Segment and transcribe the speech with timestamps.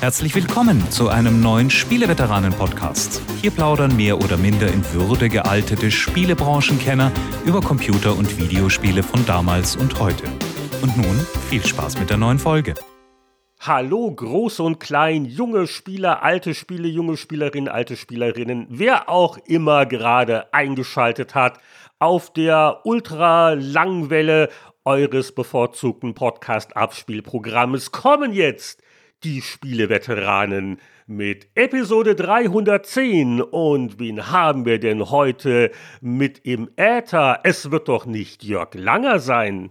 [0.00, 3.22] Herzlich willkommen zu einem neuen Spieleveteranen-Podcast.
[3.40, 7.10] Hier plaudern mehr oder minder in Würde gealtete Spielebranchenkenner
[7.46, 10.24] über Computer- und Videospiele von damals und heute.
[10.82, 12.74] Und nun viel Spaß mit der neuen Folge.
[13.58, 19.86] Hallo, groß und klein, junge Spieler, alte Spiele, junge Spielerinnen, alte Spielerinnen, wer auch immer
[19.86, 21.58] gerade eingeschaltet hat
[21.98, 24.50] auf der Ultra-Langwelle
[24.84, 28.82] eures bevorzugten Podcast-Abspielprogrammes kommen jetzt
[29.26, 33.42] die Spieleveteranen mit Episode 310.
[33.42, 37.40] Und wen haben wir denn heute mit im Äther?
[37.42, 39.70] Es wird doch nicht Jörg Langer sein.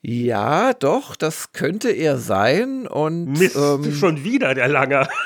[0.00, 2.86] Ja, doch, das könnte er sein.
[2.86, 5.06] Und Mist, ähm, schon wieder der Langer.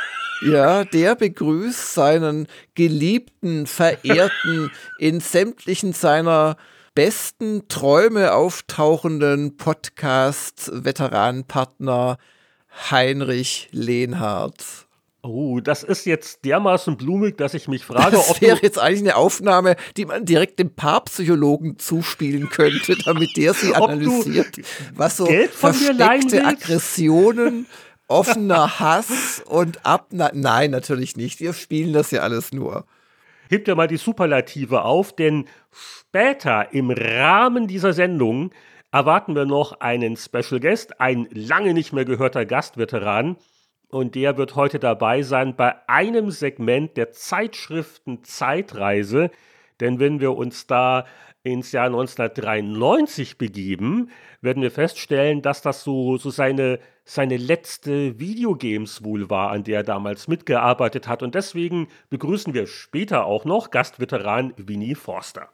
[0.44, 6.56] Ja, der begrüßt seinen geliebten, verehrten, in sämtlichen seiner
[6.96, 12.18] besten Träume auftauchenden Podcast-Veteranenpartner
[12.90, 14.86] Heinrich Lehnhardt.
[15.24, 18.40] Oh, das ist jetzt dermaßen blumig, dass ich mich frage, das ob.
[18.40, 23.54] Das wäre jetzt eigentlich eine Aufnahme, die man direkt dem Paarpsychologen zuspielen könnte, damit der
[23.54, 24.56] sie analysiert,
[24.94, 27.66] was so versteckte Aggressionen,
[28.08, 30.32] offener Hass und Abna.
[30.34, 31.38] Nein, natürlich nicht.
[31.38, 32.84] Wir spielen das ja alles nur.
[33.48, 38.50] Hebt ja mal die Superlative auf, denn später im Rahmen dieser Sendung
[38.92, 43.36] erwarten wir noch einen Special Guest, ein lange nicht mehr gehörter Gastveteran.
[43.88, 49.30] Und der wird heute dabei sein bei einem Segment der Zeitschriften Zeitreise.
[49.80, 51.06] Denn wenn wir uns da
[51.42, 59.02] ins Jahr 1993 begeben, werden wir feststellen, dass das so, so seine, seine letzte Videogames
[59.04, 61.22] wohl war, an der er damals mitgearbeitet hat.
[61.22, 65.50] Und deswegen begrüßen wir später auch noch Gastveteran Winnie Forster.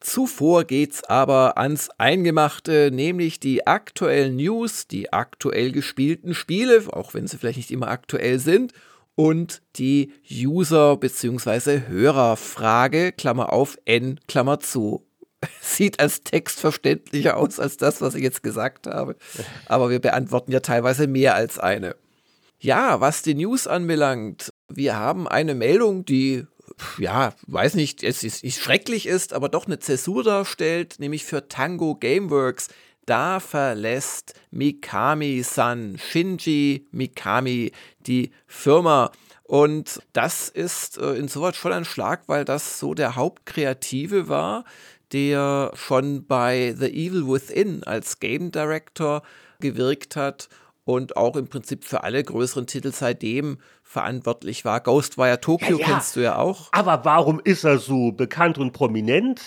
[0.00, 7.26] Zuvor geht's aber ans Eingemachte, nämlich die aktuellen News, die aktuell gespielten Spiele, auch wenn
[7.26, 8.72] sie vielleicht nicht immer aktuell sind,
[9.14, 11.82] und die User- bzw.
[11.88, 15.06] Hörerfrage, Klammer auf, N, Klammer zu.
[15.60, 19.16] Sieht als Text verständlicher aus als das, was ich jetzt gesagt habe.
[19.66, 21.94] Aber wir beantworten ja teilweise mehr als eine.
[22.58, 26.46] Ja, was die News anbelangt, wir haben eine Meldung, die
[26.98, 31.48] ja, weiß nicht, es ist, ist schrecklich ist, aber doch eine Zäsur darstellt, nämlich für
[31.48, 32.68] Tango Gameworks.
[33.06, 37.72] Da verlässt Mikami-san, Shinji Mikami,
[38.06, 39.10] die Firma.
[39.42, 44.64] Und das ist äh, insoweit schon ein Schlag, weil das so der Hauptkreative war,
[45.12, 49.22] der schon bei The Evil Within als Game Director
[49.58, 50.48] gewirkt hat
[50.84, 53.58] und auch im Prinzip für alle größeren Titel seitdem
[53.90, 54.80] verantwortlich war.
[54.80, 55.86] Ghostwire Tokyo ja, ja.
[55.86, 56.68] kennst du ja auch.
[56.70, 59.42] Aber warum ist er so bekannt und prominent?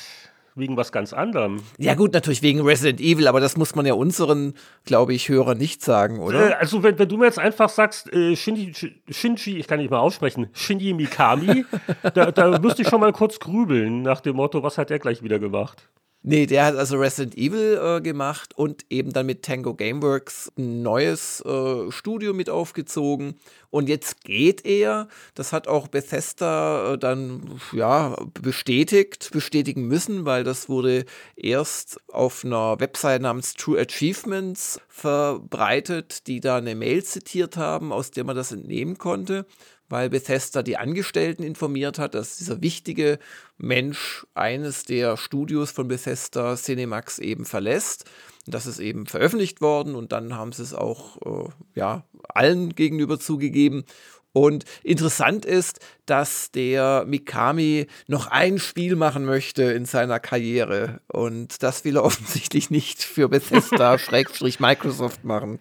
[0.55, 1.63] Wegen was ganz anderem.
[1.79, 4.53] Ja, gut, natürlich wegen Resident Evil, aber das muss man ja unseren,
[4.85, 6.51] glaube ich, Hörern nicht sagen, oder?
[6.51, 8.71] Äh, also, wenn, wenn, du mir jetzt einfach sagst, äh, Shinji,
[9.09, 11.65] Shinji, ich kann nicht mal aussprechen, Shinji Mikami,
[12.13, 15.23] da, da müsste ich schon mal kurz grübeln nach dem Motto, was hat er gleich
[15.23, 15.89] wieder gemacht?
[16.25, 20.81] Nee, der hat also Resident Evil äh, gemacht und eben dann mit Tango Gameworks ein
[20.81, 23.35] neues äh, Studio mit aufgezogen.
[23.69, 30.45] Und jetzt geht er, das hat auch Bethesda äh, dann ja bestätigt, bestätigen müssen, weil
[30.45, 31.03] das wurde
[31.35, 38.11] erst auf einer Website namens True Achievements verbreitet, die da eine Mail zitiert haben, aus
[38.11, 39.45] der man das entnehmen konnte
[39.93, 43.19] weil Bethesda die Angestellten informiert hat, dass dieser wichtige
[43.59, 48.05] Mensch eines der Studios von Bethesda, Cinemax, eben verlässt.
[48.47, 53.19] Das ist eben veröffentlicht worden und dann haben sie es auch äh, ja, allen gegenüber
[53.19, 53.85] zugegeben.
[54.31, 61.01] Und interessant ist, dass der Mikami noch ein Spiel machen möchte in seiner Karriere.
[61.05, 65.59] Und das will er offensichtlich nicht für Bethesda-Microsoft machen.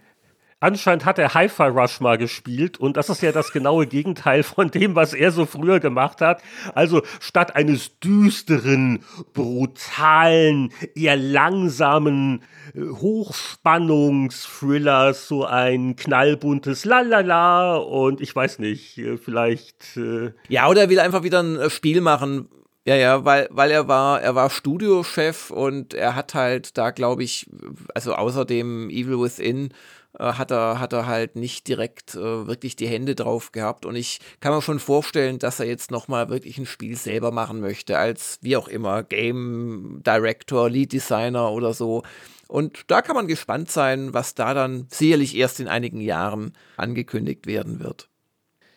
[0.63, 4.71] Anscheinend hat er Hi-Fi Rush mal gespielt und das ist ja das genaue Gegenteil von
[4.71, 6.41] dem, was er so früher gemacht hat.
[6.73, 9.03] Also statt eines düsteren,
[9.35, 19.97] brutalen, eher langsamen äh, Hochspannungsthrillers, so ein knallbuntes Lalala und ich weiß nicht, äh, vielleicht.
[19.97, 22.47] Äh ja, oder er will einfach wieder ein Spiel machen,
[22.85, 27.23] ja, ja, weil, weil er war, er war Studiochef und er hat halt da, glaube
[27.23, 27.49] ich,
[27.95, 29.71] also außer dem Evil Within äh,
[30.19, 33.87] hat, er, hat er halt nicht direkt äh, wirklich die Hände drauf gehabt.
[33.87, 37.61] Und ich kann mir schon vorstellen, dass er jetzt nochmal wirklich ein Spiel selber machen
[37.61, 42.03] möchte, als wie auch immer, Game Director, Lead Designer oder so.
[42.49, 47.47] Und da kann man gespannt sein, was da dann sicherlich erst in einigen Jahren angekündigt
[47.47, 48.09] werden wird.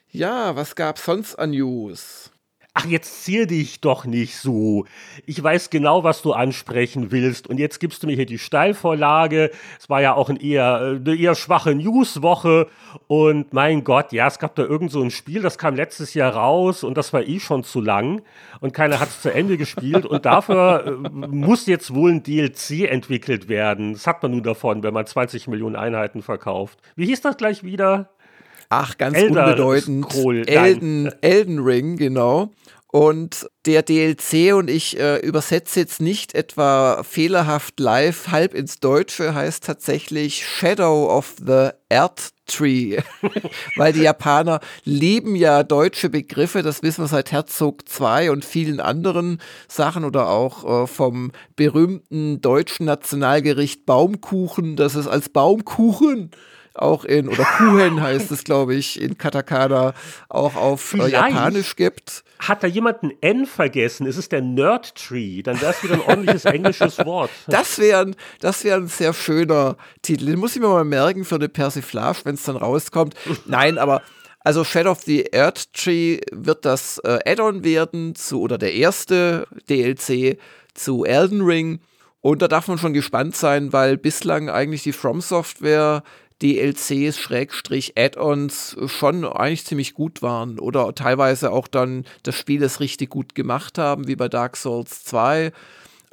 [0.09, 2.31] Ja, was gab's sonst an News?
[2.77, 4.83] Ach, jetzt zier dich doch nicht so.
[5.25, 7.47] Ich weiß genau, was du ansprechen willst.
[7.47, 9.51] Und jetzt gibst du mir hier die Steilvorlage.
[9.79, 12.67] Es war ja auch ein eher, eine eher schwache Newswoche.
[13.07, 16.35] Und mein Gott, ja, es gab da irgend so ein Spiel, das kam letztes Jahr
[16.35, 18.23] raus und das war eh schon zu lang.
[18.59, 20.05] Und keiner hat es zu Ende gespielt.
[20.05, 20.91] Und dafür äh,
[21.27, 23.93] muss jetzt wohl ein DLC entwickelt werden.
[23.93, 26.79] Das hat man nun davon, wenn man 20 Millionen Einheiten verkauft.
[26.97, 28.09] Wie hieß das gleich wieder?
[28.69, 30.11] Ach, ganz Elder unbedeutend.
[30.11, 32.51] Scroll, Elden, Elden Ring, genau.
[32.95, 39.35] Und der DLC, und ich äh, übersetze jetzt nicht etwa fehlerhaft live, halb ins Deutsche,
[39.35, 42.99] heißt tatsächlich Shadow of the Earth Tree.
[43.75, 48.79] Weil die Japaner lieben ja deutsche Begriffe, das wissen wir seit Herzog 2 und vielen
[48.79, 56.31] anderen Sachen oder auch äh, vom berühmten deutschen Nationalgericht Baumkuchen, das es als Baumkuchen
[56.75, 59.93] auch in, oder Kuhen heißt es, glaube ich, in Katakana
[60.29, 62.23] auch auf äh, Japanisch gibt.
[62.39, 64.05] Hat da jemand ein N vergessen?
[64.05, 65.41] Ist es der Nerd Tree?
[65.41, 67.29] Dann wäre es wieder ein ordentliches englisches Wort.
[67.47, 70.25] Das wäre das wär ein sehr schöner Titel.
[70.25, 73.15] Den muss ich mir mal merken für eine Persiflage, wenn es dann rauskommt.
[73.45, 74.01] Nein, aber
[74.43, 79.47] also Shadow of the Earth Tree wird das äh, Add-on werden zu, oder der erste
[79.69, 80.37] DLC
[80.73, 81.79] zu Elden Ring.
[82.21, 86.03] Und da darf man schon gespannt sein, weil bislang eigentlich die From Software
[86.41, 92.79] DLCs, Schrägstrich, Add-ons schon eigentlich ziemlich gut waren oder teilweise auch dann das Spiel es
[92.79, 95.51] richtig gut gemacht haben, wie bei Dark Souls 2.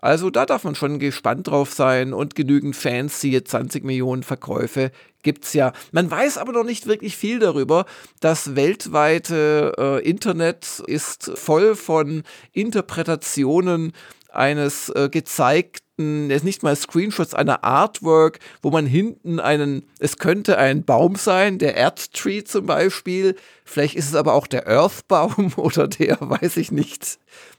[0.02, 4.90] Also da darf man schon gespannt drauf sein und genügend Fans, siehe 20 Millionen Verkäufe,
[5.22, 5.72] gibt's ja.
[5.92, 7.86] Man weiß aber noch nicht wirklich viel darüber.
[8.18, 13.92] Das weltweite äh, Internet ist voll von Interpretationen
[14.28, 15.82] eines äh, gezeigten,
[16.30, 21.58] jetzt nicht mal Screenshots einer Artwork, wo man hinten einen, es könnte ein Baum sein,
[21.58, 26.72] der Erdtree zum Beispiel, vielleicht ist es aber auch der Earthbaum oder der, weiß ich
[26.72, 27.18] nicht,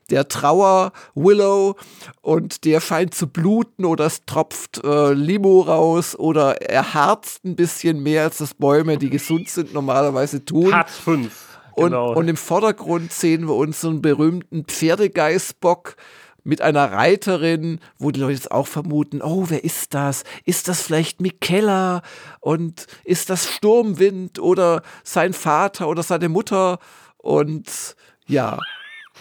[0.10, 1.75] der Trauer Willow
[2.22, 7.56] und der scheint zu bluten oder es tropft äh, Limo raus oder er harzt ein
[7.56, 10.74] bisschen mehr als das Bäume, die gesund sind, normalerweise tun.
[10.74, 11.54] Harz 5.
[11.75, 12.10] Genau.
[12.10, 15.95] Und, und im Vordergrund sehen wir uns so einen berühmten Pferdegeißbock,
[16.44, 20.24] mit einer Reiterin, wo die Leute jetzt auch vermuten, oh, wer ist das?
[20.45, 22.01] Ist das vielleicht Mikella?
[22.40, 26.80] Und ist das Sturmwind oder sein Vater oder seine Mutter?
[27.18, 27.95] Und
[28.28, 28.57] ja.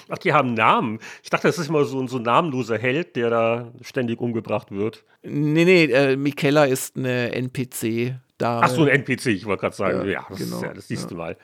[0.09, 0.99] Ach, die haben Namen.
[1.23, 5.05] Ich dachte, das ist immer so, so ein namenloser Held, der da ständig umgebracht wird.
[5.23, 8.17] Nee, nee, äh, Mikella ist eine NPC.
[8.43, 9.99] Ach so, ein NPC, ich wollte gerade sagen.
[9.99, 11.17] Ja, ja, das, genau, ja, das siehst ja.
[11.17, 11.37] mal.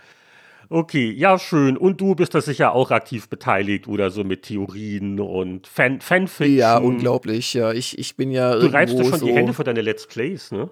[0.70, 1.76] Okay, ja, schön.
[1.79, 6.56] Und du bist da sicher auch aktiv beteiligt oder so mit Theorien und Fan Fanfiction.
[6.56, 7.55] Ja, unglaublich.
[7.55, 8.55] Ja, ich, ich bin ja.
[8.59, 10.69] Du reibst dir schon so die Hände für deine Let's Plays, ne?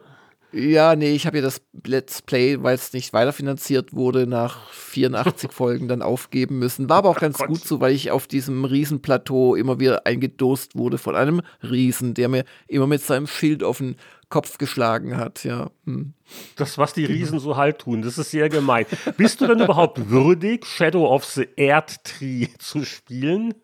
[0.53, 5.51] Ja, nee, ich habe ja das Let's Play, weil es nicht weiterfinanziert wurde, nach 84
[5.53, 6.89] Folgen dann aufgeben müssen.
[6.89, 10.99] War aber auch ganz gut so, weil ich auf diesem Riesenplateau immer wieder eingedost wurde
[10.99, 13.97] von einem Riesen, der mir immer mit seinem Schild auf den
[14.29, 15.71] Kopf geschlagen hat, ja.
[15.85, 16.15] Hm.
[16.57, 18.87] Das, was die Riesen so halt tun, das ist sehr gemein.
[19.17, 23.55] Bist du denn überhaupt würdig, Shadow of the Erdtree zu spielen?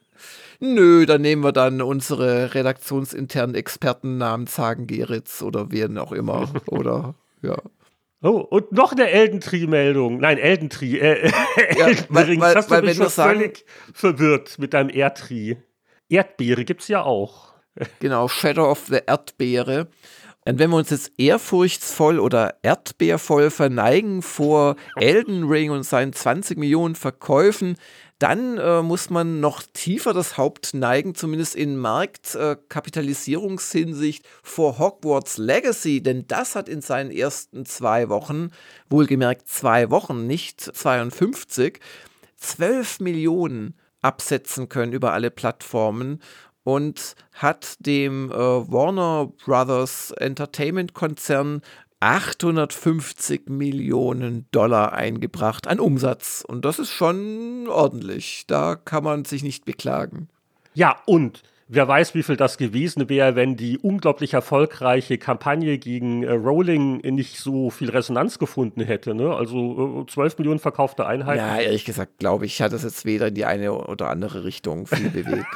[0.60, 6.52] Nö, dann nehmen wir dann unsere redaktionsinternen Experten namens Hagen Geritz oder wen auch immer.
[6.66, 7.56] oder ja.
[8.22, 10.18] Oh, und noch eine Eldentree-Meldung.
[10.18, 10.98] Nein, Eldentree.
[10.98, 11.28] Äh,
[11.76, 12.40] ja, Eldenring.
[12.40, 15.56] Weil, weil, hast du weil, mich schon sagen, völlig verwirrt mit deinem Erdtree.
[16.08, 17.54] Erdbeere gibt's ja auch.
[17.98, 19.88] genau, Shadow of the Erdbeere.
[20.44, 26.58] Und wenn wir uns jetzt ehrfurchtsvoll oder erdbeervoll verneigen vor Elden Ring und seinen 20
[26.58, 27.76] Millionen Verkäufen,
[28.18, 35.38] dann äh, muss man noch tiefer das Haupt neigen, zumindest in Marktkapitalisierungshinsicht, äh, vor Hogwarts
[35.38, 38.50] Legacy, denn das hat in seinen ersten zwei Wochen,
[38.90, 41.80] wohlgemerkt zwei Wochen, nicht 52,
[42.36, 46.20] 12 Millionen absetzen können über alle Plattformen
[46.64, 51.62] und hat dem äh, Warner Brothers Entertainment Konzern
[52.00, 56.44] 850 Millionen Dollar eingebracht an Umsatz.
[56.46, 58.44] Und das ist schon ordentlich.
[58.48, 60.28] Da kann man sich nicht beklagen.
[60.74, 66.24] Ja, und wer weiß, wie viel das gewesen wäre, wenn die unglaublich erfolgreiche Kampagne gegen
[66.24, 69.14] äh, Rowling nicht so viel Resonanz gefunden hätte.
[69.14, 69.34] Ne?
[69.34, 71.38] Also äh, 12 Millionen verkaufte Einheiten.
[71.38, 74.88] Ja, ehrlich gesagt, glaube ich, hat das jetzt weder in die eine oder andere Richtung
[74.88, 75.46] viel bewegt.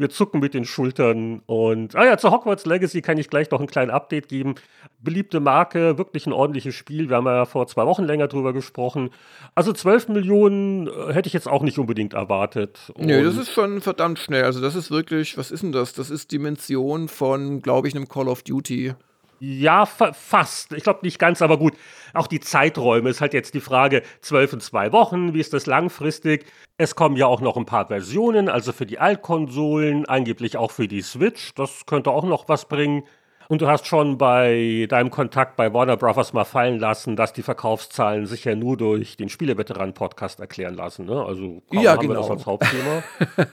[0.00, 1.42] Wir zucken mit den Schultern.
[1.44, 4.54] Und, ah ja, zu Hogwarts Legacy kann ich gleich noch einen kleinen Update geben.
[4.98, 7.10] Beliebte Marke, wirklich ein ordentliches Spiel.
[7.10, 9.10] Wir haben ja vor zwei Wochen länger drüber gesprochen.
[9.54, 12.90] Also 12 Millionen äh, hätte ich jetzt auch nicht unbedingt erwartet.
[12.94, 14.44] Und Nö, das ist schon verdammt schnell.
[14.44, 15.92] Also das ist wirklich, was ist denn das?
[15.92, 18.94] Das ist Dimension von, glaube ich, einem Call of Duty.
[19.42, 20.72] Ja, fa fast.
[20.74, 21.72] Ich glaube nicht ganz, aber gut.
[22.12, 25.64] Auch die Zeiträume ist halt jetzt die Frage, zwölf und zwei Wochen, wie ist das
[25.64, 26.44] langfristig?
[26.76, 30.88] Es kommen ja auch noch ein paar Versionen, also für die Altkonsolen, angeblich auch für
[30.88, 31.54] die Switch.
[31.54, 33.04] Das könnte auch noch was bringen.
[33.48, 37.42] Und du hast schon bei deinem Kontakt bei Warner Brothers mal fallen lassen, dass die
[37.42, 41.06] Verkaufszahlen sich ja nur durch den Spieleveteranen-Podcast erklären lassen.
[41.06, 41.24] Ne?
[41.24, 42.12] Also kaum ja, haben genau.
[42.12, 42.36] wir das genau.
[42.36, 43.02] als Hauptthema.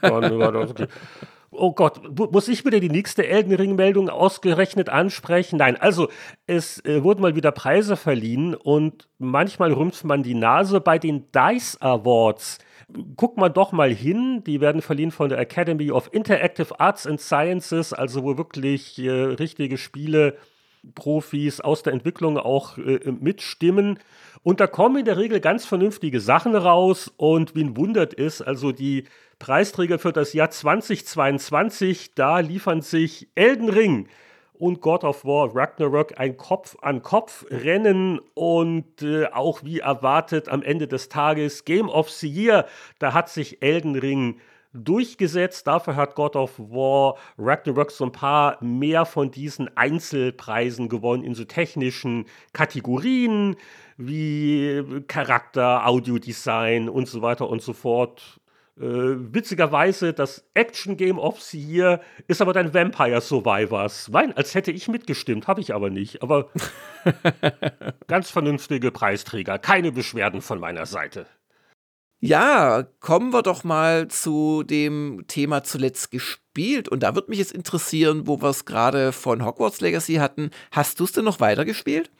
[0.02, 0.86] Dann okay.
[1.50, 5.56] Oh Gott, muss ich wieder die nächste Elden Ring-Meldung ausgerechnet ansprechen?
[5.56, 6.08] Nein, also
[6.46, 11.32] es äh, wurden mal wieder Preise verliehen und manchmal rümpft man die Nase bei den
[11.32, 12.58] DICE Awards.
[13.16, 17.20] Guck mal doch mal hin, die werden verliehen von der Academy of Interactive Arts and
[17.20, 20.36] Sciences, also wo wirklich äh, richtige Spiele
[20.94, 23.98] Profis aus der Entwicklung auch äh, mitstimmen.
[24.42, 27.12] Und da kommen in der Regel ganz vernünftige Sachen raus.
[27.16, 29.04] Und wen wundert ist, also die
[29.38, 34.08] Preisträger für das Jahr 2022, da liefern sich Elden Ring
[34.58, 41.08] und God of War Ragnarok ein Kopf-an-Kopf-Rennen und äh, auch wie erwartet am Ende des
[41.08, 42.66] Tages Game of the Year.
[42.98, 44.40] Da hat sich Elden Ring
[44.84, 45.66] durchgesetzt.
[45.66, 51.34] Dafür hat God of War Ragnarok so ein paar mehr von diesen Einzelpreisen gewonnen in
[51.34, 53.56] so technischen Kategorien
[53.96, 58.40] wie Charakter, Audiodesign und so weiter und so fort.
[58.80, 64.08] Äh, witzigerweise, das Action Game of the Year ist aber dann Vampire Survivors.
[64.08, 66.22] Nein, als hätte ich mitgestimmt, habe ich aber nicht.
[66.22, 66.48] Aber
[68.06, 71.26] ganz vernünftige Preisträger, keine Beschwerden von meiner Seite.
[72.20, 76.88] Ja, kommen wir doch mal zu dem Thema zuletzt gespielt.
[76.88, 80.50] Und da würde mich jetzt interessieren, wo wir es gerade von Hogwarts Legacy hatten.
[80.72, 82.10] Hast du es denn noch weitergespielt?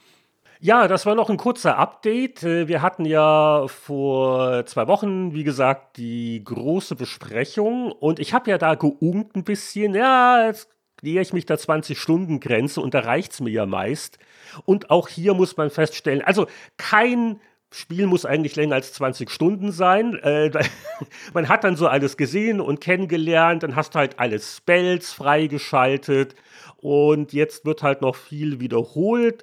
[0.61, 2.43] Ja, das war noch ein kurzer Update.
[2.45, 8.51] Äh, wir hatten ja vor zwei Wochen, wie gesagt, die große Besprechung und ich habe
[8.51, 9.95] ja da geungt ein bisschen.
[9.95, 10.69] Ja, jetzt
[11.03, 14.19] nähere ich mich der 20-Stunden-Grenze und da reicht es mir ja meist.
[14.65, 17.41] Und auch hier muss man feststellen, also kein
[17.71, 20.15] Spiel muss eigentlich länger als 20 Stunden sein.
[20.23, 20.51] Äh,
[21.35, 26.35] man hat dann so alles gesehen und kennengelernt, dann hast du halt alle Spells freigeschaltet
[26.77, 29.43] und jetzt wird halt noch viel wiederholt.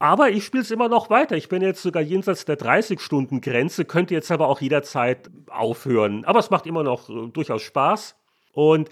[0.00, 1.36] Aber ich spiele es immer noch weiter.
[1.36, 6.24] Ich bin jetzt sogar jenseits der 30-Stunden-Grenze, könnte jetzt aber auch jederzeit aufhören.
[6.24, 8.16] Aber es macht immer noch äh, durchaus Spaß.
[8.52, 8.88] Und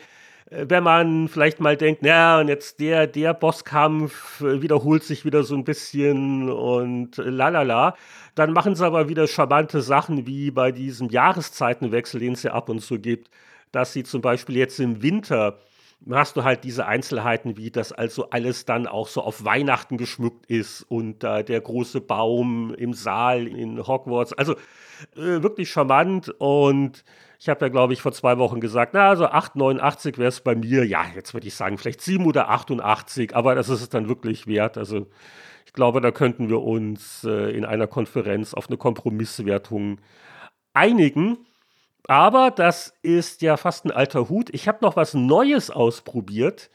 [0.51, 5.43] wenn man vielleicht mal denkt, na, und jetzt der, der Bosskampf äh, wiederholt sich wieder
[5.43, 7.95] so ein bisschen und lalala,
[8.35, 12.69] dann machen sie aber wieder charmante Sachen wie bei diesem Jahreszeitenwechsel, den es ja ab
[12.69, 13.31] und zu gibt,
[13.73, 15.59] dass sie zum Beispiel jetzt im Winter
[16.11, 20.47] hast du halt diese Einzelheiten, wie das also alles dann auch so auf Weihnachten geschmückt
[20.47, 24.33] ist und äh, der große Baum im Saal in Hogwarts.
[24.33, 24.53] Also
[25.17, 27.05] äh, wirklich charmant und
[27.39, 30.57] ich habe ja, glaube ich, vor zwei Wochen gesagt, na, also 8,89 wäre es bei
[30.57, 30.85] mir.
[30.85, 34.49] Ja, jetzt würde ich sagen, vielleicht 7 oder 88, aber das ist es dann wirklich
[34.49, 34.77] wert.
[34.77, 35.07] Also
[35.65, 40.01] ich glaube, da könnten wir uns äh, in einer Konferenz auf eine Kompromisswertung
[40.75, 41.39] einigen.
[42.09, 44.51] Aber das ist ja fast ein alter Hut.
[44.53, 46.71] Ich habe noch was Neues ausprobiert.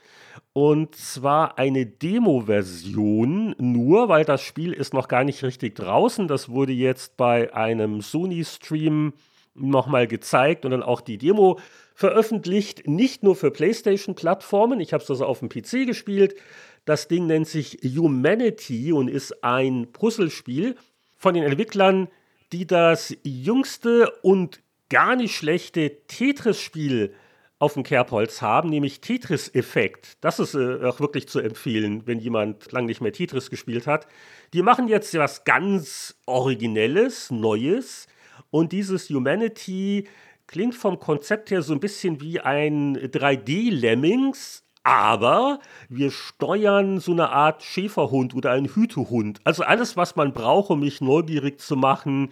[0.54, 6.28] Und zwar eine Demo-Version, nur weil das Spiel ist noch gar nicht richtig draußen.
[6.28, 9.14] Das wurde jetzt bei einem Sony-Stream
[9.56, 11.60] nochmal gezeigt und dann auch die Demo
[11.96, 12.88] veröffentlicht.
[12.88, 14.80] Nicht nur für PlayStation-Plattformen.
[14.80, 16.36] Ich habe es also auf dem PC gespielt.
[16.86, 20.76] Das Ding nennt sich Humanity und ist ein Puzzlespiel
[21.16, 22.10] von den Entwicklern,
[22.52, 27.14] die das jüngste und gar nicht schlechte Tetris-Spiel
[27.64, 30.18] auf dem Kerbholz haben, nämlich Tetris-Effekt.
[30.20, 34.06] Das ist äh, auch wirklich zu empfehlen, wenn jemand lange nicht mehr Tetris gespielt hat.
[34.52, 38.08] Die machen jetzt was ganz Originelles, Neues.
[38.54, 40.08] Und dieses Humanity
[40.46, 45.58] klingt vom Konzept her so ein bisschen wie ein 3D-Lemmings, aber
[45.90, 49.42] wir steuern so eine Art Schäferhund oder einen Hütehund.
[49.44, 52.32] Also alles, was man braucht, um mich neugierig zu machen,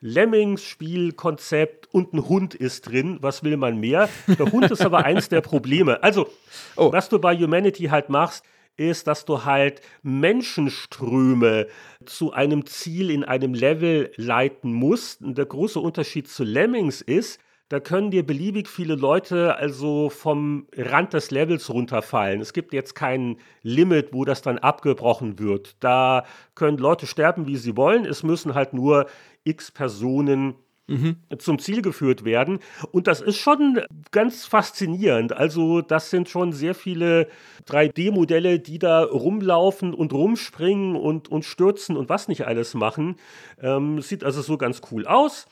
[0.00, 3.18] Lemmings-Spielkonzept und ein Hund ist drin.
[3.20, 4.08] Was will man mehr?
[4.26, 6.02] Der Hund ist aber eins der Probleme.
[6.02, 6.28] Also,
[6.76, 6.90] oh.
[6.92, 8.42] was du bei Humanity halt machst,
[8.78, 11.66] ist, dass du halt Menschenströme
[12.06, 15.22] zu einem Ziel in einem Level leiten musst.
[15.22, 20.66] Und der große Unterschied zu Lemmings ist, da können dir beliebig viele Leute also vom
[20.74, 22.40] Rand des Levels runterfallen.
[22.40, 25.76] Es gibt jetzt kein Limit, wo das dann abgebrochen wird.
[25.80, 28.06] Da können Leute sterben, wie sie wollen.
[28.06, 29.06] Es müssen halt nur
[29.44, 30.54] x Personen
[30.88, 31.16] mhm.
[31.38, 32.58] zum Ziel geführt werden.
[32.90, 33.80] Und das ist schon
[34.10, 35.32] ganz faszinierend.
[35.32, 37.28] Also das sind schon sehr viele
[37.68, 43.16] 3D-Modelle, die da rumlaufen und rumspringen und, und stürzen und was nicht alles machen.
[43.60, 45.46] Ähm, sieht also so ganz cool aus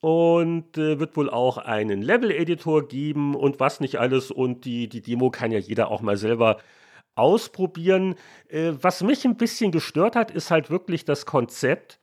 [0.00, 4.30] und äh, wird wohl auch einen Level-Editor geben und was nicht alles.
[4.30, 6.58] Und die, die Demo kann ja jeder auch mal selber
[7.14, 8.16] ausprobieren.
[8.48, 11.99] Äh, was mich ein bisschen gestört hat, ist halt wirklich das Konzept,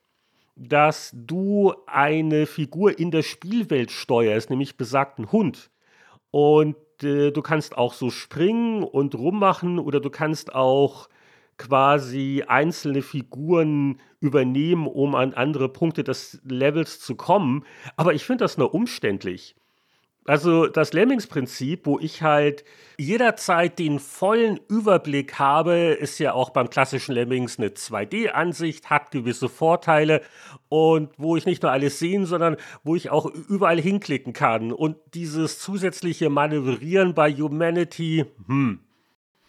[0.57, 5.69] dass du eine Figur in der Spielwelt steuerst, nämlich besagten Hund.
[6.31, 11.09] Und äh, du kannst auch so springen und rummachen oder du kannst auch
[11.57, 17.63] quasi einzelne Figuren übernehmen, um an andere Punkte des Levels zu kommen.
[17.95, 19.55] Aber ich finde das nur umständlich.
[20.27, 22.63] Also das Lemmings-Prinzip, wo ich halt
[22.99, 29.49] jederzeit den vollen Überblick habe, ist ja auch beim klassischen Lemmings eine 2D-Ansicht, hat gewisse
[29.49, 30.21] Vorteile
[30.67, 34.73] und wo ich nicht nur alles sehen, sondern wo ich auch überall hinklicken kann.
[34.73, 38.81] Und dieses zusätzliche Manövrieren bei Humanity, hm.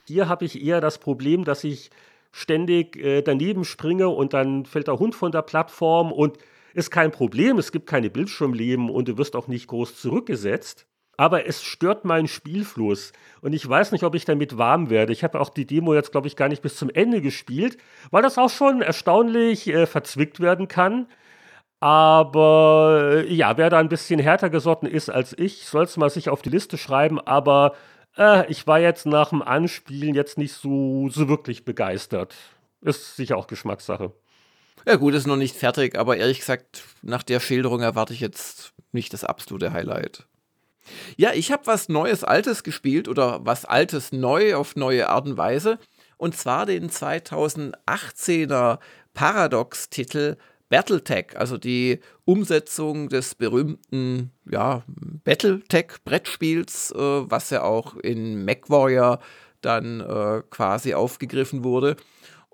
[0.09, 1.91] Hier habe ich eher das Problem, dass ich
[2.33, 6.39] ständig äh, daneben springe und dann fällt der Hund von der Plattform und
[6.75, 10.87] ist kein Problem, es gibt keine Bildschirmleben und du wirst auch nicht groß zurückgesetzt.
[11.17, 15.13] Aber es stört meinen Spielfluss und ich weiß nicht, ob ich damit warm werde.
[15.13, 17.77] Ich habe auch die Demo jetzt, glaube ich, gar nicht bis zum Ende gespielt,
[18.13, 21.09] weil das auch schon erstaunlich äh, verzwickt werden kann.
[21.81, 26.11] Aber äh, ja, wer da ein bisschen härter gesotten ist als ich, soll es mal
[26.11, 27.21] sich auf die Liste schreiben.
[27.21, 27.75] Aber
[28.17, 32.35] äh, ich war jetzt nach dem Anspielen jetzt nicht so, so wirklich begeistert.
[32.81, 34.13] Ist sicher auch Geschmackssache.
[34.87, 38.73] Ja gut, ist noch nicht fertig, aber ehrlich gesagt, nach der Schilderung erwarte ich jetzt
[38.93, 40.27] nicht das absolute Highlight.
[41.17, 45.37] Ja, ich habe was Neues, Altes gespielt oder was Altes neu auf neue Art und
[45.37, 45.79] Weise.
[46.17, 48.79] Und zwar den 2018er
[49.15, 50.37] Paradox-Titel
[50.69, 54.83] Battletech, also die Umsetzung des berühmten ja,
[55.25, 59.19] Battletech-Brettspiels, äh, was ja auch in MacWarrior
[59.63, 61.97] dann äh, quasi aufgegriffen wurde.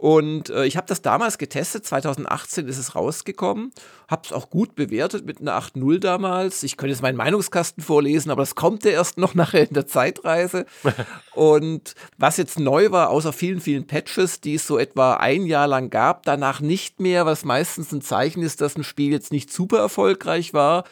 [0.04, 3.73] Und äh, ich habe das damals getestet, 2018 ist es rausgekommen,
[4.06, 6.62] habe es auch gut bewertet mit einer 8.0 damals.
[6.62, 9.87] Ich könnte jetzt meinen Meinungskasten vorlesen, aber das kommt ja erst noch nachher in der
[9.87, 10.66] Zeitreise.
[11.34, 15.68] Und was jetzt neu war, außer vielen, vielen Patches, die es so etwa ein Jahr
[15.68, 19.50] lang gab, danach nicht mehr, was meistens ein Zeichen ist, dass ein Spiel jetzt nicht
[19.50, 20.84] super erfolgreich war,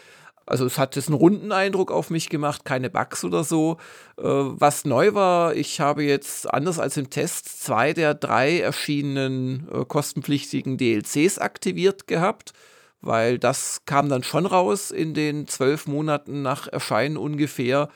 [0.52, 3.78] also es hat jetzt einen runden Eindruck auf mich gemacht, keine Bugs oder so.
[4.18, 9.66] Äh, was neu war, ich habe jetzt anders als im Test zwei der drei erschienenen
[9.72, 12.52] äh, kostenpflichtigen DLCs aktiviert gehabt,
[13.00, 17.88] weil das kam dann schon raus in den zwölf Monaten nach Erscheinen ungefähr.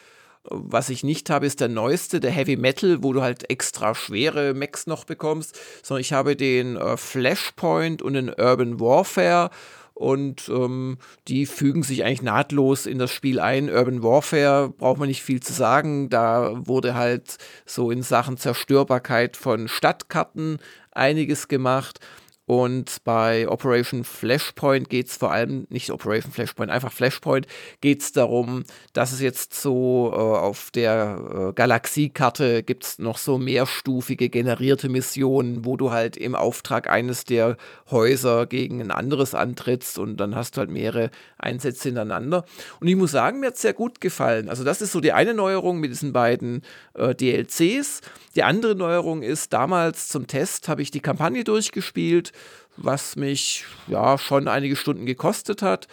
[0.48, 4.54] Was ich nicht habe, ist der neueste, der Heavy Metal, wo du halt extra schwere
[4.54, 9.50] Mechs noch bekommst, sondern ich habe den äh, Flashpoint und den Urban Warfare
[9.96, 13.70] und ähm, die fügen sich eigentlich nahtlos in das Spiel ein.
[13.70, 16.10] Urban Warfare braucht man nicht viel zu sagen.
[16.10, 20.58] Da wurde halt so in Sachen Zerstörbarkeit von Stadtkarten
[20.92, 22.00] einiges gemacht.
[22.46, 27.48] Und bei Operation Flashpoint geht es vor allem, nicht Operation Flashpoint, einfach Flashpoint,
[27.80, 33.18] geht es darum, dass es jetzt so äh, auf der äh, Galaxiekarte gibt es noch
[33.18, 37.56] so mehrstufige generierte Missionen, wo du halt im Auftrag eines der
[37.90, 42.44] Häuser gegen ein anderes antrittst und dann hast du halt mehrere Einsätze hintereinander.
[42.78, 44.48] Und ich muss sagen, mir hat es sehr gut gefallen.
[44.48, 46.62] Also das ist so die eine Neuerung mit diesen beiden
[46.94, 48.02] äh, DLCs.
[48.36, 52.32] Die andere Neuerung ist, damals zum Test habe ich die Kampagne durchgespielt
[52.76, 55.88] was mich ja schon einige Stunden gekostet hat.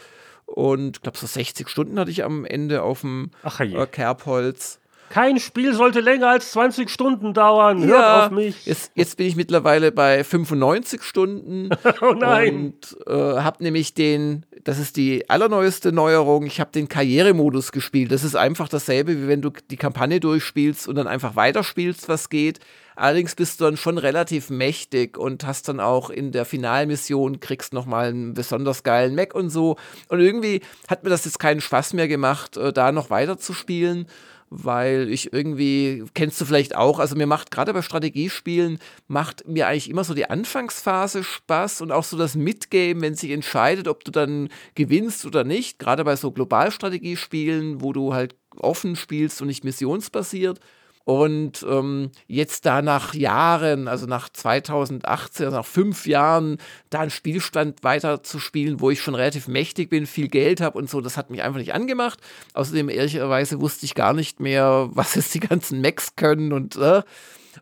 [0.46, 4.80] Und ich glaube, so 60 Stunden hatte ich am Ende auf dem äh, Kerbholz.
[5.14, 7.84] Kein Spiel sollte länger als 20 Stunden dauern.
[7.84, 8.66] Hört ja, auf mich.
[8.66, 11.70] Jetzt, jetzt, bin ich mittlerweile bei 95 Stunden.
[12.02, 12.74] oh nein.
[12.74, 18.12] Und äh, habe nämlich den, das ist die allerneueste Neuerung, ich habe den Karrieremodus gespielt.
[18.12, 22.30] Das ist einfach dasselbe, wie wenn du die Kampagne durchspielst und dann einfach weiterspielst, was
[22.30, 22.60] geht.
[22.96, 27.72] Allerdings bist du dann schon relativ mächtig und hast dann auch in der Finalmission kriegst
[27.72, 29.78] noch mal einen besonders geilen Mac und so.
[30.10, 33.54] Und irgendwie hat mir das jetzt keinen Spaß mehr gemacht, äh, da noch weiter zu
[33.54, 34.08] spielen
[34.56, 39.68] weil ich irgendwie, kennst du vielleicht auch, also mir macht gerade bei Strategiespielen, macht mir
[39.68, 44.04] eigentlich immer so die Anfangsphase Spaß und auch so das Midgame, wenn sich entscheidet, ob
[44.04, 49.48] du dann gewinnst oder nicht, gerade bei so Globalstrategiespielen, wo du halt offen spielst und
[49.48, 50.60] nicht missionsbasiert.
[51.06, 56.58] Und ähm, jetzt da nach Jahren, also nach 2018, also nach fünf Jahren,
[56.90, 60.78] da einen Spielstand weiter zu spielen, wo ich schon relativ mächtig bin, viel Geld habe
[60.78, 62.20] und so, das hat mich einfach nicht angemacht.
[62.54, 67.02] Außerdem, ehrlicherweise, wusste ich gar nicht mehr, was jetzt die ganzen Macs können und äh,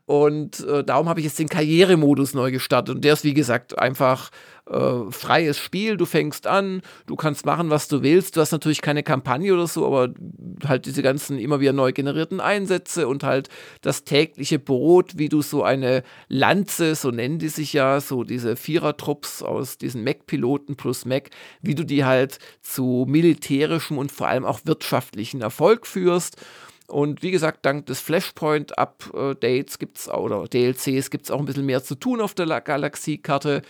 [0.05, 2.95] und äh, darum habe ich jetzt den Karrieremodus neu gestartet.
[2.95, 4.29] Und der ist, wie gesagt, einfach
[4.71, 5.97] äh, freies Spiel.
[5.97, 8.35] Du fängst an, du kannst machen, was du willst.
[8.35, 10.13] Du hast natürlich keine Kampagne oder so, aber
[10.65, 13.49] halt diese ganzen immer wieder neu generierten Einsätze und halt
[13.81, 18.55] das tägliche Brot, wie du so eine Lanze, so nennen die sich ja, so diese
[18.55, 21.29] Vierertrupps aus diesen Mac-Piloten plus Mac,
[21.61, 26.37] wie du die halt zu militärischem und vor allem auch wirtschaftlichen Erfolg führst.
[26.87, 31.65] Und wie gesagt, dank des Flashpoint-Updates gibt's auch, oder DLCs gibt es auch ein bisschen
[31.65, 33.61] mehr zu tun auf der Galaxiekarte.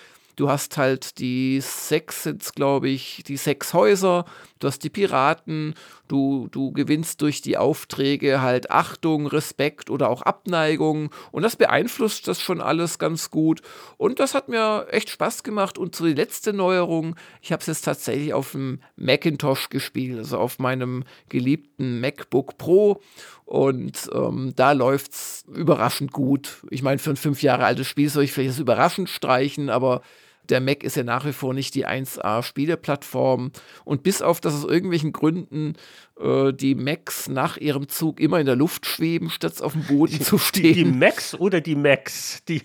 [0.41, 4.25] Du hast halt die sechs, sind glaube ich, die sechs Häuser,
[4.57, 5.75] du hast die Piraten,
[6.07, 12.27] du, du gewinnst durch die Aufträge halt Achtung, Respekt oder auch Abneigung und das beeinflusst
[12.27, 13.61] das schon alles ganz gut
[13.97, 17.85] und das hat mir echt Spaß gemacht und zur letzte Neuerung, ich habe es jetzt
[17.85, 22.99] tatsächlich auf dem Macintosh gespielt, also auf meinem geliebten MacBook Pro
[23.45, 26.63] und ähm, da läuft es überraschend gut.
[26.71, 30.01] Ich meine, für ein fünf Jahre altes Spiel soll ich vielleicht das überraschend streichen, aber
[30.49, 33.51] der Mac ist ja nach wie vor nicht die 1A-Spieleplattform.
[33.85, 35.75] Und bis auf, dass aus irgendwelchen Gründen
[36.19, 40.21] äh, die Macs nach ihrem Zug immer in der Luft schweben, statt auf dem Boden
[40.21, 40.73] zu stehen.
[40.73, 42.43] Die, die Macs oder die Macs?
[42.47, 42.61] Die,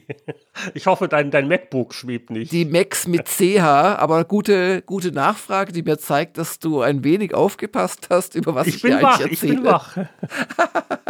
[0.75, 2.53] ich hoffe, dein, dein MacBook schwebt nicht.
[2.53, 7.35] Die Macs mit CH, aber gute, gute Nachfrage, die mir zeigt, dass du ein wenig
[7.35, 9.53] aufgepasst hast, über was ich, ich bin hier wach, eigentlich erzähle.
[9.53, 9.97] Ich bin wach.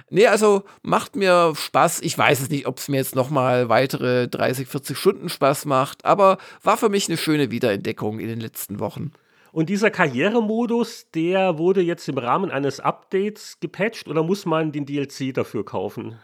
[0.09, 2.01] Nee, also macht mir Spaß.
[2.01, 6.05] Ich weiß es nicht, ob es mir jetzt nochmal weitere 30, 40 Stunden Spaß macht,
[6.05, 9.11] aber war für mich eine schöne Wiederentdeckung in den letzten Wochen.
[9.51, 14.85] Und dieser Karrieremodus, der wurde jetzt im Rahmen eines Updates gepatcht oder muss man den
[14.85, 16.17] DLC dafür kaufen?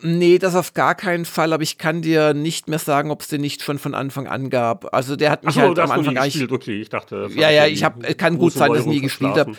[0.00, 3.28] Nee, das auf gar keinen Fall, aber ich kann dir nicht mehr sagen, ob es
[3.28, 4.94] den nicht schon von Anfang an gab.
[4.94, 6.50] Also der hat mich so, halt am Anfang gar nicht.
[6.50, 7.28] Okay, ich dachte.
[7.34, 9.52] Ja, ja, ich habe kann gut sein, dass ich nie gespielt habe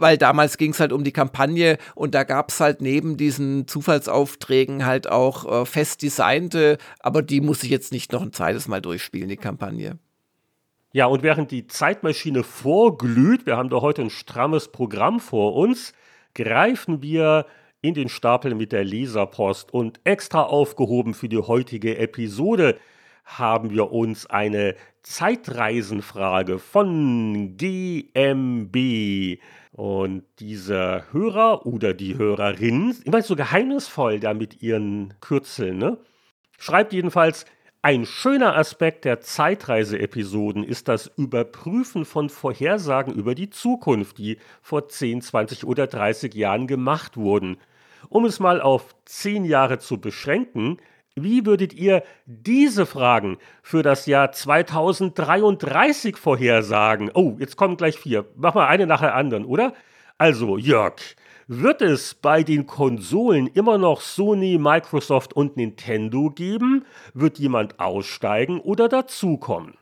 [0.00, 3.66] weil damals ging es halt um die Kampagne und da gab es halt neben diesen
[3.66, 8.68] Zufallsaufträgen halt auch äh, fest designte, aber die muss ich jetzt nicht noch ein zweites
[8.68, 9.98] Mal durchspielen, die Kampagne.
[10.92, 15.92] Ja, und während die Zeitmaschine vorglüht, wir haben da heute ein strammes Programm vor uns,
[16.34, 17.46] greifen wir
[17.82, 22.78] in den Stapel mit der Leserpost und extra aufgehoben für die heutige Episode
[23.24, 29.38] haben wir uns eine Zeitreisenfrage von GMB
[29.78, 35.98] und dieser Hörer oder die Hörerin, immer so geheimnisvoll da mit ihren Kürzeln, ne?
[36.58, 37.46] schreibt jedenfalls,
[37.80, 44.88] ein schöner Aspekt der Zeitreise-Episoden ist das Überprüfen von Vorhersagen über die Zukunft, die vor
[44.88, 47.56] 10, 20 oder 30 Jahren gemacht wurden.
[48.08, 50.78] Um es mal auf 10 Jahre zu beschränken,
[51.22, 57.10] wie würdet ihr diese Fragen für das Jahr 2033 vorhersagen?
[57.14, 58.26] Oh, jetzt kommen gleich vier.
[58.36, 59.74] Mach mal eine nach der anderen, oder?
[60.18, 60.96] Also, Jörg,
[61.46, 66.84] wird es bei den Konsolen immer noch Sony, Microsoft und Nintendo geben?
[67.14, 69.74] Wird jemand aussteigen oder dazukommen?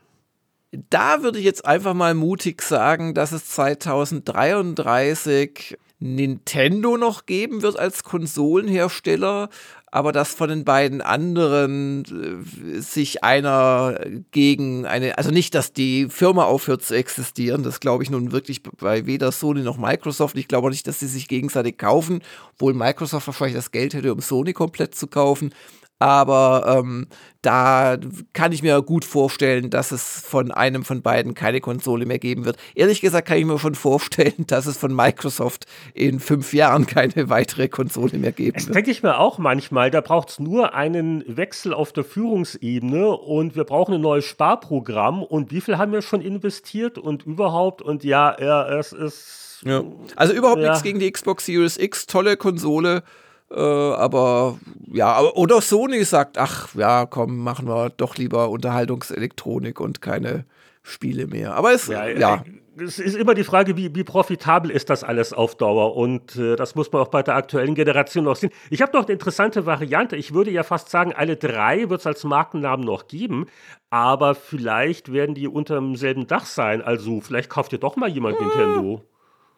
[0.91, 7.79] Da würde ich jetzt einfach mal mutig sagen, dass es 2033 Nintendo noch geben wird
[7.79, 9.49] als Konsolenhersteller,
[9.91, 13.99] aber dass von den beiden anderen äh, sich einer
[14.31, 18.63] gegen eine, also nicht, dass die Firma aufhört zu existieren, das glaube ich nun wirklich
[18.63, 20.37] bei weder Sony noch Microsoft.
[20.37, 22.21] Ich glaube auch nicht, dass sie sich gegenseitig kaufen,
[22.53, 25.55] obwohl Microsoft wahrscheinlich das Geld hätte, um Sony komplett zu kaufen.
[25.99, 27.07] Aber ähm,
[27.41, 27.97] da
[28.35, 32.45] kann ich mir gut vorstellen, dass es von einem von beiden keine Konsole mehr geben
[32.45, 32.59] wird.
[32.75, 37.31] Ehrlich gesagt kann ich mir schon vorstellen, dass es von Microsoft in fünf Jahren keine
[37.31, 38.71] weitere Konsole mehr geben das wird.
[38.71, 39.91] Das denke ich mir auch manchmal.
[39.91, 45.23] Da braucht es nur einen Wechsel auf der Führungsebene und wir brauchen ein neues Sparprogramm.
[45.23, 47.81] Und wie viel haben wir schon investiert und überhaupt?
[47.81, 49.63] Und ja, ja es ist.
[49.65, 49.83] Ja.
[50.17, 50.69] Also überhaupt ja.
[50.69, 53.03] nichts gegen die Xbox Series X, tolle Konsole.
[53.51, 54.59] Äh, aber
[54.93, 60.45] ja, aber, oder Sony sagt, ach ja, komm, machen wir doch lieber Unterhaltungselektronik und keine
[60.83, 61.55] Spiele mehr.
[61.55, 62.07] Aber es, ja.
[62.09, 62.45] ja.
[62.79, 65.97] Es ist immer die Frage, wie, wie profitabel ist das alles auf Dauer?
[65.97, 68.51] Und äh, das muss man auch bei der aktuellen Generation noch sehen.
[68.69, 70.15] Ich habe noch eine interessante Variante.
[70.15, 73.47] Ich würde ja fast sagen, alle drei wird es als Markennamen noch geben.
[73.89, 76.83] Aber vielleicht werden die unter demselben Dach sein.
[76.83, 78.47] Also vielleicht kauft ihr doch mal jemand hm.
[78.47, 79.03] Nintendo.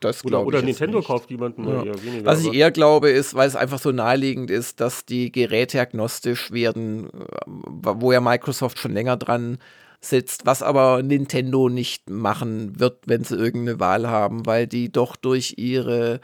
[0.00, 1.82] Das oder oder Nintendo kauft jemanden ja.
[1.82, 2.24] eher weniger.
[2.24, 6.52] Was ich eher glaube, ist, weil es einfach so naheliegend ist, dass die Geräte agnostisch
[6.52, 7.10] werden,
[7.46, 9.58] wo ja Microsoft schon länger dran
[10.00, 15.16] sitzt, was aber Nintendo nicht machen wird, wenn sie irgendeine Wahl haben, weil die doch
[15.16, 16.20] durch ihre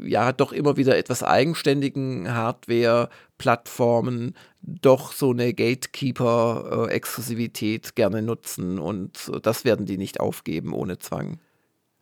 [0.00, 9.64] ja doch immer wieder etwas eigenständigen Hardware-Plattformen doch so eine Gatekeeper-Exklusivität gerne nutzen und das
[9.64, 11.38] werden die nicht aufgeben ohne Zwang.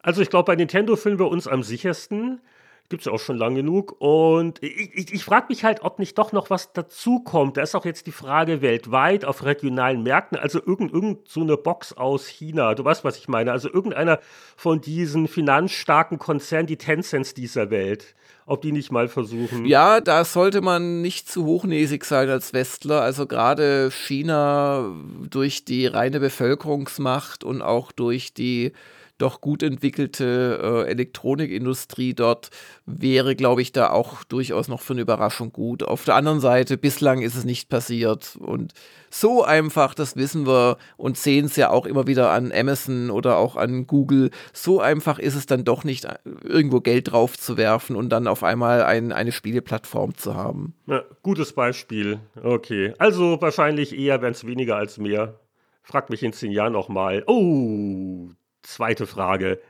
[0.03, 2.41] Also ich glaube, bei Nintendo fühlen wir uns am sichersten.
[2.89, 3.95] Gibt es ja auch schon lang genug.
[4.01, 7.57] Und ich, ich, ich frage mich halt, ob nicht doch noch was dazukommt.
[7.57, 10.37] Da ist auch jetzt die Frage weltweit auf regionalen Märkten.
[10.37, 12.75] Also irgend, irgend so eine Box aus China.
[12.75, 13.53] Du weißt, was ich meine.
[13.53, 14.19] Also irgendeiner
[14.57, 18.17] von diesen finanzstarken Konzernen, die Tencents dieser Welt.
[18.45, 19.67] Ob die nicht mal versuchen.
[19.67, 23.03] Ja, da sollte man nicht zu hochnäsig sein als Westler.
[23.03, 24.91] Also gerade China
[25.31, 28.73] durch die reine Bevölkerungsmacht und auch durch die
[29.21, 32.51] doch gut entwickelte äh, Elektronikindustrie dort
[32.87, 35.83] wäre, glaube ich, da auch durchaus noch für eine Überraschung gut.
[35.83, 38.73] Auf der anderen Seite, bislang ist es nicht passiert und
[39.11, 43.39] so einfach, das wissen wir und sehen es ja auch immer wieder an Amazon oder
[43.39, 46.07] auch an Google, so einfach ist es dann doch nicht,
[46.45, 50.75] irgendwo Geld drauf zu werfen und dann auf einmal ein, eine Spieleplattform zu haben.
[50.87, 52.21] Ja, gutes Beispiel.
[52.43, 52.95] Okay.
[52.99, 55.41] Also wahrscheinlich eher werden es weniger als mehr.
[55.83, 57.25] Frag mich in zehn Jahren nochmal.
[57.27, 58.29] Oh,
[58.63, 59.61] zweite Frage.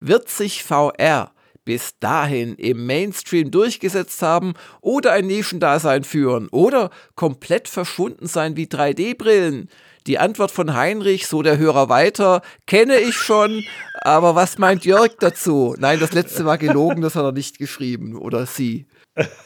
[0.00, 1.32] Wird sich VR
[1.64, 8.66] bis dahin im Mainstream durchgesetzt haben oder ein Nischendasein führen oder komplett verschwunden sein wie
[8.66, 9.70] 3D-Brillen?
[10.06, 13.64] Die Antwort von Heinrich, so der Hörer weiter, kenne ich schon,
[14.02, 15.74] aber was meint Jörg dazu?
[15.78, 18.86] Nein, das letzte war gelogen, das hat er nicht geschrieben oder sie.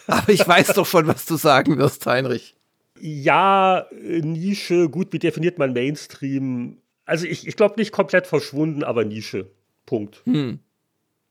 [0.09, 2.57] Aber ich weiß doch schon, was du sagen wirst, Heinrich.
[3.01, 6.79] Ja, Nische, gut, wie definiert man Mainstream?
[7.09, 9.51] Also ich, ich glaube nicht komplett verschwunden, aber Nische.
[9.87, 10.21] Punkt.
[10.27, 10.59] Hm.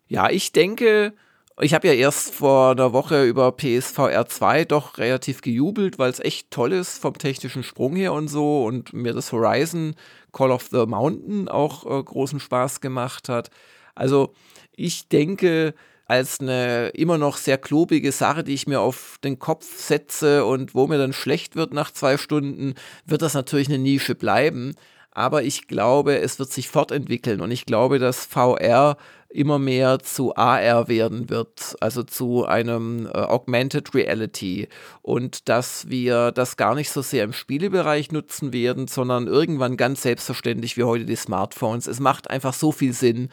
[0.07, 1.13] Ja, ich denke,
[1.61, 6.19] ich habe ja erst vor einer Woche über PSVR 2 doch relativ gejubelt, weil es
[6.19, 9.93] echt toll ist vom technischen Sprung her und so und mir das Horizon
[10.31, 13.51] Call of the Mountain auch äh, großen Spaß gemacht hat.
[13.93, 14.33] Also
[14.75, 19.79] ich denke, als eine immer noch sehr klobige Sache, die ich mir auf den Kopf
[19.79, 22.73] setze und wo mir dann schlecht wird nach zwei Stunden,
[23.05, 24.73] wird das natürlich eine Nische bleiben.
[25.17, 28.97] Aber ich glaube, es wird sich fortentwickeln und ich glaube, dass VR
[29.29, 34.67] immer mehr zu AR werden wird, also zu einem äh, Augmented Reality
[35.01, 40.03] und dass wir das gar nicht so sehr im Spielebereich nutzen werden, sondern irgendwann ganz
[40.03, 41.87] selbstverständlich wie heute die Smartphones.
[41.87, 43.29] Es macht einfach so viel Sinn.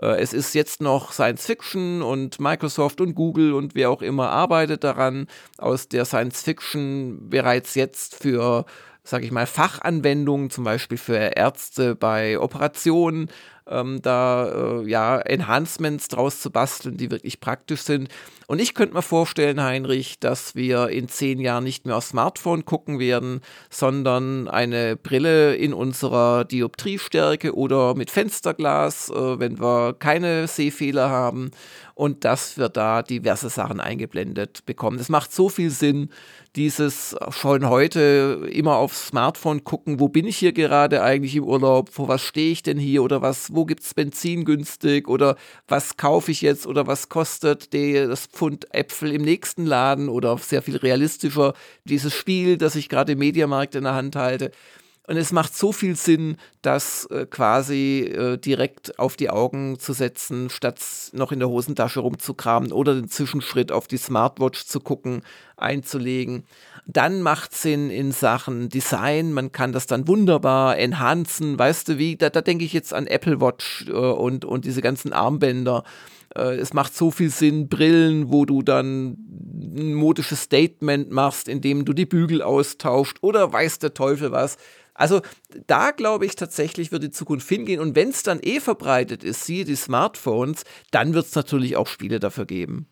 [0.00, 4.30] Äh, es ist jetzt noch Science Fiction und Microsoft und Google und wer auch immer
[4.30, 5.26] arbeitet daran,
[5.58, 8.64] aus der Science Fiction bereits jetzt für
[9.06, 13.28] sage ich mal, Fachanwendungen, zum Beispiel für Ärzte bei Operationen,
[13.68, 18.08] ähm, da äh, ja Enhancements draus zu basteln, die wirklich praktisch sind.
[18.48, 22.64] Und ich könnte mir vorstellen, Heinrich, dass wir in zehn Jahren nicht mehr aufs Smartphone
[22.64, 30.46] gucken werden, sondern eine Brille in unserer Dioptriestärke oder mit Fensterglas, äh, wenn wir keine
[30.46, 31.50] Sehfehler haben
[31.96, 34.98] und dass wir da diverse Sachen eingeblendet bekommen.
[34.98, 36.10] Es macht so viel Sinn,
[36.56, 41.90] dieses schon heute immer aufs Smartphone gucken, wo bin ich hier gerade eigentlich im Urlaub,
[41.90, 45.96] vor was stehe ich denn hier oder was, wo gibt es Benzin günstig oder was
[45.96, 50.62] kaufe ich jetzt oder was kostet die, das Pfund Äpfel im nächsten Laden oder sehr
[50.62, 54.52] viel realistischer dieses Spiel, das ich gerade im Mediamarkt in der Hand halte.
[55.06, 59.92] Und es macht so viel Sinn, das äh, quasi äh, direkt auf die Augen zu
[59.92, 60.80] setzen, statt
[61.12, 65.22] noch in der Hosentasche rumzukramen oder den Zwischenschritt auf die Smartwatch zu gucken,
[65.56, 66.44] einzulegen.
[66.86, 69.32] Dann macht Sinn in Sachen Design.
[69.32, 71.58] Man kann das dann wunderbar enhancen.
[71.58, 72.16] Weißt du wie?
[72.16, 75.84] Da, da denke ich jetzt an Apple Watch äh, und, und diese ganzen Armbänder
[76.34, 79.16] äh, es macht so viel Sinn, Brillen, wo du dann
[79.76, 84.56] ein modisches Statement machst, indem du die Bügel austauscht oder weiß der Teufel was.
[84.96, 85.20] Also
[85.66, 87.80] da glaube ich tatsächlich wird die Zukunft hingehen.
[87.80, 91.86] Und wenn es dann eh verbreitet ist, siehe die Smartphones, dann wird es natürlich auch
[91.86, 92.88] Spiele dafür geben.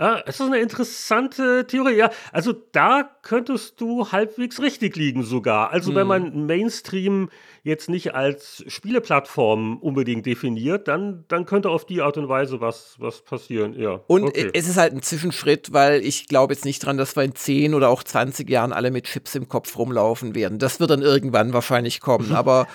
[0.00, 1.96] Ah, es ist eine interessante Theorie.
[1.96, 5.72] Ja, also da könntest du halbwegs richtig liegen sogar.
[5.72, 5.96] Also hm.
[5.96, 7.28] wenn man Mainstream
[7.64, 12.96] jetzt nicht als Spieleplattform unbedingt definiert, dann, dann könnte auf die Art und Weise was,
[12.98, 13.78] was passieren.
[13.78, 14.00] Ja.
[14.06, 14.48] Und okay.
[14.54, 17.74] es ist halt ein Zwischenschritt, weil ich glaube jetzt nicht dran, dass wir in 10
[17.74, 20.58] oder auch 20 Jahren alle mit Chips im Kopf rumlaufen werden.
[20.58, 22.32] Das wird dann irgendwann wahrscheinlich kommen.
[22.34, 22.68] Aber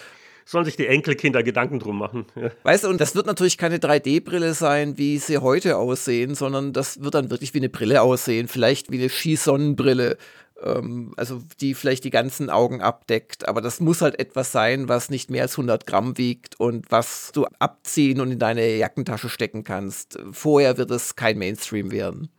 [0.46, 2.26] sollen sich die Enkelkinder Gedanken drum machen.
[2.36, 2.52] Ja.
[2.64, 7.04] Weißt du, und das wird natürlich keine 3D-Brille sein, wie sie heute aussehen, sondern das
[7.04, 8.48] wird dann wirklich wie eine Brille aussehen.
[8.48, 10.18] Vielleicht wie eine Skisonnenbrille,
[10.64, 13.48] ähm, also die vielleicht die ganzen Augen abdeckt.
[13.48, 17.32] Aber das muss halt etwas sein, was nicht mehr als 100 Gramm wiegt und was
[17.34, 20.20] du abziehen und in deine Jackentasche stecken kannst.
[20.32, 22.30] Vorher wird es kein Mainstream werden.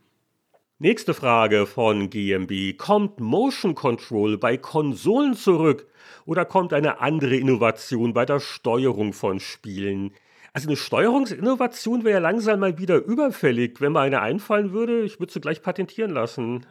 [0.79, 2.77] Nächste Frage von GMB.
[2.77, 5.87] Kommt Motion Control bei Konsolen zurück
[6.27, 10.11] oder kommt eine andere Innovation bei der Steuerung von Spielen?
[10.53, 13.81] Also eine Steuerungsinnovation wäre ja langsam mal wieder überfällig.
[13.81, 16.63] Wenn mir eine einfallen würde, ich würde sie gleich patentieren lassen.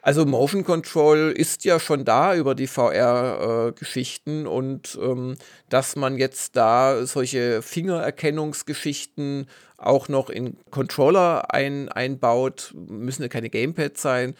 [0.00, 5.34] Also Motion Control ist ja schon da über die VR-Geschichten äh, und ähm,
[5.68, 9.46] dass man jetzt da solche Fingererkennungsgeschichten
[9.78, 14.34] auch noch in Controller ein, einbaut, müssen ja keine Gamepads sein,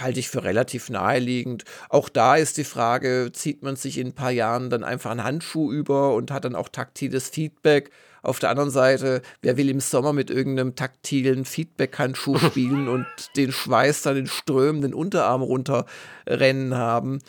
[0.00, 1.64] halte ich für relativ naheliegend.
[1.88, 5.24] Auch da ist die Frage, zieht man sich in ein paar Jahren dann einfach einen
[5.24, 7.90] Handschuh über und hat dann auch taktiles Feedback?
[8.22, 13.52] Auf der anderen Seite, wer will im Sommer mit irgendeinem taktilen Feedback-Handschuh spielen und den
[13.52, 17.20] Schweiß dann in strömenden Unterarm runterrennen haben?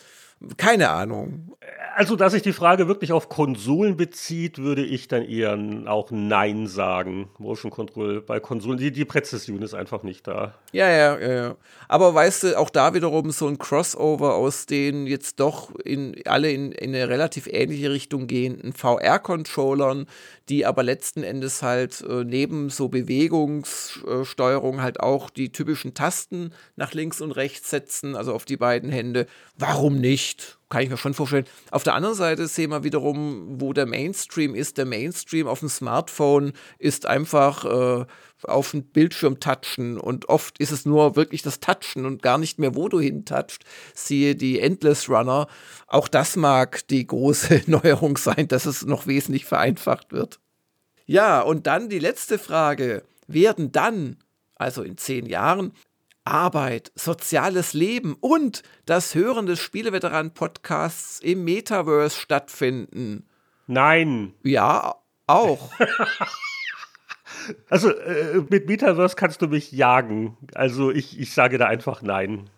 [0.58, 1.50] Keine Ahnung.
[1.96, 6.68] Also, dass sich die Frage wirklich auf Konsolen bezieht, würde ich dann eher auch Nein
[6.68, 7.30] sagen.
[7.38, 10.54] Motion Control bei Konsolen, die, die Präzision ist einfach nicht da.
[10.72, 11.56] Ja, ja, ja, ja.
[11.90, 16.52] Aber weißt du, auch da wiederum so ein Crossover aus den jetzt doch in, alle
[16.52, 20.06] in, in eine relativ ähnliche Richtung gehenden VR-Controllern,
[20.50, 26.94] die aber letzten Endes halt äh, neben so Bewegungssteuerung halt auch die typischen Tasten nach
[26.94, 29.28] links und rechts setzen, also auf die beiden Hände.
[29.58, 30.59] Warum nicht?
[30.70, 31.46] Kann ich mir schon vorstellen.
[31.72, 34.78] Auf der anderen Seite sehen wir wiederum, wo der Mainstream ist.
[34.78, 38.06] Der Mainstream auf dem Smartphone ist einfach äh,
[38.44, 42.60] auf den Bildschirm touchen und oft ist es nur wirklich das Touchen und gar nicht
[42.60, 43.64] mehr, wo du hintouchst.
[43.96, 45.48] Siehe die Endless Runner.
[45.88, 50.40] Auch das mag die große Neuerung sein, dass es noch wesentlich vereinfacht wird.
[51.08, 53.04] Ja, und dann die letzte Frage.
[53.26, 54.18] Werden dann,
[54.56, 55.74] also in zehn Jahren,
[56.30, 63.28] Arbeit, soziales Leben und das Hören des Spieleveteranen-Podcasts im Metaverse stattfinden?
[63.68, 64.34] Nein.
[64.44, 64.96] Ja,
[65.28, 65.72] auch.
[67.70, 70.38] also äh, mit Metaverse kannst du mich jagen.
[70.54, 72.50] Also ich, ich sage da einfach nein.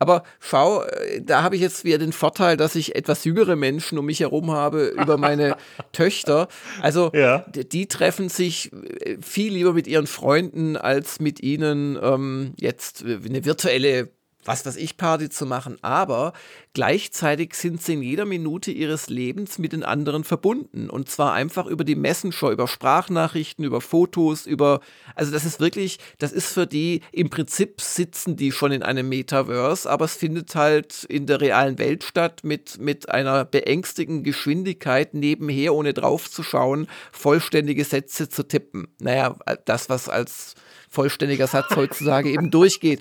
[0.00, 3.98] Aber schau, äh, da habe ich jetzt wieder den Vorteil, dass ich etwas jüngere Menschen
[3.98, 5.56] um mich herum habe über meine
[5.92, 6.48] Töchter.
[6.80, 7.44] Also ja.
[7.54, 13.18] die, treffen sich äh, viel lieber mit ihren Freunden als mit ihnen ähm, jetzt äh,
[13.24, 14.08] eine virtuelle
[14.44, 16.32] was weiß ich, Party zu machen, aber
[16.72, 20.88] gleichzeitig sind sie in jeder Minute ihres Lebens mit den anderen verbunden.
[20.88, 24.80] Und zwar einfach über die Messenger, über Sprachnachrichten, über Fotos, über,
[25.14, 29.08] also das ist wirklich, das ist für die, im Prinzip sitzen die schon in einem
[29.08, 35.14] Metaverse, aber es findet halt in der realen Welt statt mit, mit einer beängstigenden Geschwindigkeit
[35.14, 38.88] nebenher, ohne drauf zu schauen, vollständige Sätze zu tippen.
[39.00, 40.54] Naja, das, was als
[40.90, 43.00] vollständiger Satz heutzutage eben durchgeht.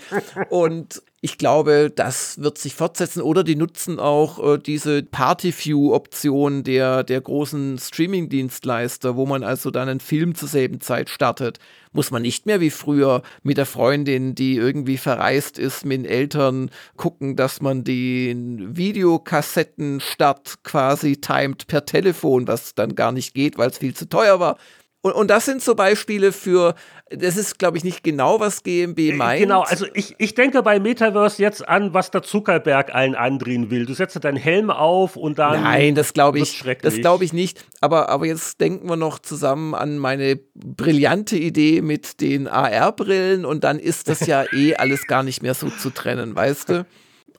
[0.49, 3.21] Und ich glaube, das wird sich fortsetzen.
[3.21, 9.89] Oder die nutzen auch äh, diese Party-View-Option der, der großen Streaming-Dienstleister, wo man also dann
[9.89, 11.59] einen Film zur selben Zeit startet.
[11.91, 16.05] Muss man nicht mehr wie früher mit der Freundin, die irgendwie verreist ist, mit den
[16.05, 23.57] Eltern gucken, dass man den Videokassettenstart quasi timet per Telefon, was dann gar nicht geht,
[23.57, 24.57] weil es viel zu teuer war.
[25.01, 26.75] Und, und das sind so Beispiele für,
[27.09, 29.41] das ist, glaube ich, nicht genau, was GMB äh, meint.
[29.41, 33.85] Genau, also ich, ich denke bei Metaverse jetzt an, was der Zuckerberg allen andrehen will.
[33.85, 35.63] Du setzt deinen Helm auf und dann.
[35.63, 37.63] Nein, das glaube ich, das glaube ich nicht.
[37.79, 43.63] Aber, aber jetzt denken wir noch zusammen an meine brillante Idee mit den AR-Brillen und
[43.63, 46.85] dann ist das ja eh alles gar nicht mehr so zu trennen, weißt du?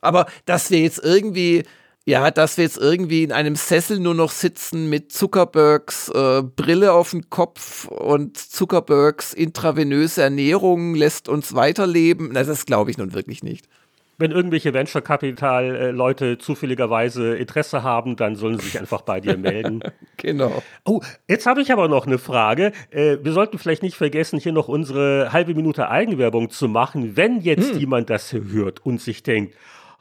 [0.01, 1.63] Aber dass wir jetzt irgendwie
[2.05, 6.93] ja, dass wir jetzt irgendwie in einem Sessel nur noch sitzen mit Zuckerbergs äh, Brille
[6.93, 13.13] auf dem Kopf und Zuckerbergs intravenöse Ernährung lässt uns weiterleben, na, das glaube ich nun
[13.13, 13.67] wirklich nicht.
[14.17, 19.19] Wenn irgendwelche Venture Capital äh, Leute zufälligerweise Interesse haben, dann sollen sie sich einfach bei
[19.19, 19.81] dir melden.
[20.17, 20.61] genau.
[20.85, 22.71] Oh, jetzt habe ich aber noch eine Frage.
[22.91, 27.15] Äh, wir sollten vielleicht nicht vergessen, hier noch unsere halbe Minute Eigenwerbung zu machen.
[27.15, 27.79] Wenn jetzt hm.
[27.79, 29.55] jemand das hört und sich denkt,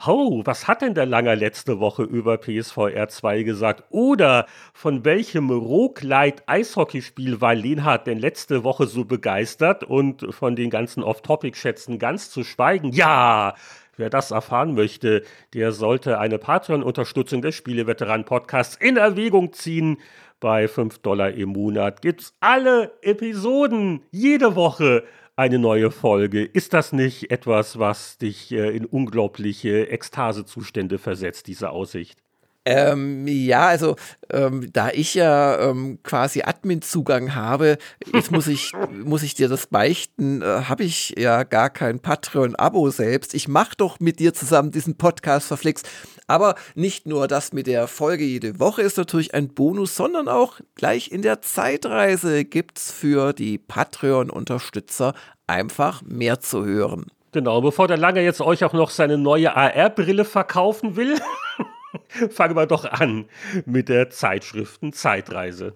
[0.07, 3.85] oh, was hat denn der Langer letzte Woche über PSVR 2 gesagt?
[3.91, 11.03] Oder von welchem Roguelite-Eishockeyspiel war Lenhardt denn letzte Woche so begeistert und von den ganzen
[11.03, 12.93] Off-Topic-Schätzen ganz zu schweigen?
[12.93, 13.55] Ja,
[13.97, 19.99] Wer das erfahren möchte, der sollte eine Patreon-Unterstützung des Spieleveteran-Podcasts in Erwägung ziehen.
[20.41, 25.05] Bei 5 Dollar im Monat gibt's alle Episoden jede Woche
[25.37, 26.45] eine neue Folge.
[26.45, 32.23] Ist das nicht etwas, was dich äh, in unglaubliche Ekstasezustände versetzt, diese Aussicht?
[32.66, 33.96] Ähm, ja, also
[34.31, 37.79] ähm, da ich ja ähm, quasi Admin-Zugang habe,
[38.12, 38.73] jetzt muss ich,
[39.05, 43.35] muss ich dir das beichten, äh, habe ich ja gar kein Patreon-Abo selbst.
[43.35, 45.88] Ich mache doch mit dir zusammen diesen Podcast verflixt.
[46.27, 50.61] Aber nicht nur das mit der Folge jede Woche ist natürlich ein Bonus, sondern auch
[50.75, 55.14] gleich in der Zeitreise gibt es für die Patreon-Unterstützer
[55.46, 57.07] einfach mehr zu hören.
[57.33, 61.18] Genau, bevor der Lange jetzt euch auch noch seine neue AR-Brille verkaufen will.
[62.31, 63.29] Fangen wir doch an
[63.66, 65.74] mit der Zeitschriften Zeitreise.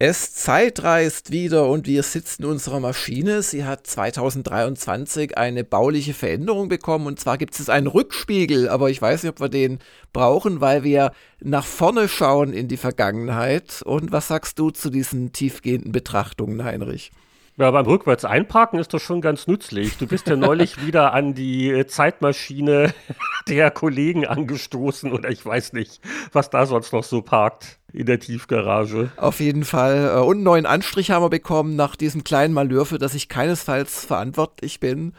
[0.00, 3.42] Es zeitreist wieder und wir sitzen in unserer Maschine.
[3.42, 9.02] Sie hat 2023 eine bauliche Veränderung bekommen und zwar gibt es einen Rückspiegel, aber ich
[9.02, 9.80] weiß nicht, ob wir den
[10.12, 13.82] brauchen, weil wir nach vorne schauen in die Vergangenheit.
[13.82, 17.10] Und was sagst du zu diesen tiefgehenden Betrachtungen, Heinrich?
[17.58, 19.98] Ja, beim Rückwärts einparken ist das schon ganz nützlich.
[19.98, 22.94] Du bist ja neulich wieder an die äh, Zeitmaschine
[23.48, 26.00] der Kollegen angestoßen oder ich weiß nicht,
[26.32, 27.80] was da sonst noch so parkt.
[27.92, 29.10] in der Tiefgarage.
[29.16, 30.12] Auf jeden Fall.
[30.14, 33.28] Äh, und einen neuen Anstrich haben wir bekommen nach diesem kleinen Malheur, für das ich
[33.28, 35.14] keinesfalls verantwortlich bin.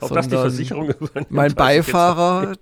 [0.00, 2.54] Ob das die Versicherung übernimmt, Mein Beifahrer.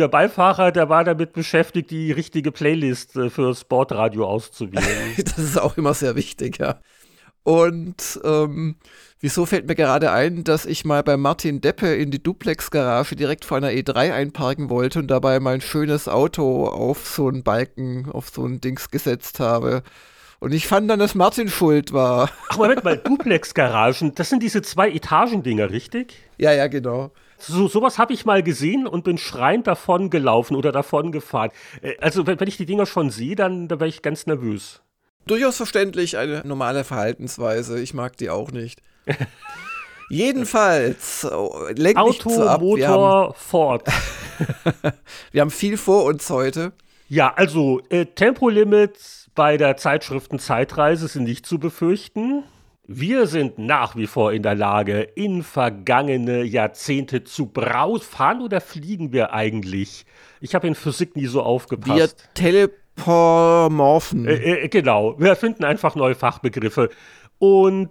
[0.00, 5.14] Der Beifahrer, der war damit beschäftigt, die richtige Playlist äh, für Sportradio auszuwählen.
[5.16, 6.80] das ist auch immer sehr wichtig, ja.
[7.42, 8.76] Und ähm,
[9.20, 13.44] wieso fällt mir gerade ein, dass ich mal bei Martin Deppe in die Duplex-Garage direkt
[13.44, 18.28] vor einer E3 einparken wollte und dabei mein schönes Auto auf so einen Balken, auf
[18.28, 19.82] so ein Dings gesetzt habe.
[20.38, 22.30] Und ich fand dann, dass Martin schuld war.
[22.48, 26.16] Ach, Moment mal, Duplex-Garagen, das sind diese zwei Etagendinger, richtig?
[26.38, 27.12] Ja, ja, genau.
[27.40, 31.50] So, sowas habe ich mal gesehen und bin schreiend davon gelaufen oder davon gefahren.
[31.82, 34.82] Äh, also, wenn, wenn ich die Dinger schon sehe, dann, dann wäre ich ganz nervös
[35.26, 37.80] durchaus verständlich, eine normale Verhaltensweise.
[37.80, 38.82] Ich mag die auch nicht.
[40.10, 41.26] Jedenfalls,
[41.76, 42.60] lenk Auto, so ab.
[42.60, 43.86] Motor, haben, Ford.
[45.32, 46.72] wir haben viel vor uns heute.
[47.08, 52.42] Ja, also äh, Tempolimits bei der Zeitschriften Zeitreise sind nicht zu befürchten.
[52.92, 58.60] Wir sind nach wie vor in der Lage, in vergangene Jahrzehnte zu braus fahren oder
[58.60, 60.04] fliegen wir eigentlich?
[60.40, 61.94] Ich habe in Physik nie so aufgepasst.
[61.94, 64.26] Wir tele Anthropomorphen.
[64.26, 66.90] Äh, äh, genau, wir erfinden einfach neue Fachbegriffe
[67.38, 67.90] und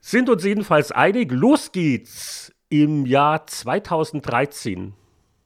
[0.00, 1.32] sind uns jedenfalls einig.
[1.32, 4.94] Los geht's im Jahr 2013.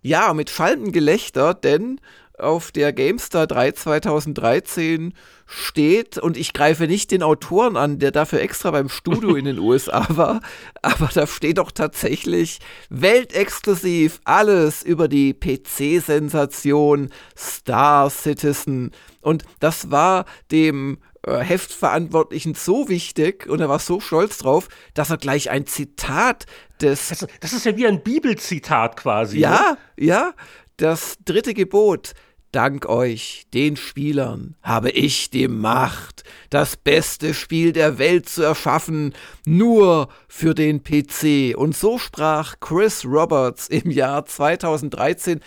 [0.03, 2.01] Ja, mit schallendem Gelächter, denn
[2.41, 5.15] auf der GameStar 3 2013
[5.47, 9.59] steht, und ich greife nicht den Autoren an, der dafür extra beim Studio in den
[9.61, 10.41] USA war,
[10.83, 18.93] aber da steht doch tatsächlich weltexklusiv alles über die PC-Sensation Star Citizen.
[19.21, 25.11] Und das war dem äh, Heftverantwortlichen so wichtig und er war so stolz drauf, dass
[25.11, 26.47] er gleich ein Zitat
[26.81, 27.09] des.
[27.09, 29.39] Das, das ist ja wie ein Bibelzitat quasi.
[29.39, 30.07] Ja, ne?
[30.07, 30.35] ja.
[30.79, 32.15] Das dritte Gebot.
[32.53, 39.15] Dank euch, den Spielern, habe ich die Macht, das beste Spiel der Welt zu erschaffen,
[39.47, 41.57] nur für den PC.
[41.57, 45.39] Und so sprach Chris Roberts im Jahr 2013,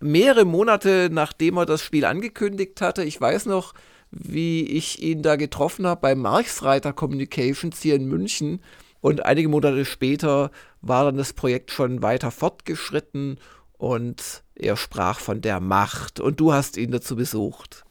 [0.00, 3.04] mehrere Monate nachdem er das Spiel angekündigt hatte.
[3.04, 3.72] Ich weiß noch,
[4.10, 8.60] wie ich ihn da getroffen habe bei Marksreiter Communications hier in München.
[9.00, 10.50] Und einige Monate später
[10.82, 13.38] war dann das Projekt schon weiter fortgeschritten
[13.78, 17.84] und er sprach von der Macht und du hast ihn dazu besucht.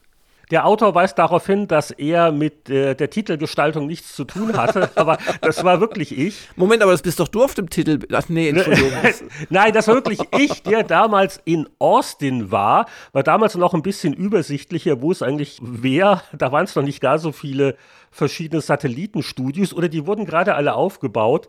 [0.52, 4.90] Der Autor weist darauf hin, dass er mit äh, der Titelgestaltung nichts zu tun hatte,
[4.96, 6.50] aber das war wirklich ich.
[6.56, 8.00] Moment, aber das bist doch du auf dem Titel.
[8.12, 8.92] Ach nee, Entschuldigung.
[9.50, 12.88] Nein, das war wirklich ich, der damals in Austin war.
[13.12, 16.24] War damals noch ein bisschen übersichtlicher, wo es eigentlich wäre.
[16.36, 17.76] Da waren es noch nicht gar so viele
[18.10, 21.48] verschiedene Satellitenstudios oder die wurden gerade alle aufgebaut.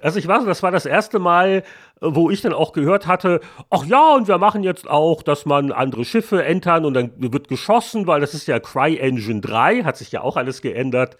[0.00, 1.62] Also ich weiß, das war das erste Mal,
[2.00, 5.72] wo ich dann auch gehört hatte, ach ja, und wir machen jetzt auch, dass man
[5.72, 10.10] andere Schiffe entern und dann wird geschossen, weil das ist ja CryEngine 3, hat sich
[10.10, 11.16] ja auch alles geändert.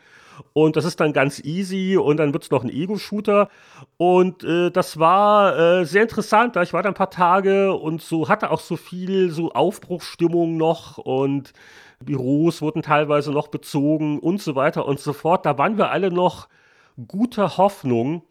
[0.52, 3.48] Und das ist dann ganz easy und dann wird es noch ein Ego-Shooter.
[3.96, 6.56] Und äh, das war äh, sehr interessant.
[6.56, 10.56] Da ich war da ein paar Tage und so hatte auch so viel so Aufbruchsstimmung
[10.56, 11.52] noch und
[12.00, 15.46] Büros wurden teilweise noch bezogen und so weiter und so fort.
[15.46, 16.48] Da waren wir alle noch
[17.06, 18.22] guter Hoffnung,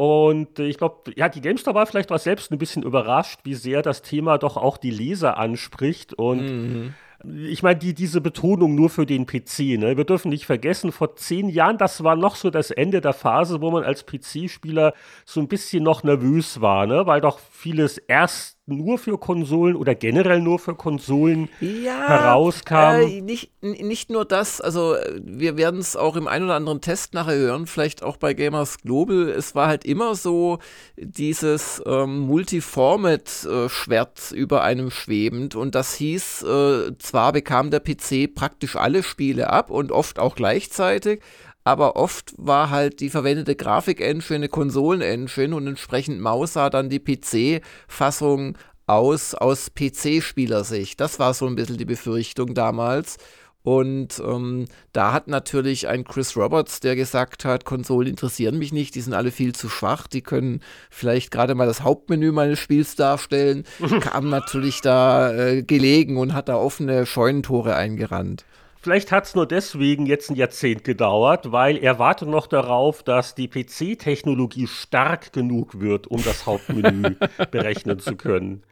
[0.00, 3.82] und ich glaube, ja, die GameStar war vielleicht auch selbst ein bisschen überrascht, wie sehr
[3.82, 6.14] das Thema doch auch die Leser anspricht.
[6.14, 6.94] Und mhm.
[7.22, 9.78] ich meine, die, diese Betonung nur für den PC.
[9.78, 9.98] Ne?
[9.98, 13.60] Wir dürfen nicht vergessen, vor zehn Jahren, das war noch so das Ende der Phase,
[13.60, 14.94] wo man als PC-Spieler
[15.26, 17.04] so ein bisschen noch nervös war, ne?
[17.04, 23.00] weil doch vieles erst nur für Konsolen oder generell nur für Konsolen ja, herauskam.
[23.00, 27.14] Äh, nicht, nicht nur das, also wir werden es auch im ein oder anderen Test
[27.14, 29.28] nachher hören, vielleicht auch bei Gamers Global.
[29.28, 30.58] Es war halt immer so
[30.96, 38.34] dieses ähm, Multiformat-Schwert äh, über einem schwebend und das hieß, äh, zwar bekam der PC
[38.34, 41.20] praktisch alle Spiele ab und oft auch gleichzeitig,
[41.64, 47.00] aber oft war halt die verwendete Grafik-Engine eine Konsolen-Engine und entsprechend Maus sah dann die
[47.00, 48.56] PC-Fassung
[48.86, 51.00] aus, aus PC-Spielersicht.
[51.00, 53.18] Das war so ein bisschen die Befürchtung damals.
[53.62, 58.94] Und ähm, da hat natürlich ein Chris Roberts, der gesagt hat, Konsolen interessieren mich nicht,
[58.94, 62.96] die sind alle viel zu schwach, die können vielleicht gerade mal das Hauptmenü meines Spiels
[62.96, 63.64] darstellen,
[64.00, 68.46] kam natürlich da äh, gelegen und hat da offene Scheunentore eingerannt.
[68.82, 73.34] Vielleicht hat es nur deswegen jetzt ein Jahrzehnt gedauert, weil er wartet noch darauf, dass
[73.34, 77.16] die PC-Technologie stark genug wird, um das Hauptmenü
[77.50, 78.62] berechnen zu können.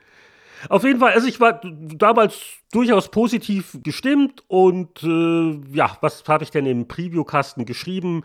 [0.71, 2.41] Auf jeden Fall, also ich war damals
[2.73, 8.25] durchaus positiv gestimmt und äh, ja, was habe ich denn im Previewkasten geschrieben?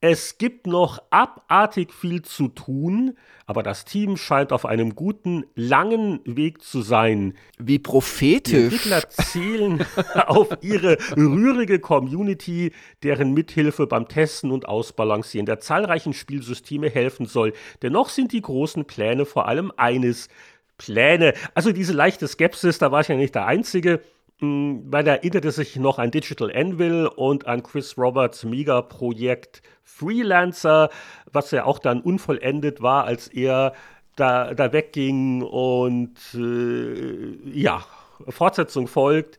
[0.00, 3.16] Es gibt noch abartig viel zu tun,
[3.46, 7.34] aber das Team scheint auf einem guten, langen Weg zu sein.
[7.58, 8.50] Wie prophetisch.
[8.50, 9.86] Die Entwickler zielen
[10.26, 12.72] auf ihre rührige Community,
[13.02, 17.54] deren Mithilfe beim Testen und Ausbalancieren der zahlreichen Spielsysteme helfen soll.
[17.80, 20.28] Dennoch sind die großen Pläne vor allem eines.
[20.76, 21.34] Pläne.
[21.54, 24.00] Also diese leichte Skepsis, da war ich ja nicht der Einzige
[24.40, 30.90] weil er erinnerte sich noch an Digital Anvil und an Chris Roberts Mega-Projekt Freelancer,
[31.30, 33.74] was ja auch dann unvollendet war, als er
[34.16, 37.84] da, da wegging und äh, ja,
[38.28, 39.38] Fortsetzung folgt.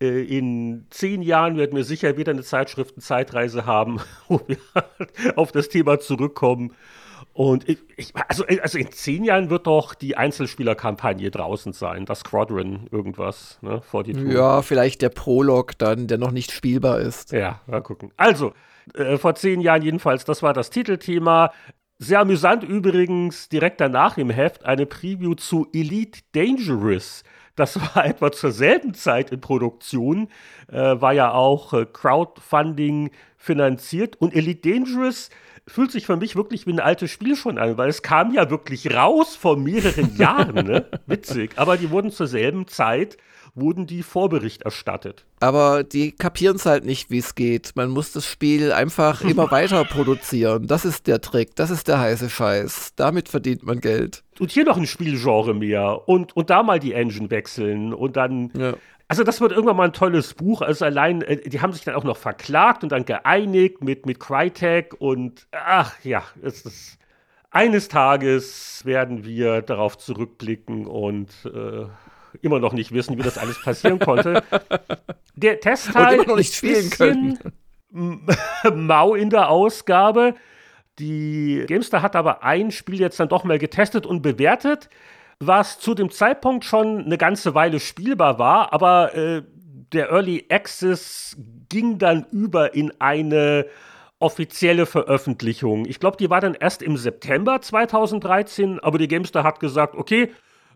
[0.00, 4.58] Äh, in zehn Jahren werden wir sicher wieder eine Zeitschriften-Zeitreise haben, wo wir
[5.36, 6.74] auf das Thema zurückkommen.
[7.36, 12.20] Und ich, ich, also, also in zehn Jahren wird doch die Einzelspielerkampagne draußen sein, das
[12.20, 14.32] Squadron irgendwas, ne, vor die Tour.
[14.32, 17.32] Ja, vielleicht der Prolog dann, der noch nicht spielbar ist.
[17.32, 18.10] Ja, mal gucken.
[18.16, 18.54] Also,
[18.94, 21.52] äh, vor zehn Jahren jedenfalls, das war das Titelthema.
[21.98, 27.22] Sehr amüsant übrigens, direkt danach im Heft eine Preview zu Elite Dangerous.
[27.56, 30.28] Das war etwa zur selben Zeit in Produktion,
[30.70, 34.16] äh, war ja auch äh, Crowdfunding finanziert.
[34.20, 35.30] Und Elite Dangerous
[35.66, 38.50] fühlt sich für mich wirklich wie ein altes Spiel schon an, weil es kam ja
[38.50, 40.54] wirklich raus vor mehreren Jahren.
[40.54, 40.86] Ne?
[41.06, 41.52] Witzig.
[41.56, 43.16] Aber die wurden zur selben Zeit
[43.56, 45.24] wurden die Vorbericht erstattet.
[45.40, 47.72] Aber die kapieren es halt nicht, wie es geht.
[47.74, 50.66] Man muss das Spiel einfach immer weiter produzieren.
[50.66, 52.92] Das ist der Trick, das ist der heiße Scheiß.
[52.96, 54.22] Damit verdient man Geld.
[54.40, 58.50] Und hier noch ein Spielgenre mehr und, und da mal die Engine wechseln und dann.
[58.56, 58.74] Ja.
[59.08, 60.62] Also das wird irgendwann mal ein tolles Buch.
[60.62, 64.18] Also allein, äh, die haben sich dann auch noch verklagt und dann geeinigt mit, mit
[64.18, 66.98] Crytek und ach ja, es ist
[67.50, 71.86] eines Tages werden wir darauf zurückblicken und äh,
[72.42, 74.42] immer noch nicht wissen, wie das alles passieren konnte.
[75.36, 77.38] Der Testteil und immer noch nicht spielen können.
[78.74, 80.34] mau in der Ausgabe.
[80.98, 84.88] Die Gamestar hat aber ein Spiel jetzt dann doch mal getestet und bewertet,
[85.38, 89.42] was zu dem Zeitpunkt schon eine ganze Weile spielbar war, aber äh,
[89.92, 91.36] der Early Access
[91.68, 93.66] ging dann über in eine
[94.18, 95.84] offizielle Veröffentlichung.
[95.84, 100.32] Ich glaube, die war dann erst im September 2013, aber die Gamestar hat gesagt, okay,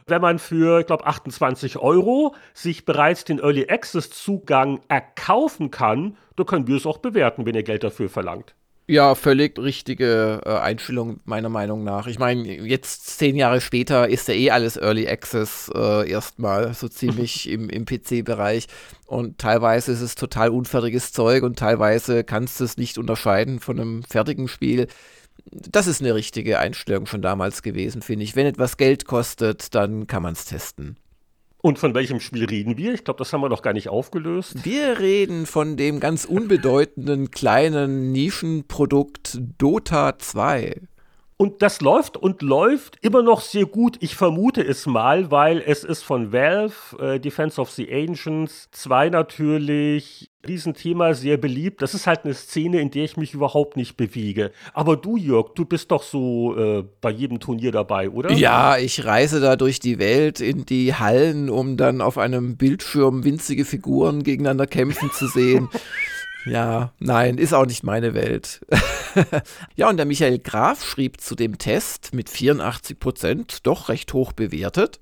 [0.07, 6.16] wenn man für, ich glaube, 28 Euro sich bereits den Early Access Zugang erkaufen kann,
[6.37, 8.55] dann können wir es auch bewerten, wenn ihr Geld dafür verlangt.
[8.91, 12.09] Ja, völlig richtige äh, Einstellung meiner Meinung nach.
[12.09, 16.88] Ich meine, jetzt zehn Jahre später ist ja eh alles Early Access äh, erstmal so
[16.88, 18.66] ziemlich im, im PC-Bereich.
[19.07, 23.78] Und teilweise ist es total unfertiges Zeug und teilweise kannst du es nicht unterscheiden von
[23.78, 24.88] einem fertigen Spiel
[25.53, 28.36] das ist eine richtige Einstellung schon damals gewesen, finde ich.
[28.36, 30.97] Wenn etwas Geld kostet, dann kann man es testen.
[31.62, 32.94] Und von welchem Spiel reden wir?
[32.94, 34.64] Ich glaube, das haben wir noch gar nicht aufgelöst.
[34.64, 40.80] Wir reden von dem ganz unbedeutenden kleinen Nischenprodukt Dota 2.
[41.41, 43.97] Und das läuft und läuft immer noch sehr gut.
[44.01, 49.09] Ich vermute es mal, weil es ist von Valve, äh, Defense of the Ancients 2
[49.09, 51.80] natürlich, Riesenthema, sehr beliebt.
[51.80, 54.53] Das ist halt eine Szene, in der ich mich überhaupt nicht bewege.
[54.74, 58.32] Aber du, Jörg, du bist doch so äh, bei jedem Turnier dabei, oder?
[58.32, 63.24] Ja, ich reise da durch die Welt in die Hallen, um dann auf einem Bildschirm
[63.24, 65.70] winzige Figuren gegeneinander kämpfen zu sehen.
[66.47, 68.61] Ja, nein, ist auch nicht meine Welt.
[69.76, 74.32] ja, und der Michael Graf schrieb zu dem Test mit 84 Prozent, doch recht hoch
[74.32, 75.01] bewertet.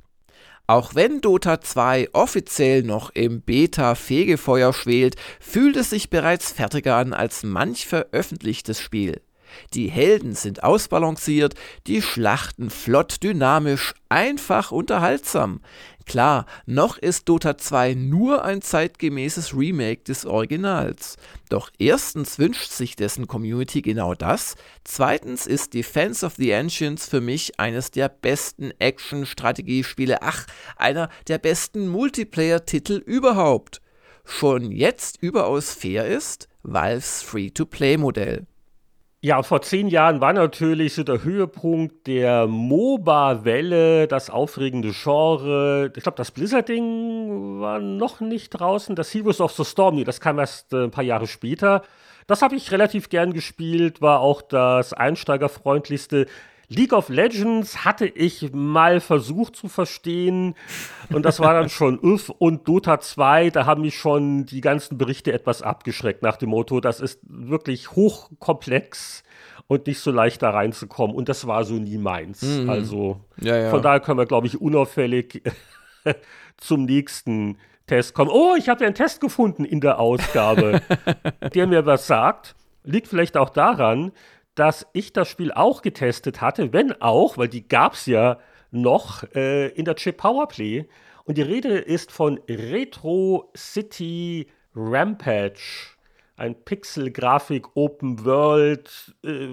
[0.67, 7.15] Auch wenn Dota 2 offiziell noch im Beta-Fegefeuer schwelt, fühlt es sich bereits fertiger an
[7.15, 9.23] als manch veröffentlichtes Spiel.
[9.75, 11.55] Die Helden sind ausbalanciert,
[11.87, 15.61] die Schlachten flott, dynamisch, einfach unterhaltsam.
[16.09, 21.19] Klar, noch ist Dota 2 nur ein zeitgemäßes Remake des Originals.
[21.51, 24.55] Doch erstens wünscht sich dessen Community genau das,
[24.85, 30.47] zweitens ist Defense of the Ancients für mich eines der besten Action-Strategiespiele, ach,
[30.77, 33.83] einer der besten Multiplayer-Titel überhaupt.
[34.25, 38.47] Schon jetzt überaus fair ist Valves Free-to-Play-Modell.
[39.21, 45.93] Ja, vor zehn Jahren war natürlich so der Höhepunkt der MOBA-Welle, das aufregende Genre.
[45.97, 48.95] Ich glaube, das Blizzard-Ding war noch nicht draußen.
[48.95, 51.83] Das Heroes of the Storm, nee, das kam erst äh, ein paar Jahre später.
[52.29, 56.27] Das habe ich relativ gern gespielt, war auch das einsteigerfreundlichste
[56.69, 60.55] League of Legends hatte ich mal versucht zu verstehen
[61.11, 64.99] und das war dann schon uff und Dota 2, da haben mich schon die ganzen
[64.99, 69.23] Berichte etwas abgeschreckt nach dem Motto, das ist wirklich hochkomplex
[69.67, 72.43] und nicht so leicht da reinzukommen und das war so nie meins.
[72.43, 72.69] Mhm.
[72.69, 73.71] Also ja, ja.
[73.71, 75.43] von daher können wir glaube ich unauffällig
[76.59, 77.57] zum nächsten
[77.87, 78.31] Test kommen.
[78.31, 80.83] Oh, ich habe ja einen Test gefunden in der Ausgabe,
[81.55, 82.55] der mir was sagt.
[82.85, 84.13] Liegt vielleicht auch daran,
[84.59, 88.39] dass ich das Spiel auch getestet hatte, wenn auch, weil die gab es ja
[88.71, 90.89] noch äh, in der Chip Powerplay.
[91.25, 95.95] Und die Rede ist von Retro City Rampage.
[96.37, 99.49] Ein Pixel-Grafik, Open World, äh,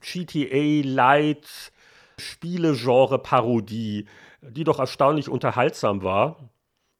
[0.00, 1.72] GTA Light,
[2.18, 4.06] Spielegenre-Parodie,
[4.42, 6.50] die doch erstaunlich unterhaltsam war.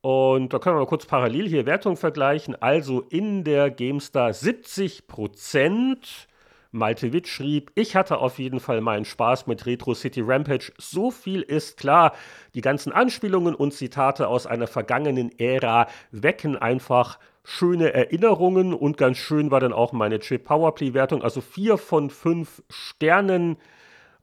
[0.01, 2.61] Und da können wir mal kurz parallel hier Wertung vergleichen.
[2.61, 6.29] Also in der GameStar 70 Prozent.
[6.71, 10.73] Malte Witt schrieb, ich hatte auf jeden Fall meinen Spaß mit Retro City Rampage.
[10.77, 12.15] So viel ist klar.
[12.55, 19.17] Die ganzen Anspielungen und Zitate aus einer vergangenen Ära wecken einfach schöne Erinnerungen und ganz
[19.17, 21.23] schön war dann auch meine Chip Powerplay Wertung.
[21.23, 23.57] Also vier von fünf Sternen.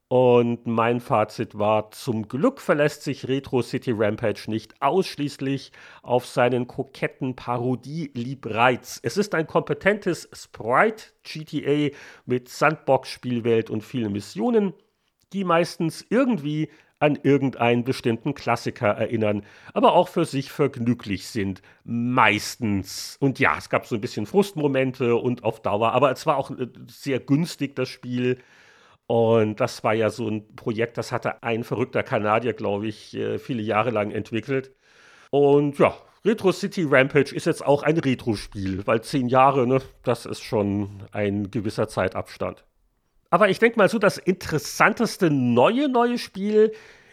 [0.07, 5.71] Und mein Fazit war, zum Glück verlässt sich Retro City Rampage nicht ausschließlich
[6.03, 8.99] auf seinen koketten Parodie-Liebreiz.
[9.01, 11.95] Es ist ein kompetentes Sprite-GTA
[12.27, 14.73] mit Sandbox-Spielwelt und vielen Missionen,
[15.33, 19.43] die meistens irgendwie an irgendeinen bestimmten Klassiker erinnern,
[19.73, 21.61] aber auch für sich vergnüglich sind.
[21.83, 23.17] Meistens.
[23.19, 26.51] Und ja, es gab so ein bisschen Frustmomente und auf Dauer, aber es war auch
[26.51, 28.37] äh, sehr günstig, das Spiel.
[29.07, 33.37] Und das war ja so ein Projekt, das hatte ein verrückter Kanadier, glaube ich, äh,
[33.37, 34.71] viele Jahre lang entwickelt.
[35.29, 40.25] Und ja, Retro City Rampage ist jetzt auch ein Retro-Spiel, weil zehn Jahre, ne, das
[40.25, 42.65] ist schon ein gewisser Zeitabstand.
[43.29, 46.71] Aber ich denke mal so, das interessanteste neue, neue Spiel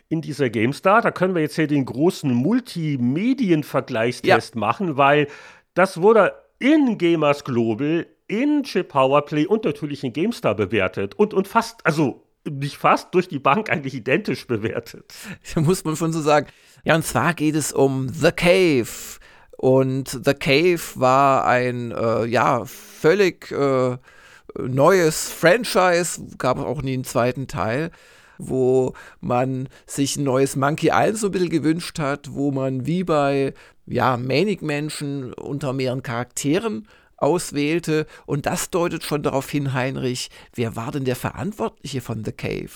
[0.09, 4.61] in dieser GameStar, da können wir jetzt hier den großen Multimedien-Vergleichstest ja.
[4.61, 5.29] machen, weil
[5.75, 11.47] das wurde in Gamers Global in Chip Powerplay und natürlich in GameStar bewertet und, und
[11.47, 15.13] fast, also nicht fast, durch die Bank eigentlich identisch bewertet.
[15.55, 16.47] Muss man schon so sagen.
[16.83, 18.89] Ja, und zwar geht es um The Cave.
[19.59, 23.99] Und The Cave war ein, äh, ja, völlig äh,
[24.59, 27.91] neues Franchise, gab auch nie einen zweiten Teil,
[28.39, 33.05] wo man sich ein neues Monkey Island so ein bisschen gewünscht hat, wo man wie
[33.05, 33.53] bei,
[33.87, 36.89] ja, Manic Menschen unter mehreren Charakteren
[37.23, 38.07] auswählte.
[38.27, 42.71] Und das deutet schon darauf hin, Heinrich, wer war denn der Verantwortliche von The Cave?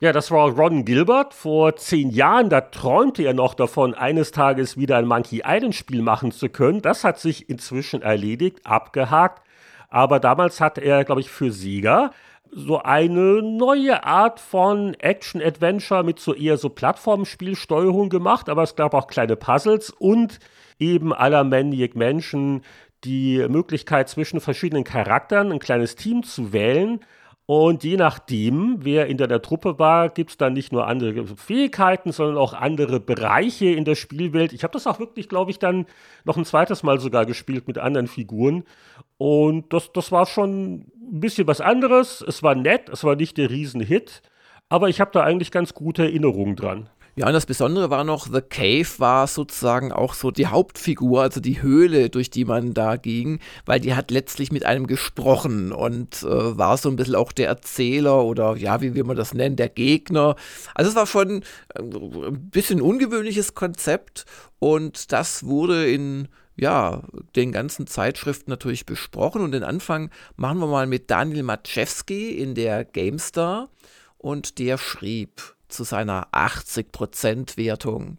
[0.00, 1.32] Ja, das war Ron Gilbert.
[1.32, 6.02] Vor zehn Jahren, da träumte er noch davon, eines Tages wieder ein Monkey Island Spiel
[6.02, 6.82] machen zu können.
[6.82, 9.42] Das hat sich inzwischen erledigt, abgehakt.
[9.88, 12.10] Aber damals hat er, glaube ich, für Sieger
[12.50, 18.48] so eine neue Art von Action-Adventure mit so eher so Plattformspielsteuerung gemacht.
[18.48, 20.38] Aber es gab auch kleine Puzzles und
[20.78, 22.62] eben aller Maniac Menschen
[23.04, 27.00] die Möglichkeit zwischen verschiedenen Charakteren ein kleines Team zu wählen.
[27.46, 32.10] Und je nachdem, wer in der, Truppe war, gibt es dann nicht nur andere Fähigkeiten,
[32.10, 34.54] sondern auch andere Bereiche in der Spielwelt.
[34.54, 35.84] Ich habe das auch wirklich, glaube ich, dann
[36.24, 38.64] noch ein zweites Mal sogar gespielt mit anderen Figuren.
[39.18, 42.24] Und das, das war schon ein bisschen was anderes.
[42.26, 44.22] Es war nett, es war nicht der Riesenhit,
[44.70, 46.88] aber ich habe da eigentlich ganz gute Erinnerungen dran.
[47.16, 51.38] Ja, und das Besondere war noch, The Cave war sozusagen auch so die Hauptfigur, also
[51.40, 56.24] die Höhle, durch die man da ging, weil die hat letztlich mit einem gesprochen und
[56.24, 59.54] äh, war so ein bisschen auch der Erzähler oder ja, wie will man das nennen,
[59.54, 60.34] der Gegner.
[60.74, 61.42] Also es war schon
[61.74, 64.24] äh, ein bisschen ungewöhnliches Konzept
[64.58, 67.02] und das wurde in ja,
[67.36, 72.56] den ganzen Zeitschriften natürlich besprochen und den Anfang machen wir mal mit Daniel Maczewski in
[72.56, 73.68] der GameStar
[74.18, 78.18] und der schrieb, zu seiner 80% Wertung.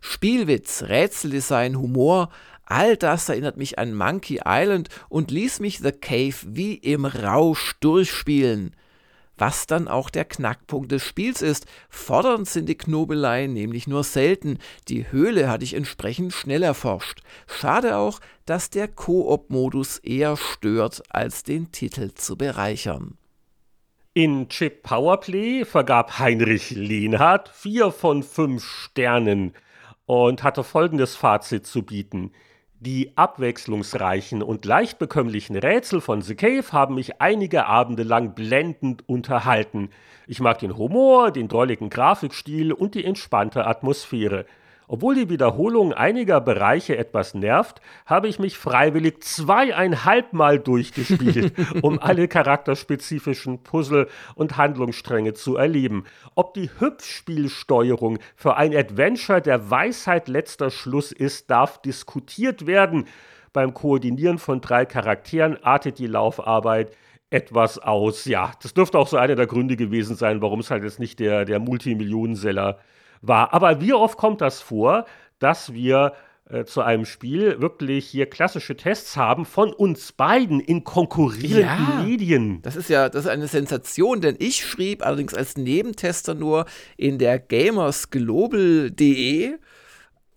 [0.00, 2.30] Spielwitz, Rätseldesign, Humor,
[2.64, 7.74] all das erinnert mich an Monkey Island und ließ mich The Cave wie im Rausch
[7.80, 8.74] durchspielen.
[9.36, 11.64] Was dann auch der Knackpunkt des Spiels ist.
[11.88, 14.58] Fordernd sind die Knobeleien nämlich nur selten.
[14.88, 17.22] Die Höhle hatte ich entsprechend schnell erforscht.
[17.46, 23.16] Schade auch, dass der Koop-Modus eher stört, als den Titel zu bereichern.
[24.12, 29.54] In Chip Powerplay vergab Heinrich Lehnhardt vier von fünf Sternen
[30.04, 32.32] und hatte folgendes Fazit zu bieten.
[32.80, 39.08] Die abwechslungsreichen und leicht bekömmlichen Rätsel von The Cave haben mich einige Abende lang blendend
[39.08, 39.90] unterhalten.
[40.26, 44.44] Ich mag den Humor, den drolligen Grafikstil und die entspannte Atmosphäre.
[44.92, 52.00] Obwohl die Wiederholung einiger Bereiche etwas nervt, habe ich mich freiwillig zweieinhalb Mal durchgespielt, um
[52.00, 56.06] alle charakterspezifischen Puzzle und Handlungsstränge zu erleben.
[56.34, 63.04] Ob die Hüpfspielsteuerung für ein Adventure der Weisheit letzter Schluss ist, darf diskutiert werden.
[63.52, 66.90] Beim Koordinieren von drei Charakteren artet die Laufarbeit
[67.30, 68.24] etwas aus.
[68.24, 71.20] Ja, das dürfte auch so einer der Gründe gewesen sein, warum es halt jetzt nicht
[71.20, 72.80] der, der Multimillionenseller
[73.20, 73.52] war.
[73.52, 75.06] Aber wie oft kommt das vor,
[75.38, 76.12] dass wir
[76.50, 82.02] äh, zu einem Spiel wirklich hier klassische Tests haben von uns beiden in konkurrierenden ja,
[82.02, 82.60] Medien.
[82.62, 86.66] Das ist ja das ist eine Sensation, denn ich schrieb allerdings als Nebentester nur
[86.96, 89.54] in der gamersglobal.de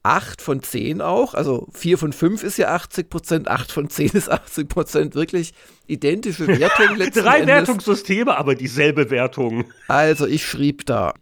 [0.04, 4.10] 8 von 10 auch, also 4 von 5 ist ja 80 Prozent, 8 von 10
[4.10, 5.54] ist 80 Prozent, wirklich
[5.88, 7.48] identische Wertung Drei Endes.
[7.48, 9.64] Wertungssysteme, aber dieselbe Wertung.
[9.88, 11.14] Also ich schrieb da,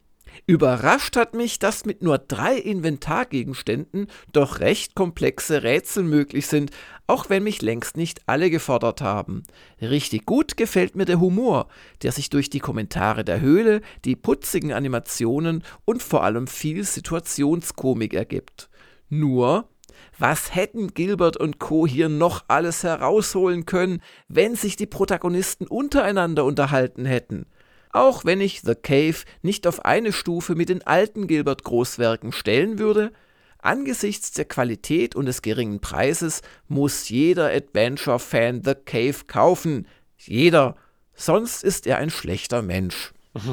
[0.48, 6.72] Überrascht hat mich, dass mit nur drei Inventargegenständen doch recht komplexe Rätsel möglich sind,
[7.08, 9.44] auch wenn mich längst nicht alle gefordert haben.
[9.82, 11.68] Richtig gut gefällt mir der Humor,
[12.02, 18.14] der sich durch die Kommentare der Höhle, die putzigen Animationen und vor allem viel Situationskomik
[18.14, 18.70] ergibt.
[19.10, 19.70] Nur,
[20.18, 21.86] was hätten Gilbert und Co.
[21.86, 27.46] hier noch alles herausholen können, wenn sich die Protagonisten untereinander unterhalten hätten?
[27.94, 32.80] Auch wenn ich The Cave nicht auf eine Stufe mit den alten Gilbert Großwerken stellen
[32.80, 33.12] würde,
[33.60, 39.88] angesichts der Qualität und des geringen Preises muss jeder Adventure-Fan The Cave kaufen.
[40.18, 40.76] Jeder.
[41.14, 43.14] Sonst ist er ein schlechter Mensch.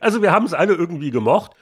[0.00, 1.52] Also wir haben es alle irgendwie gemocht.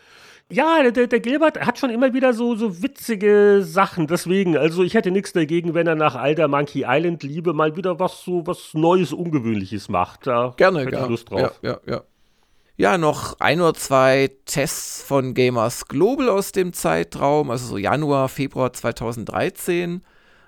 [0.50, 4.08] Ja, der, der Gilbert hat schon immer wieder so, so witzige Sachen.
[4.08, 8.00] Deswegen, also ich hätte nichts dagegen, wenn er nach alter Monkey Island Liebe mal wieder
[8.00, 10.26] was so was Neues, Ungewöhnliches macht.
[10.26, 11.58] Da gerne, hätte ich Lust drauf.
[11.62, 12.02] Ja, ja, ja.
[12.76, 18.30] Ja, noch ein oder zwei Tests von Gamers Global aus dem Zeitraum, also so Januar,
[18.30, 20.02] Februar 2013.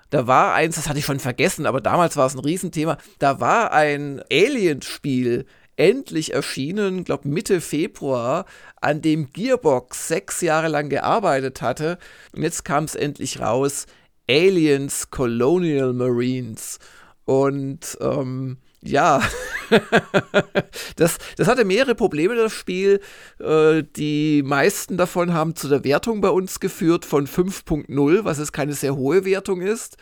[0.09, 2.97] Da war eins, das hatte ich schon vergessen, aber damals war es ein Riesenthema.
[3.19, 5.45] Da war ein Alien-Spiel
[5.75, 8.45] endlich erschienen, glaube Mitte Februar,
[8.81, 11.97] an dem Gearbox sechs Jahre lang gearbeitet hatte.
[12.35, 13.85] Und jetzt kam es endlich raus:
[14.29, 16.79] Aliens Colonial Marines.
[17.25, 19.21] Und ähm, ja,
[20.97, 22.99] das, das hatte mehrere Probleme, das Spiel.
[23.39, 28.51] Äh, die meisten davon haben zu der Wertung bei uns geführt von 5.0, was es
[28.51, 29.97] keine sehr hohe Wertung ist.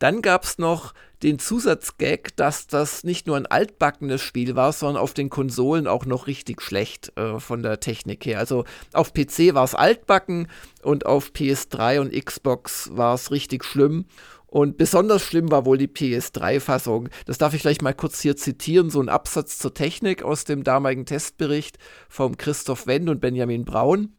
[0.00, 5.02] Dann gab es noch den Zusatzgag, dass das nicht nur ein altbackenes Spiel war, sondern
[5.02, 8.38] auf den Konsolen auch noch richtig schlecht äh, von der Technik her.
[8.38, 10.48] Also auf PC war es altbacken
[10.82, 14.06] und auf PS3 und Xbox war es richtig schlimm.
[14.46, 17.10] Und besonders schlimm war wohl die PS3-Fassung.
[17.26, 20.64] Das darf ich gleich mal kurz hier zitieren, so ein Absatz zur Technik aus dem
[20.64, 21.76] damaligen Testbericht
[22.08, 24.17] vom Christoph Wendt und Benjamin Braun.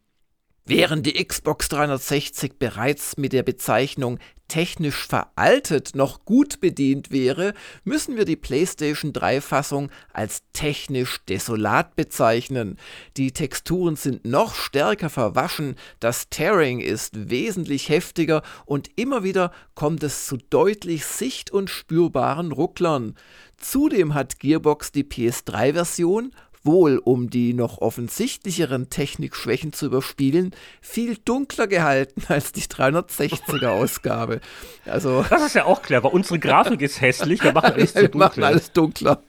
[0.71, 7.55] Während die Xbox 360 bereits mit der Bezeichnung technisch veraltet noch gut bedient wäre,
[7.85, 12.77] müssen wir die PlayStation 3 Fassung als technisch desolat bezeichnen.
[13.17, 20.03] Die Texturen sind noch stärker verwaschen, das Tearing ist wesentlich heftiger und immer wieder kommt
[20.03, 23.15] es zu deutlich sicht- und spürbaren Rucklern.
[23.57, 26.31] Zudem hat Gearbox die PS3-Version
[26.63, 30.51] wohl um die noch offensichtlicheren Technikschwächen zu überspielen,
[30.81, 34.41] viel dunkler gehalten als die 360er Ausgabe.
[34.85, 36.13] Also das ist ja auch clever.
[36.13, 39.23] Unsere Grafik ist hässlich, wir machen alles, wir machen alles dunkler.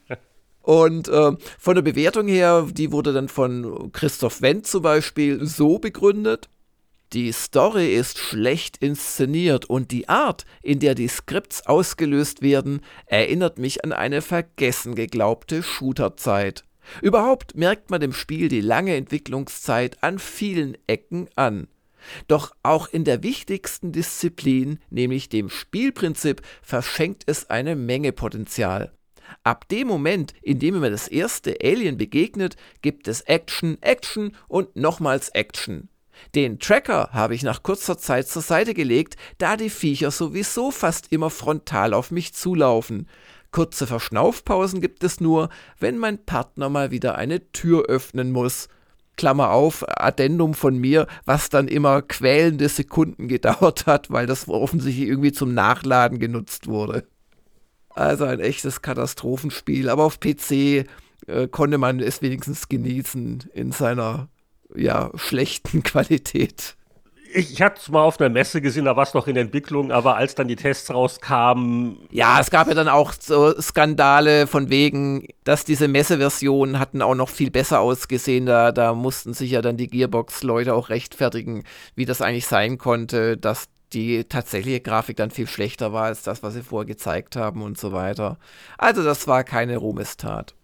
[0.63, 5.79] Und äh, von der Bewertung her, die wurde dann von Christoph Wendt zum Beispiel so
[5.79, 6.49] begründet.
[7.13, 13.59] Die Story ist schlecht inszeniert und die Art, in der die Skripts ausgelöst werden, erinnert
[13.59, 16.65] mich an eine vergessen geglaubte Shooterzeit.
[17.03, 21.69] Überhaupt merkt man dem Spiel die lange Entwicklungszeit an vielen Ecken an.
[22.29, 28.93] Doch auch in der wichtigsten Disziplin, nämlich dem Spielprinzip, verschenkt es eine Menge Potenzial.
[29.45, 34.75] Ab dem Moment, in dem mir das erste Alien begegnet, gibt es Action, Action und
[34.77, 35.89] nochmals Action.
[36.35, 41.13] Den Tracker habe ich nach kurzer Zeit zur Seite gelegt, da die Viecher sowieso fast
[41.13, 43.09] immer frontal auf mich zulaufen.
[43.53, 45.49] Kurze Verschnaufpausen gibt es nur,
[45.79, 48.69] wenn mein Partner mal wieder eine Tür öffnen muss.
[49.17, 55.09] Klammer auf, Addendum von mir, was dann immer quälende Sekunden gedauert hat, weil das offensichtlich
[55.09, 57.07] irgendwie zum Nachladen genutzt wurde.
[57.91, 60.87] Also ein echtes Katastrophenspiel, aber auf PC
[61.27, 64.29] äh, konnte man es wenigstens genießen in seiner
[64.75, 66.77] ja, schlechten Qualität
[67.33, 69.93] ich, ich hatte es mal auf einer Messe gesehen, da war es noch in Entwicklung,
[69.93, 71.99] aber als dann die Tests rauskamen.
[72.11, 77.15] Ja, es gab ja dann auch so Skandale von wegen, dass diese Messeversionen hatten auch
[77.15, 78.47] noch viel besser ausgesehen.
[78.47, 81.65] Da, da mussten sich ja dann die Gearbox-Leute auch rechtfertigen,
[81.95, 86.43] wie das eigentlich sein konnte, dass die tatsächliche Grafik dann viel schlechter war als das,
[86.43, 88.39] was sie vorher gezeigt haben und so weiter.
[88.79, 90.55] Also das war keine Ruhmestat.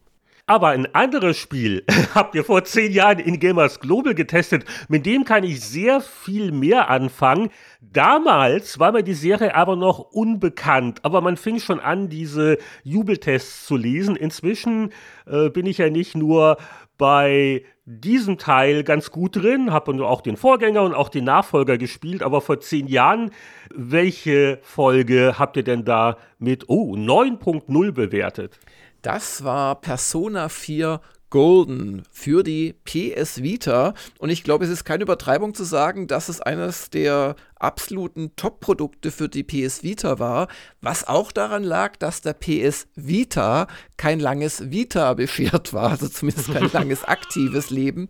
[0.49, 1.83] Aber ein anderes Spiel
[2.15, 4.65] habt ihr vor zehn Jahren in Gamers Global getestet.
[4.89, 7.51] Mit dem kann ich sehr viel mehr anfangen.
[7.81, 13.67] Damals war mir die Serie aber noch unbekannt, aber man fing schon an, diese Jubeltests
[13.67, 14.15] zu lesen.
[14.15, 14.93] Inzwischen
[15.27, 16.59] äh, bin ich ja nicht nur
[16.97, 22.23] bei diesem Teil ganz gut drin, habe auch den Vorgänger und auch den Nachfolger gespielt,
[22.23, 23.31] aber vor zehn Jahren,
[23.75, 28.59] welche Folge habt ihr denn da mit, oh, 9.0 bewertet?
[29.07, 31.01] Das war Persona 4
[31.31, 33.95] Golden für die PS Vita.
[34.19, 39.13] Und ich glaube, es ist keine Übertreibung zu sagen, dass es eines der absoluten Top-Produkte
[39.13, 40.49] für die PS Vita war,
[40.81, 46.53] was auch daran lag, dass der PS Vita kein langes Vita beschert war, also zumindest
[46.53, 48.09] kein langes aktives Leben.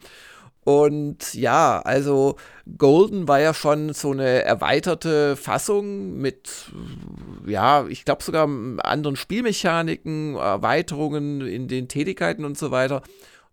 [0.66, 2.34] Und ja, also
[2.76, 6.72] Golden war ja schon so eine erweiterte Fassung mit,
[7.46, 8.48] ja, ich glaube sogar
[8.78, 13.02] anderen Spielmechaniken, Erweiterungen in den Tätigkeiten und so weiter.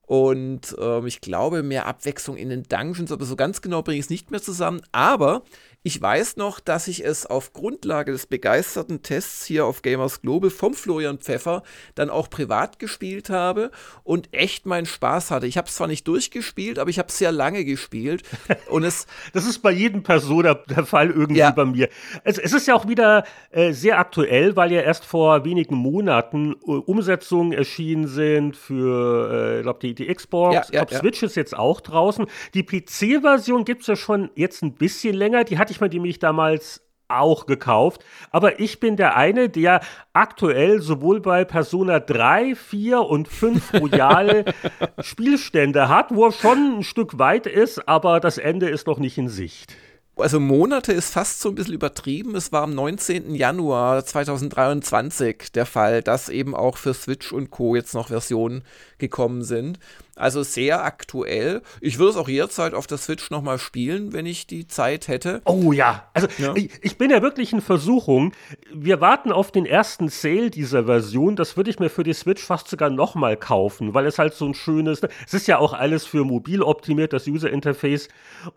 [0.07, 4.05] Und ähm, ich glaube, mehr Abwechslung in den Dungeons, aber so ganz genau bringe ich
[4.05, 4.81] es nicht mehr zusammen.
[4.91, 5.43] Aber
[5.85, 10.49] ich weiß noch, dass ich es auf Grundlage des begeisterten Tests hier auf Gamers Global
[10.49, 11.61] vom Florian Pfeffer
[11.93, 13.69] dann auch privat gespielt habe
[14.03, 15.45] und echt meinen Spaß hatte.
[15.45, 18.23] Ich habe es zwar nicht durchgespielt, aber ich habe sehr lange gespielt.
[18.69, 21.51] Und es das ist bei jedem Person der, Fall irgendwie ja.
[21.51, 21.89] bei mir.
[22.23, 26.53] Es, es, ist ja auch wieder äh, sehr aktuell, weil ja erst vor wenigen Monaten
[26.65, 30.53] äh, Umsetzungen erschienen sind für, äh, ich glaube, die, die Xbox.
[30.53, 32.25] Ja, ja, ich glaube, Switch ist jetzt auch draußen.
[32.53, 35.43] Die PC-Version gibt es ja schon jetzt ein bisschen länger.
[35.43, 38.03] Die hatte ich mir die mich damals auch gekauft.
[38.31, 39.81] Aber ich bin der eine, der
[40.13, 44.45] aktuell sowohl bei Persona 3, 4 und 5 Royal
[45.01, 49.17] Spielstände hat, wo er schon ein Stück weit ist, aber das Ende ist noch nicht
[49.17, 49.75] in Sicht.
[50.15, 52.35] Also Monate ist fast so ein bisschen übertrieben.
[52.35, 53.33] Es war am 19.
[53.33, 57.75] Januar 2023 der Fall, dass eben auch für Switch und Co.
[57.75, 58.63] jetzt noch Versionen
[58.99, 59.79] gekommen sind.
[60.15, 61.63] Also sehr aktuell.
[61.81, 65.41] Ich würde es auch jederzeit auf der Switch nochmal spielen, wenn ich die Zeit hätte.
[65.45, 66.55] Oh ja, also ja.
[66.55, 68.31] Ich, ich, bin ja wirklich in Versuchung.
[68.71, 71.35] Wir warten auf den ersten Sale dieser Version.
[71.35, 74.45] Das würde ich mir für die Switch fast sogar nochmal kaufen, weil es halt so
[74.45, 75.01] ein schönes.
[75.25, 78.07] Es ist ja auch alles für mobil optimiert, das User Interface.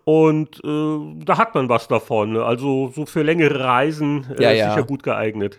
[0.04, 2.36] Und äh, da hat man was davon.
[2.36, 4.70] Also so für längere Reisen äh, ja, ja.
[4.70, 5.58] sicher gut geeignet.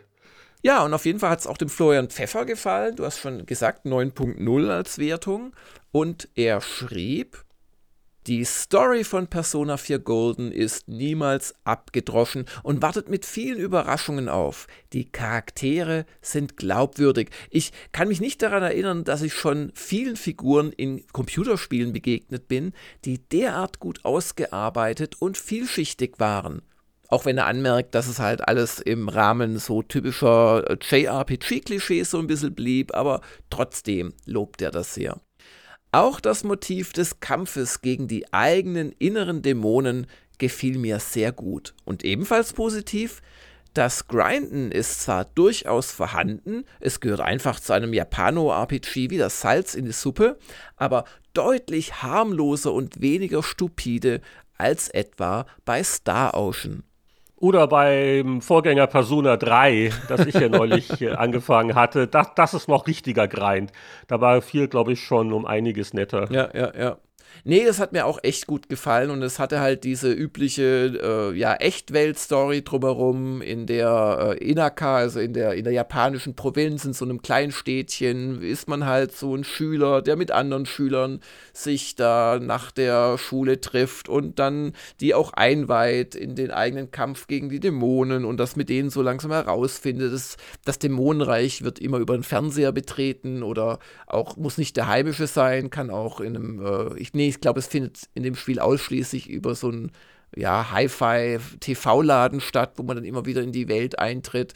[0.64, 2.96] Ja, und auf jeden Fall hat es auch dem Florian Pfeffer gefallen.
[2.96, 5.54] Du hast schon gesagt, 9.0 als Wertung.
[5.92, 7.46] Und er schrieb,
[8.28, 14.68] die Story von Persona 4 Golden ist niemals abgedroschen und wartet mit vielen Überraschungen auf.
[14.92, 17.30] Die Charaktere sind glaubwürdig.
[17.50, 22.74] Ich kann mich nicht daran erinnern, dass ich schon vielen Figuren in Computerspielen begegnet bin,
[23.06, 26.64] die derart gut ausgearbeitet und vielschichtig waren.
[27.08, 32.28] Auch wenn er anmerkt, dass es halt alles im Rahmen so typischer JRPG-Klischees so ein
[32.28, 35.18] bisschen blieb, aber trotzdem lobt er das sehr.
[35.92, 40.08] Auch das Motiv des Kampfes gegen die eigenen inneren Dämonen
[40.38, 41.74] gefiel mir sehr gut.
[41.86, 43.22] Und ebenfalls positiv,
[43.74, 49.76] das Grinden ist zwar durchaus vorhanden, es gehört einfach zu einem Japano-RPG wie das Salz
[49.76, 50.40] in die Suppe,
[50.76, 54.22] aber deutlich harmloser und weniger stupide
[54.58, 56.84] als etwa bei Star Ocean.
[57.40, 62.68] Oder beim Vorgänger Persona 3, das ich ja neulich äh, angefangen hatte, das, das ist
[62.68, 63.72] noch richtiger Grind.
[64.08, 66.32] Da war viel, glaube ich, schon um einiges netter.
[66.32, 66.98] Ja, ja, ja.
[67.44, 71.38] Nee, das hat mir auch echt gut gefallen und es hatte halt diese übliche, äh,
[71.38, 76.94] ja, Echtwelt-Story drumherum in der äh, Inaka, also in der, in der japanischen Provinz, in
[76.94, 81.22] so einem kleinen Städtchen, ist man halt so ein Schüler, der mit anderen Schülern
[81.54, 87.28] sich da nach der Schule trifft und dann die auch einweiht in den eigenen Kampf
[87.28, 90.14] gegen die Dämonen und das mit denen so langsam herausfindet.
[90.14, 95.28] Das, das Dämonenreich wird immer über den Fernseher betreten oder auch muss nicht der heimische
[95.28, 98.60] sein, kann auch in einem, äh, ich nee, ich glaube, es findet in dem Spiel
[98.60, 99.92] ausschließlich über so einen
[100.36, 104.54] ja, Hi-Fi-TV-Laden statt, wo man dann immer wieder in die Welt eintritt.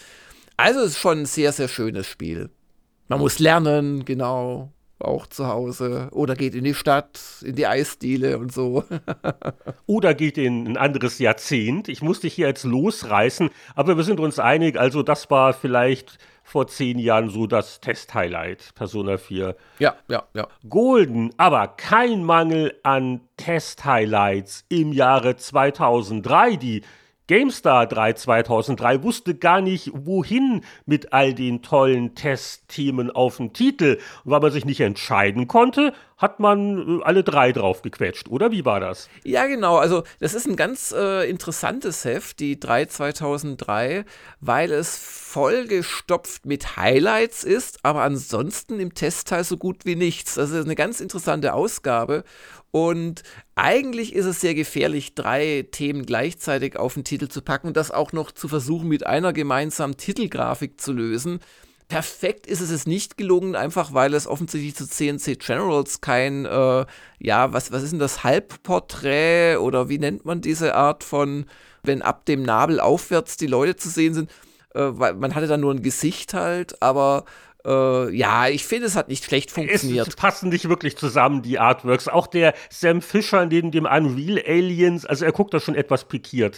[0.58, 2.50] Also es ist schon ein sehr, sehr schönes Spiel.
[3.08, 6.10] Man muss lernen, genau, auch zu Hause.
[6.12, 8.84] Oder geht in die Stadt, in die Eisdiele und so.
[9.86, 11.90] Oder geht in ein anderes Jahrzehnt.
[11.90, 16.18] Ich muss dich hier jetzt losreißen, aber wir sind uns einig, also das war vielleicht
[16.52, 19.56] vor zehn Jahren so das Test-Highlight, Persona 4.
[19.80, 20.47] Ja, ja, ja.
[20.68, 26.82] Golden, aber kein Mangel an Test-Highlights im Jahre 2003, die
[27.32, 34.00] GameStar 3 2003 wusste gar nicht, wohin mit all den tollen Testthemen auf dem Titel.
[34.26, 38.52] Und weil man sich nicht entscheiden konnte, hat man äh, alle drei drauf gequetscht, oder
[38.52, 39.08] wie war das?
[39.24, 39.78] Ja, genau.
[39.78, 44.04] Also, das ist ein ganz äh, interessantes Heft, die 3 2003,
[44.42, 50.36] weil es vollgestopft mit Highlights ist, aber ansonsten im Testteil so gut wie nichts.
[50.36, 52.26] Das ist eine ganz interessante Ausgabe.
[52.72, 53.24] Und
[53.56, 57.92] eigentlich ist es sehr gefährlich, drei Themen gleichzeitig auf den Titel zu packen und das
[57.92, 61.40] auch noch zu versuchen, mit einer gemeinsamen Titelgrafik zu lösen.
[61.90, 66.86] Perfekt ist es nicht gelungen, einfach weil es offensichtlich zu CNC Generals kein, äh,
[67.20, 71.46] ja, was, was ist denn das, Halbporträt oder wie nennt man diese Art von,
[71.84, 74.32] wenn ab dem Nabel aufwärts die Leute zu sehen sind,
[74.74, 77.26] äh, weil man hatte da nur ein Gesicht halt, aber
[77.66, 80.07] äh, ja, ich finde, es hat nicht schlecht funktioniert.
[80.07, 82.07] Es, passen nicht wirklich zusammen, die Artworks.
[82.07, 86.57] Auch der Sam Fisher neben dem Unreal Aliens, also er guckt da schon etwas pikiert.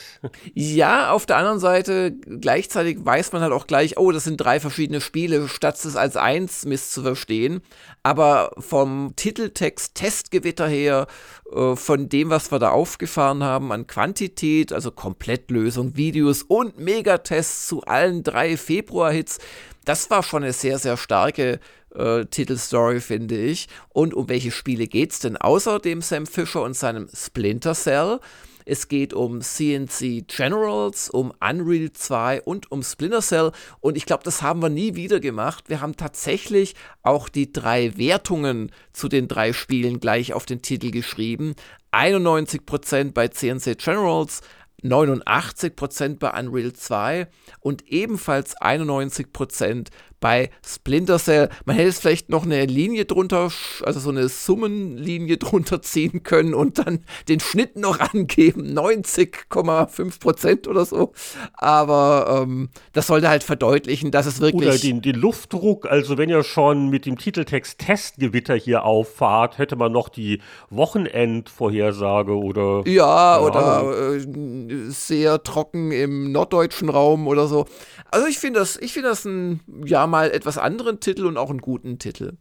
[0.53, 4.59] Ja, auf der anderen Seite, gleichzeitig weiß man halt auch gleich, oh, das sind drei
[4.59, 7.61] verschiedene Spiele, statt es als eins misszuverstehen.
[8.03, 11.07] Aber vom Titeltext Testgewitter her,
[11.53, 17.67] äh, von dem, was wir da aufgefahren haben an Quantität, also Komplettlösung, Videos und Megatests
[17.67, 19.39] zu allen drei Februar-Hits,
[19.85, 21.59] das war schon eine sehr, sehr starke
[21.95, 23.67] äh, Titelstory, finde ich.
[23.89, 28.19] Und um welche Spiele geht es denn außer dem Sam Fisher und seinem Splinter Cell?
[28.65, 33.51] Es geht um CNC Generals, um Unreal 2 und um Splinter Cell.
[33.81, 35.65] Und ich glaube, das haben wir nie wieder gemacht.
[35.67, 40.91] Wir haben tatsächlich auch die drei Wertungen zu den drei Spielen gleich auf den Titel
[40.91, 41.55] geschrieben.
[41.91, 44.41] 91% bei CNC Generals,
[44.83, 47.27] 89% bei Unreal 2
[47.59, 49.87] und ebenfalls 91%
[50.23, 51.49] bei Splinter Cell.
[51.65, 53.51] Man hätte es vielleicht noch eine Linie drunter,
[53.83, 60.85] also so eine Summenlinie drunter ziehen können und dann den Schnitt noch angeben, 90,5% oder
[60.85, 61.11] so.
[61.55, 64.69] Aber ähm, das sollte halt verdeutlichen, dass es wirklich.
[64.69, 69.75] Oder den, den Luftdruck, also wenn ihr schon mit dem Titeltext Testgewitter hier auffahrt, hätte
[69.75, 72.83] man noch die Wochenendvorhersage oder.
[72.87, 77.65] Ja, oder äh, sehr trocken im norddeutschen Raum oder so.
[78.09, 81.49] Also ich finde das, ich finde das ein, ja, mal etwas anderen Titel und auch
[81.49, 82.37] einen guten Titel.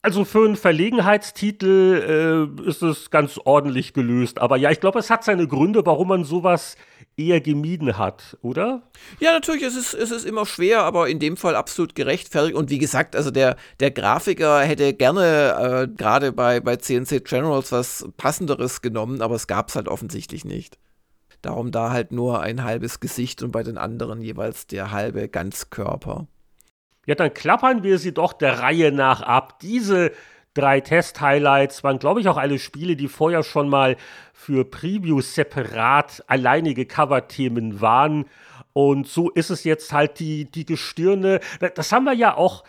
[0.00, 4.38] Also für einen Verlegenheitstitel äh, ist es ganz ordentlich gelöst.
[4.38, 6.76] Aber ja, ich glaube, es hat seine Gründe, warum man sowas
[7.16, 8.82] eher gemieden hat, oder?
[9.18, 12.56] Ja, natürlich, es ist, es ist immer schwer, aber in dem Fall absolut gerechtfertigt.
[12.56, 17.72] Und wie gesagt, also der, der Grafiker hätte gerne äh, gerade bei, bei CNC Generals
[17.72, 20.78] was Passenderes genommen, aber es gab es halt offensichtlich nicht.
[21.42, 26.28] Darum da halt nur ein halbes Gesicht und bei den anderen jeweils der halbe Ganzkörper.
[27.08, 29.60] Ja, dann klappern wir sie doch der Reihe nach ab.
[29.60, 30.12] Diese
[30.52, 33.96] drei Test-Highlights waren, glaube ich, auch alle Spiele, die vorher schon mal
[34.34, 38.26] für Previews separat alleinige Cover-Themen waren.
[38.74, 41.40] Und so ist es jetzt halt die, die Gestirne.
[41.76, 42.62] Das haben wir ja auch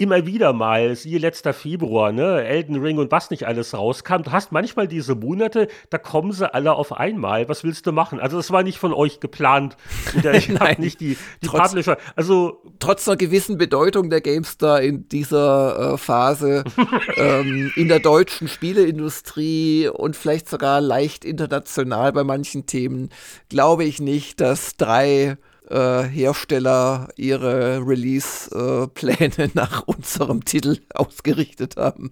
[0.00, 4.22] immer wieder mal, siehe letzter Februar, ne, Elden Ring und was nicht alles rauskam.
[4.22, 7.50] Du hast manchmal diese Monate, da kommen sie alle auf einmal.
[7.50, 8.18] Was willst du machen?
[8.18, 9.76] Also das war nicht von euch geplant.
[10.30, 11.98] Ich Nein, nicht die, die trotz, Publisher.
[12.14, 16.64] Also trotz einer gewissen Bedeutung der GameStar in dieser äh, Phase
[17.16, 23.10] ähm, in der deutschen Spieleindustrie und vielleicht sogar leicht international bei manchen Themen,
[23.48, 25.36] glaube ich nicht, dass drei
[25.70, 32.10] äh, Hersteller ihre Release-Pläne nach unserem Titel ausgerichtet haben.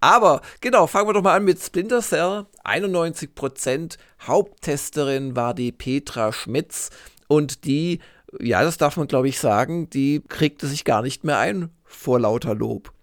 [0.00, 2.46] Aber genau, fangen wir doch mal an mit Splinter Cell.
[2.64, 6.90] 91% Haupttesterin war die Petra Schmitz
[7.26, 8.00] und die,
[8.40, 12.20] ja, das darf man glaube ich sagen, die kriegte sich gar nicht mehr ein vor
[12.20, 12.93] lauter Lob.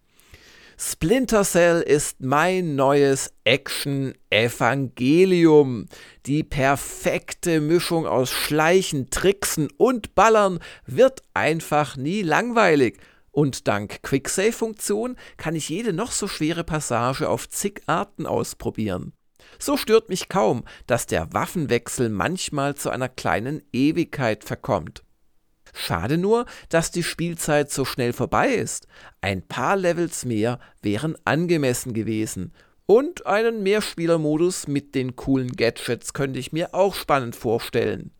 [0.83, 5.85] Splinter Cell ist mein neues Action-Evangelium.
[6.25, 10.57] Die perfekte Mischung aus Schleichen, Tricksen und Ballern
[10.87, 12.97] wird einfach nie langweilig.
[13.29, 19.13] Und dank Quicksave-Funktion kann ich jede noch so schwere Passage auf zig Arten ausprobieren.
[19.59, 25.03] So stört mich kaum, dass der Waffenwechsel manchmal zu einer kleinen Ewigkeit verkommt.
[25.73, 28.87] Schade nur, dass die Spielzeit so schnell vorbei ist.
[29.21, 32.53] Ein paar Levels mehr wären angemessen gewesen.
[32.85, 38.11] Und einen Mehrspielermodus mit den coolen Gadgets könnte ich mir auch spannend vorstellen.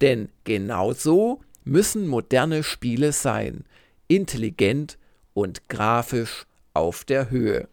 [0.00, 3.64] Denn genau so müssen moderne Spiele sein.
[4.08, 4.98] Intelligent
[5.32, 6.44] und grafisch
[6.74, 7.68] auf der Höhe.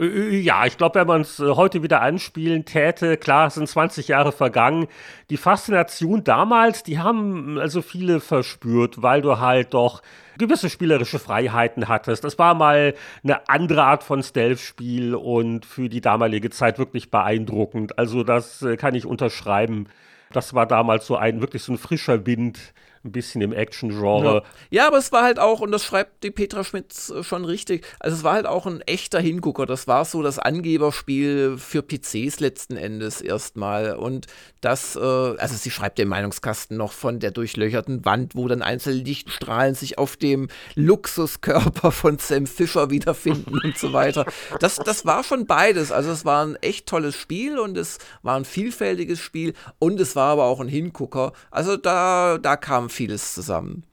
[0.00, 3.54] Äh, äh, ja, ich glaube, wenn man es äh, heute wieder anspielen täte, klar, es
[3.54, 4.86] sind 20 Jahre vergangen.
[5.28, 10.02] Die Faszination damals, die haben also viele verspürt, weil du halt doch
[10.38, 12.24] gewisse spielerische Freiheiten hattest.
[12.24, 17.98] Das war mal eine andere Art von Stealth-Spiel und für die damalige Zeit wirklich beeindruckend.
[17.98, 19.86] Also das kann ich unterschreiben.
[20.32, 22.72] Das war damals so ein wirklich so ein frischer Wind
[23.04, 24.42] ein bisschen im Action-Genre.
[24.70, 24.82] Ja.
[24.82, 24.86] ja.
[24.86, 28.16] aber es war halt auch, und das schreibt die Petra Schmitz äh, schon richtig, also
[28.16, 29.64] es war halt auch ein echter Hingucker.
[29.64, 33.96] Das war so das Angeberspiel für PCs letzten Endes erstmal.
[33.96, 34.26] Und
[34.60, 39.02] das, äh, also sie schreibt den Meinungskasten noch von der durchlöcherten Wand, wo dann einzelne
[39.02, 44.26] Lichtstrahlen sich auf dem Luxuskörper von Sam Fisher wiederfinden und so weiter.
[44.60, 45.90] Das, das war schon beides.
[45.90, 50.16] Also es war ein echt tolles Spiel und es war ein vielfältiges Spiel und es
[50.16, 51.32] war aber auch ein Hingucker.
[51.50, 53.84] Also da, da kam vieles zusammen.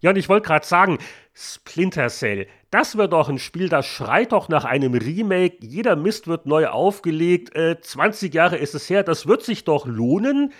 [0.00, 0.98] Ja, und ich wollte gerade sagen,
[1.32, 2.46] Splinter Cell.
[2.70, 5.56] Das wird doch ein Spiel, das schreit doch nach einem Remake.
[5.60, 7.56] Jeder Mist wird neu aufgelegt.
[7.56, 9.02] Äh, 20 Jahre ist es her.
[9.02, 10.52] Das wird sich doch lohnen.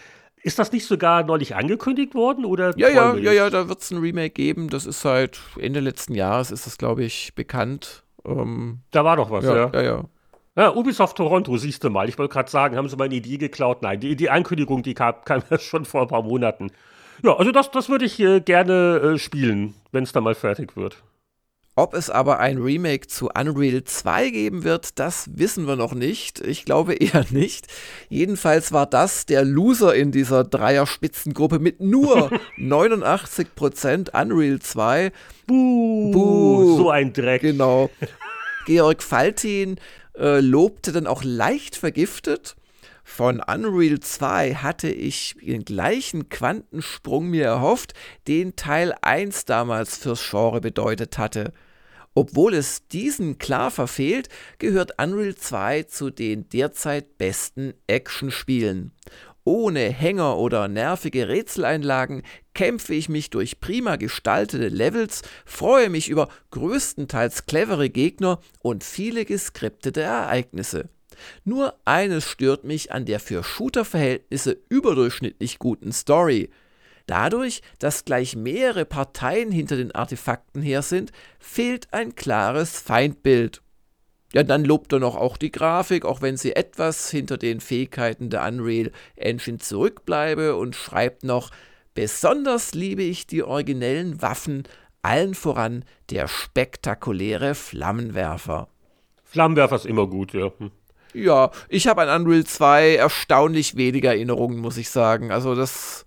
[0.43, 2.45] Ist das nicht sogar neulich angekündigt worden?
[2.45, 4.68] Oder ja, ja, ja, ja, da wird es ein Remake geben.
[4.68, 8.03] Das ist seit Ende letzten Jahres, ist das, glaube ich, bekannt.
[8.26, 9.57] Ähm, da war doch was, ja.
[9.57, 9.82] Ja, ja.
[9.82, 10.05] ja.
[10.57, 12.09] ja Ubisoft Toronto, siehst du mal.
[12.09, 13.82] Ich wollte gerade sagen, haben sie meine Idee geklaut?
[13.82, 16.70] Nein, die, die Ankündigung, die kam, kam schon vor ein paar Monaten.
[17.23, 20.77] Ja, also das, das würde ich äh, gerne äh, spielen, wenn es dann mal fertig
[20.77, 21.03] wird.
[21.77, 26.41] Ob es aber ein Remake zu Unreal 2 geben wird, das wissen wir noch nicht.
[26.41, 27.67] Ich glaube eher nicht.
[28.09, 35.12] Jedenfalls war das der Loser in dieser Dreierspitzengruppe mit nur 89% Unreal 2.
[35.47, 37.43] Buh, Buh, so ein Dreck.
[37.43, 37.91] Genau.
[38.67, 39.77] Georg Faltin
[40.17, 42.55] äh, lobte dann auch leicht vergiftet
[43.05, 47.93] von Unreal 2 hatte ich den gleichen Quantensprung mir erhofft,
[48.27, 51.53] den Teil 1 damals fürs Genre bedeutet hatte.
[52.15, 54.29] Obwohl es diesen klar verfehlt,
[54.59, 58.93] gehört Unreal 2 zu den derzeit besten Actionspielen.
[59.47, 62.23] Ohne Hänger oder nervige Rätseleinlagen
[62.55, 69.27] kämpfe ich mich durch prima gestaltete Levels, freue mich über größtenteils clevere Gegner und viele
[69.27, 70.89] geskriptete Ereignisse.
[71.45, 76.51] Nur eines stört mich an der für Shooter-Verhältnisse überdurchschnittlich guten Story.
[77.07, 83.61] Dadurch, dass gleich mehrere Parteien hinter den Artefakten her sind, fehlt ein klares Feindbild.
[84.33, 88.31] Ja, dann lobt er noch auch die Grafik, auch wenn sie etwas hinter den Fähigkeiten
[88.31, 91.51] der Unreal Engine zurückbleibe und schreibt noch,
[91.95, 94.65] besonders liebe ich die originellen Waffen,
[95.03, 98.69] allen voran der spektakuläre Flammenwerfer.
[99.23, 100.51] Flammenwerfer ist immer gut, ja.
[100.59, 100.73] Hm.
[101.15, 105.31] Ja, ich habe an Unreal 2 erstaunlich wenige Erinnerungen, muss ich sagen.
[105.31, 106.05] Also das,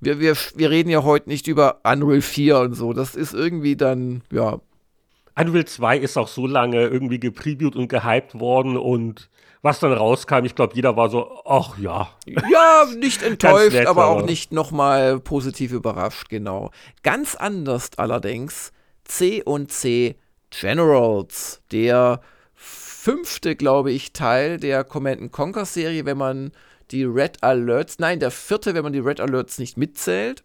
[0.00, 2.92] wir, wir, wir reden ja heute nicht über Unreal 4 und so.
[2.92, 4.60] Das ist irgendwie dann, ja.
[5.38, 9.28] Unreal 2 ist auch so lange irgendwie gepreviewt und gehypt worden und
[9.62, 12.08] was dann rauskam, ich glaube, jeder war so, ach ja.
[12.24, 16.70] Ja, nicht enttäuscht, nett, aber auch nicht nochmal positiv überrascht, genau.
[17.02, 18.72] Ganz anders allerdings
[19.04, 20.16] C und C
[20.50, 22.20] Generals, der
[23.06, 26.50] fünfte, glaube ich, Teil der Command Conquer Serie, wenn man
[26.90, 30.42] die Red Alerts, nein, der vierte, wenn man die Red Alerts nicht mitzählt.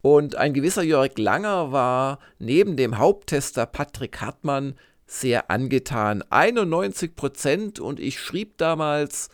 [0.00, 4.74] Und ein gewisser Jörg Langer war neben dem Haupttester Patrick Hartmann
[5.06, 6.24] sehr angetan.
[6.28, 9.28] 91 Prozent und ich schrieb damals,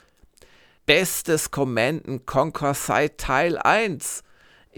[0.85, 4.23] bestes Command Conquer seit Teil 1.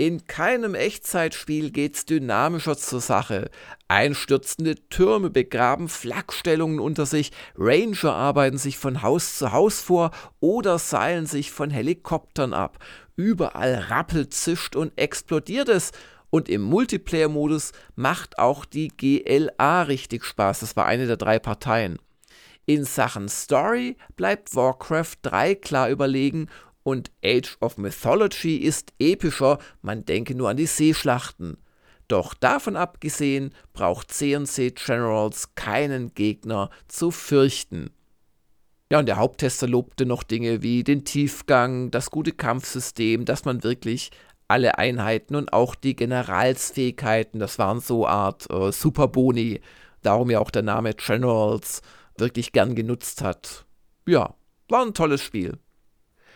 [0.01, 3.51] In keinem Echtzeitspiel geht's dynamischer zur Sache.
[3.87, 10.79] Einstürzende Türme begraben Flakstellungen unter sich, Ranger arbeiten sich von Haus zu Haus vor oder
[10.79, 12.79] seilen sich von Helikoptern ab.
[13.15, 15.91] Überall rappelt, zischt und explodiert es.
[16.31, 20.61] Und im Multiplayer-Modus macht auch die GLA richtig Spaß.
[20.61, 21.99] Das war eine der drei Parteien.
[22.65, 26.49] In Sachen Story bleibt Warcraft 3 klar überlegen
[26.83, 31.59] und Age of Mythology ist epischer, man denke nur an die Seeschlachten.
[32.09, 37.91] Doch davon abgesehen braucht CNC Generals keinen Gegner zu fürchten.
[38.91, 43.63] Ja, und der Haupttester lobte noch Dinge wie den Tiefgang, das gute Kampfsystem, dass man
[43.63, 44.11] wirklich
[44.49, 49.61] alle Einheiten und auch die Generalsfähigkeiten, das waren so Art äh, Superboni,
[50.03, 51.83] darum ja auch der Name Generals,
[52.17, 53.65] wirklich gern genutzt hat.
[54.09, 54.35] Ja,
[54.69, 55.57] war ein tolles Spiel.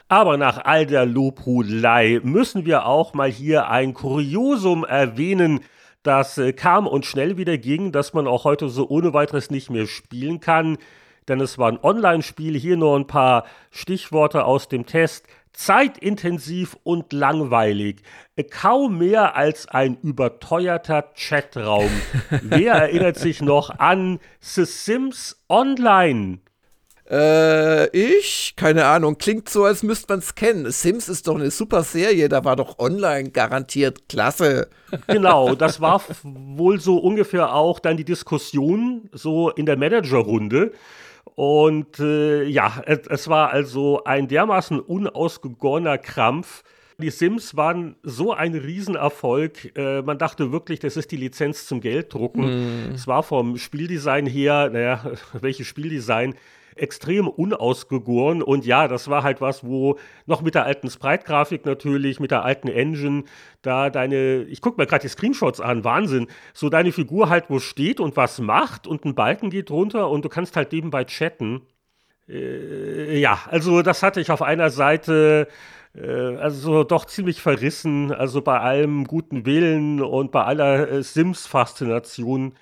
[0.08, 5.60] Aber nach all der Lobhudelei müssen wir auch mal hier ein Kuriosum erwähnen,
[6.02, 9.70] das äh, kam und schnell wieder ging, dass man auch heute so ohne weiteres nicht
[9.70, 10.76] mehr spielen kann.
[11.28, 12.58] Denn es war ein Online-Spiel.
[12.58, 15.26] Hier nur ein paar Stichworte aus dem Test.
[15.54, 18.02] Zeitintensiv und langweilig.
[18.50, 21.90] Kaum mehr als ein überteuerter Chatraum.
[22.42, 26.40] Wer erinnert sich noch an The Sims Online?
[27.10, 28.54] Äh, ich?
[28.56, 29.18] Keine Ahnung.
[29.18, 30.70] Klingt so, als müsste man es kennen.
[30.70, 34.68] Sims ist doch eine super Serie, da war doch online garantiert klasse.
[35.06, 40.72] Genau, das war wohl so ungefähr auch dann die Diskussion so in der Managerrunde.
[41.34, 46.62] Und äh, ja, es, es, war also ein dermaßen unausgegorener Krampf.
[46.98, 49.76] Die Sims waren so ein Riesenerfolg.
[49.76, 52.90] Äh, man dachte wirklich, das ist die Lizenz zum Gelddrucken.
[52.90, 52.94] Mm.
[52.94, 56.36] Es war vom Spieldesign her, naja, welches Spieldesign?
[56.76, 58.42] Extrem unausgegoren.
[58.42, 62.44] Und ja, das war halt was, wo noch mit der alten Sprite-Grafik natürlich, mit der
[62.44, 63.24] alten Engine,
[63.62, 67.58] da deine, ich gucke mir gerade die Screenshots an, Wahnsinn, so deine Figur halt wo
[67.58, 71.62] steht und was macht und ein Balken geht runter und du kannst halt nebenbei chatten.
[72.28, 75.48] Äh, ja, also das hatte ich auf einer Seite
[75.94, 78.12] äh, also doch ziemlich verrissen.
[78.12, 82.54] Also bei allem guten Willen und bei aller äh, Sims-Faszination.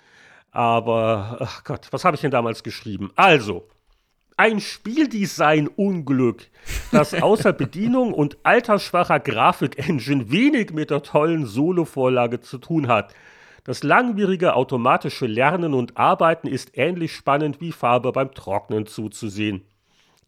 [0.51, 3.11] Aber, ach Gott, was habe ich denn damals geschrieben?
[3.17, 3.69] Also,
[4.43, 6.49] ein Spieldesign-Unglück,
[6.91, 13.15] das außer Bedienung und altersschwacher Grafik-Engine wenig mit der tollen Solo-Vorlage zu tun hat.
[13.63, 19.63] Das langwierige automatische Lernen und Arbeiten ist ähnlich spannend wie Farbe beim Trocknen zuzusehen.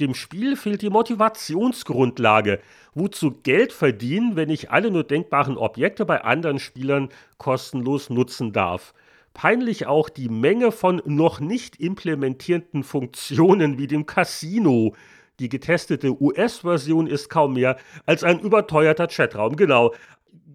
[0.00, 2.60] Dem Spiel fehlt die Motivationsgrundlage.
[2.94, 7.08] Wozu Geld verdienen, wenn ich alle nur denkbaren Objekte bei anderen Spielern
[7.38, 8.94] kostenlos nutzen darf?
[9.34, 14.94] Peinlich auch die Menge von noch nicht implementierten Funktionen wie dem Casino.
[15.40, 19.56] Die getestete US-Version ist kaum mehr als ein überteuerter Chatraum.
[19.56, 19.92] Genau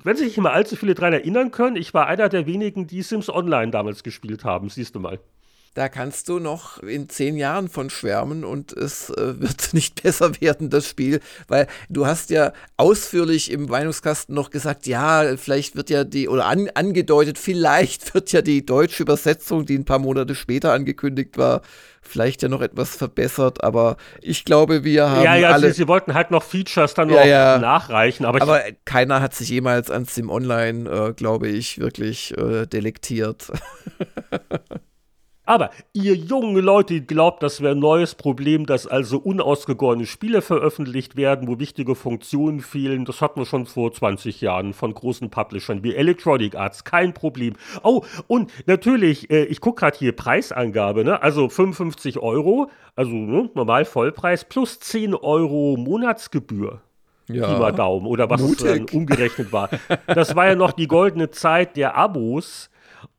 [0.03, 3.29] wenn sich mal allzu viele daran erinnern können, ich war einer der wenigen, die Sims
[3.29, 5.19] Online damals gespielt haben, siehst du mal.
[5.75, 10.39] Da kannst du noch in zehn Jahren von schwärmen und es äh, wird nicht besser
[10.41, 15.89] werden, das Spiel, weil du hast ja ausführlich im Meinungskasten noch gesagt, ja, vielleicht wird
[15.89, 20.35] ja die, oder an, angedeutet, vielleicht wird ja die deutsche Übersetzung, die ein paar Monate
[20.35, 21.61] später angekündigt war,
[22.01, 25.23] vielleicht ja noch etwas verbessert, aber ich glaube, wir haben.
[25.23, 27.57] Ja, ja, alle sie, sie wollten halt noch Features dann ja, noch ja.
[27.59, 32.65] nachreichen, aber, aber keiner hat sich jemals an Sim Online, äh, glaube ich, wirklich äh,
[32.65, 33.51] delektiert.
[35.49, 41.15] Aber ihr jungen Leute glaubt, das wäre ein neues Problem, dass also unausgegorene Spiele veröffentlicht
[41.15, 43.03] werden, wo wichtige Funktionen fehlen.
[43.03, 46.83] Das hatten wir schon vor 20 Jahren von großen Publishern wie Electronic Arts.
[46.83, 47.55] Kein Problem.
[47.81, 51.19] Oh, und natürlich, äh, ich gucke gerade hier Preisangabe, ne?
[51.23, 56.83] also 55 Euro, also ne, normal Vollpreis, plus 10 Euro Monatsgebühr.
[57.27, 57.47] Ja.
[57.47, 58.67] Pi mal Daumen oder was Mutig.
[58.67, 59.71] es dann umgerechnet war.
[60.05, 62.69] Das war ja noch die goldene Zeit der Abos.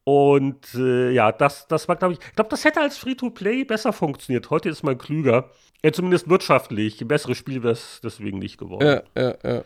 [0.05, 3.93] Und äh, ja, das, das war, glaube ich, ich glaube, das hätte als Free-to-Play besser
[3.93, 4.51] funktioniert.
[4.51, 5.51] Heute ist man klüger.
[5.85, 7.01] Ja, zumindest wirtschaftlich.
[7.01, 8.87] Ein besseres Spiel wäre es deswegen nicht geworden.
[8.87, 9.63] Ja, ja, ja.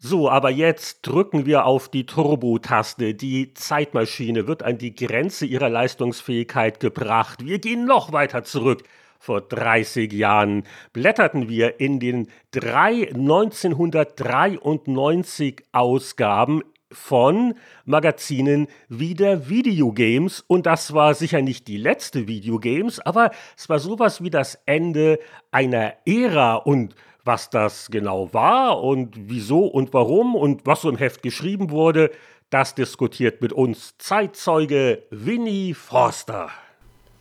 [0.00, 3.14] So, aber jetzt drücken wir auf die Turbo-Taste.
[3.14, 7.44] Die Zeitmaschine wird an die Grenze ihrer Leistungsfähigkeit gebracht.
[7.44, 8.84] Wir gehen noch weiter zurück.
[9.18, 10.62] Vor 30 Jahren
[10.92, 17.54] blätterten wir in den drei 1993 Ausgaben von
[17.84, 20.44] Magazinen wie der Videogames.
[20.46, 25.18] Und das war sicher nicht die letzte Videogames, aber es war sowas wie das Ende
[25.50, 26.56] einer Ära.
[26.56, 26.94] Und
[27.28, 32.10] was das genau war und wieso und warum und was so im Heft geschrieben wurde,
[32.48, 36.48] das diskutiert mit uns Zeitzeuge Winnie Forster.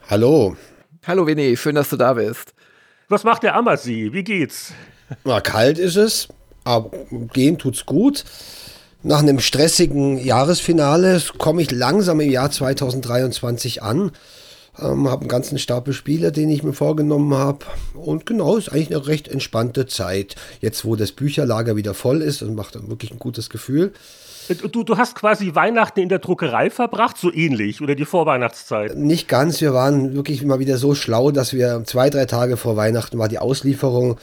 [0.10, 0.56] Hallo.
[1.06, 2.53] Hallo Winnie, schön, dass du da bist.
[3.10, 4.14] Was macht der Ammersee?
[4.14, 4.73] Wie geht's?
[5.26, 6.30] Na, kalt ist es,
[6.64, 6.89] aber
[7.34, 8.23] gehen tut's gut.
[9.03, 14.11] Nach einem stressigen Jahresfinale komme ich langsam im Jahr 2023 an.
[14.80, 17.65] Ähm, habe einen ganzen Stapel Spiele, den ich mir vorgenommen habe.
[17.94, 20.36] Und genau, ist eigentlich eine recht entspannte Zeit.
[20.61, 23.94] Jetzt, wo das Bücherlager wieder voll ist, und macht wirklich ein gutes Gefühl.
[24.72, 28.98] Du, du hast quasi Weihnachten in der Druckerei verbracht, so ähnlich, oder die Vorweihnachtszeit?
[28.98, 29.60] Nicht ganz.
[29.61, 33.28] Wir waren wirklich mal wieder so schlau, dass wir zwei, drei Tage vor Weihnachten war
[33.28, 34.18] die Auslieferung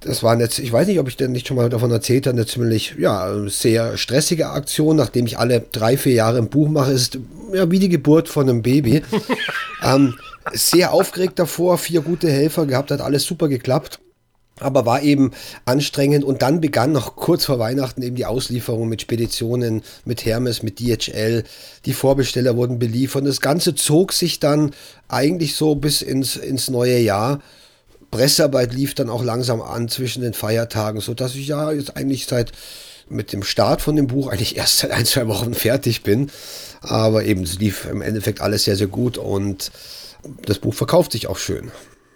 [0.00, 2.36] das waren jetzt, ich weiß nicht, ob ich denn nicht schon mal davon erzählt habe,
[2.36, 6.92] eine ziemlich, ja, sehr stressige Aktion, nachdem ich alle drei, vier Jahre ein Buch mache,
[6.92, 7.18] ist
[7.52, 9.02] ja wie die Geburt von einem Baby.
[9.82, 10.14] ähm,
[10.52, 13.98] sehr aufgeregt davor, vier gute Helfer gehabt, hat alles super geklappt.
[14.60, 15.30] Aber war eben
[15.66, 20.64] anstrengend und dann begann noch kurz vor Weihnachten eben die Auslieferung mit Speditionen, mit Hermes,
[20.64, 21.44] mit DHL.
[21.84, 23.24] Die Vorbesteller wurden beliefert.
[23.24, 24.72] Das Ganze zog sich dann
[25.06, 27.40] eigentlich so bis ins, ins neue Jahr.
[28.10, 32.26] Pressearbeit lief dann auch langsam an zwischen den Feiertagen, so dass ich ja jetzt eigentlich
[32.26, 32.52] seit
[33.08, 36.30] mit dem Start von dem Buch eigentlich erst seit ein, zwei Wochen fertig bin.
[36.80, 39.70] Aber eben, es lief im Endeffekt alles sehr, sehr gut und
[40.46, 41.70] das Buch verkauft sich auch schön.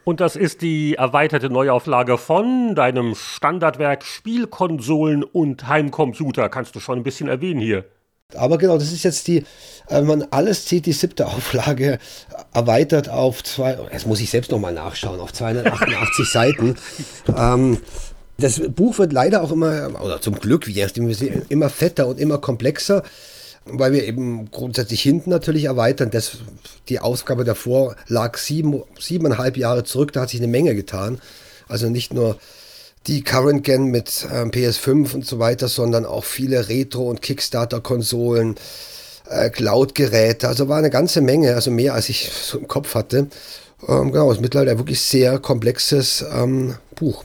[0.05, 6.49] Und das ist die erweiterte Neuauflage von deinem Standardwerk Spielkonsolen und Heimcomputer.
[6.49, 7.85] Kannst du schon ein bisschen erwähnen hier.
[8.35, 9.45] Aber genau, das ist jetzt die, äh,
[9.89, 11.99] wenn man alles zieht, die siebte Auflage
[12.53, 16.77] erweitert auf zwei, jetzt muss ich selbst nochmal nachschauen, auf 288 Seiten.
[17.35, 17.79] Ähm,
[18.39, 22.39] das Buch wird leider auch immer, oder zum Glück, wie erst immer fetter und immer
[22.39, 23.03] komplexer,
[23.65, 26.11] weil wir eben grundsätzlich hinten natürlich erweitern.
[26.11, 26.39] Das,
[26.89, 31.21] die Ausgabe davor lag sieben, siebeneinhalb Jahre zurück, da hat sich eine Menge getan.
[31.69, 32.39] Also nicht nur
[33.07, 38.57] die Current Gen mit ähm, PS5 und so weiter, sondern auch viele Retro- und Kickstarter-Konsolen,
[39.29, 40.49] äh, Cloud-Geräte.
[40.49, 43.29] Also war eine ganze Menge, also mehr als ich so im Kopf hatte.
[43.89, 47.25] Ähm, genau, ist mittlerweile ein wirklich sehr komplexes ähm, Buch.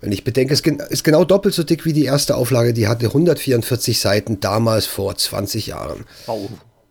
[0.00, 2.72] Wenn ich bedenke, es ist genau doppelt so dick wie die erste Auflage.
[2.72, 6.06] Die hatte 144 Seiten damals vor 20 Jahren.
[6.26, 6.48] Wow.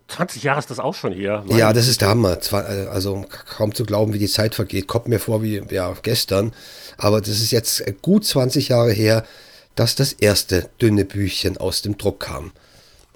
[0.09, 1.43] 20 Jahre ist das auch schon hier.
[1.49, 2.37] Ja, das ist der Hammer.
[2.51, 3.25] Äh, also
[3.57, 4.87] kaum zu glauben, wie die Zeit vergeht.
[4.87, 6.51] Kommt mir vor wie ja, gestern.
[6.97, 9.23] Aber das ist jetzt gut 20 Jahre her,
[9.75, 12.51] dass das erste dünne Büchchen aus dem Druck kam.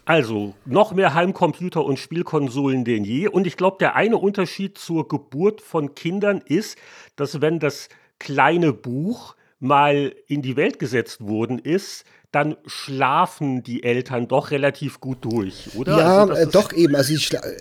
[0.06, 3.28] Also noch mehr Heimcomputer und Spielkonsolen denn je.
[3.28, 6.78] Und ich glaube, der eine Unterschied zur Geburt von Kindern ist,
[7.16, 7.90] dass wenn das
[8.20, 15.00] kleine Buch mal in die Welt gesetzt worden ist, dann schlafen die Eltern doch relativ
[15.00, 15.98] gut durch, oder?
[15.98, 16.96] Ja, also, äh, doch eben.
[16.96, 17.14] Also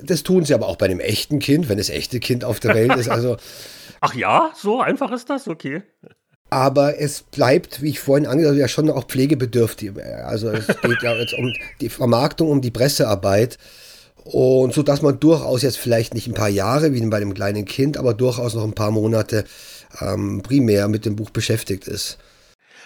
[0.02, 2.74] das tun sie aber auch bei dem echten Kind, wenn das echte Kind auf der
[2.74, 3.09] Welt ist.
[3.09, 3.36] Also
[4.01, 5.82] Ach ja, so einfach ist das, okay.
[6.53, 9.93] Aber es bleibt, wie ich vorhin angedeutet ja schon auch pflegebedürftig.
[10.23, 11.51] Also es geht ja jetzt um
[11.81, 13.57] die Vermarktung, um die Pressearbeit.
[14.24, 17.65] Und so dass man durchaus jetzt vielleicht nicht ein paar Jahre wie bei einem kleinen
[17.65, 19.47] Kind, aber durchaus noch ein paar Monate
[20.03, 22.19] ähm, primär mit dem Buch beschäftigt ist.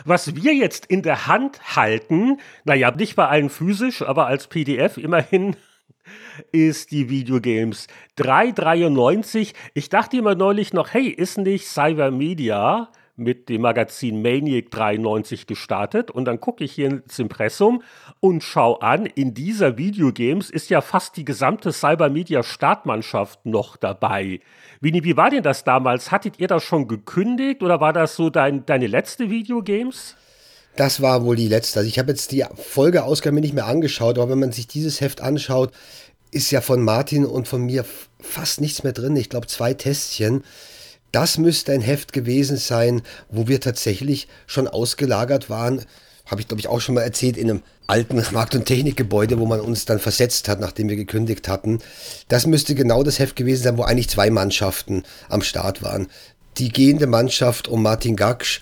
[0.05, 4.97] Was wir jetzt in der Hand halten, naja, nicht bei allen physisch, aber als PDF
[4.97, 5.57] immerhin,
[6.53, 9.55] ist die Videogames 393.
[9.75, 16.11] Ich dachte immer neulich noch, hey, ist nicht Cybermedia mit dem Magazin Maniac 93 gestartet
[16.11, 17.83] und dann gucke ich hier ins Impressum
[18.21, 24.41] und schau an, in dieser Videogames ist ja fast die gesamte Cybermedia Startmannschaft noch dabei.
[24.81, 26.11] Vini, wie war denn das damals?
[26.11, 30.15] Hattet ihr das schon gekündigt oder war das so dein, deine letzte Videogames?
[30.77, 31.81] Das war wohl die letzte.
[31.81, 35.23] Also ich habe jetzt die Folgeausgabe nicht mehr angeschaut, aber wenn man sich dieses Heft
[35.23, 35.73] anschaut,
[36.31, 37.85] ist ja von Martin und von mir
[38.21, 39.17] fast nichts mehr drin.
[39.17, 40.45] Ich glaube zwei Testchen.
[41.13, 45.83] Das müsste ein Heft gewesen sein, wo wir tatsächlich schon ausgelagert waren.
[46.27, 49.47] Habe ich, glaube ich, auch schon mal erzählt, in einem alten Markt- und Technikgebäude, wo
[49.47, 51.79] man uns dann versetzt hat, nachdem wir gekündigt hatten.
[52.29, 56.09] Das müsste genau das Heft gewesen sein, wo eigentlich zwei Mannschaften am Start waren.
[56.59, 58.61] Die gehende Mannschaft um Martin Gaksch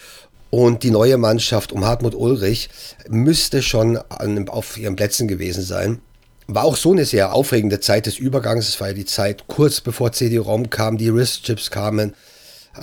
[0.51, 2.69] und die neue Mannschaft um Hartmut Ulrich
[3.09, 6.01] müsste schon an, auf ihren Plätzen gewesen sein.
[6.47, 8.69] War auch so eine sehr aufregende Zeit des Übergangs.
[8.69, 12.15] Es war ja die Zeit kurz bevor CD-ROM kam, die RISC-Chips kamen.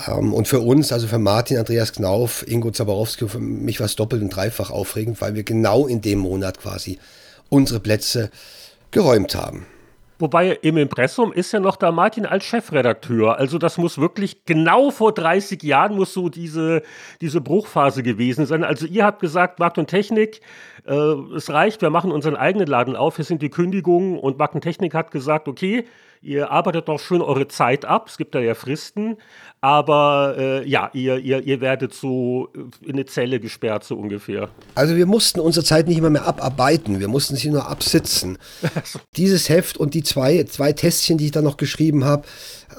[0.07, 3.95] Ähm, und für uns, also für Martin, Andreas Knauf, Ingo Zaborowski, für mich war es
[3.95, 6.99] doppelt und dreifach aufregend, weil wir genau in dem Monat quasi
[7.49, 8.31] unsere Plätze
[8.91, 9.65] geräumt haben.
[10.21, 13.39] Wobei im Impressum ist ja noch da Martin als Chefredakteur.
[13.39, 16.83] Also das muss wirklich genau vor 30 Jahren muss so diese,
[17.21, 18.63] diese Bruchphase gewesen sein.
[18.63, 20.41] Also ihr habt gesagt, Markt und Technik,
[20.85, 24.53] äh, es reicht, wir machen unseren eigenen Laden auf, hier sind die Kündigungen und Markt
[24.53, 25.85] und Technik hat gesagt, okay,
[26.21, 29.17] ihr arbeitet doch schön eure Zeit ab, es gibt da ja Fristen,
[29.63, 32.49] aber äh, ja, ihr, ihr, ihr werdet so
[32.81, 34.49] in eine Zelle gesperrt, so ungefähr.
[34.73, 38.39] Also wir mussten unsere Zeit nicht immer mehr abarbeiten, wir mussten sie nur absitzen.
[39.17, 42.23] Dieses Heft und die zwei, zwei Testchen, die ich da noch geschrieben habe,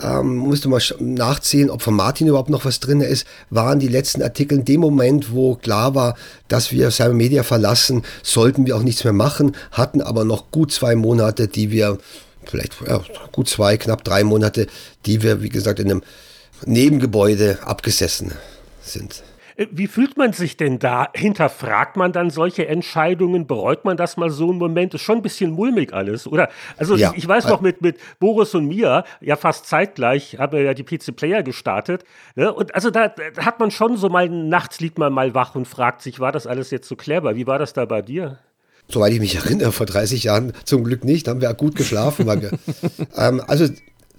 [0.02, 4.20] ähm, musste mal nachzählen, ob von Martin überhaupt noch was drin ist, waren die letzten
[4.20, 6.16] Artikel in dem Moment, wo klar war,
[6.48, 10.72] dass wir Cyber Media verlassen, sollten wir auch nichts mehr machen, hatten aber noch gut
[10.72, 11.98] zwei Monate, die wir
[12.44, 13.00] vielleicht ja,
[13.30, 14.66] gut zwei, knapp drei Monate,
[15.06, 16.02] die wir, wie gesagt, in einem
[16.66, 18.32] Nebengebäude abgesessen
[18.80, 19.22] sind.
[19.56, 21.08] Äh, wie fühlt man sich denn da?
[21.14, 23.46] Hinterfragt man dann solche Entscheidungen?
[23.46, 24.94] Bereut man das mal so einen Moment?
[24.94, 26.48] Ist schon ein bisschen mulmig alles, oder?
[26.76, 27.10] Also ja.
[27.10, 30.74] ich, ich, weiß noch mit, mit Boris und mir, ja fast zeitgleich, haben wir ja
[30.74, 32.04] die PC Player gestartet.
[32.34, 32.52] Ne?
[32.52, 35.66] Und also da, da, hat man schon so mal, nachts liegt man mal wach und
[35.66, 37.36] fragt sich, war das alles jetzt so clever?
[37.36, 38.38] Wie war das da bei dir?
[38.88, 42.28] Soweit ich mich erinnere, vor 30 Jahren zum Glück nicht, haben wir gut geschlafen.
[43.16, 43.66] ähm, also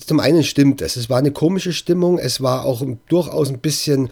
[0.06, 4.10] zum einen stimmt es, es war eine komische Stimmung, es war auch durchaus ein bisschen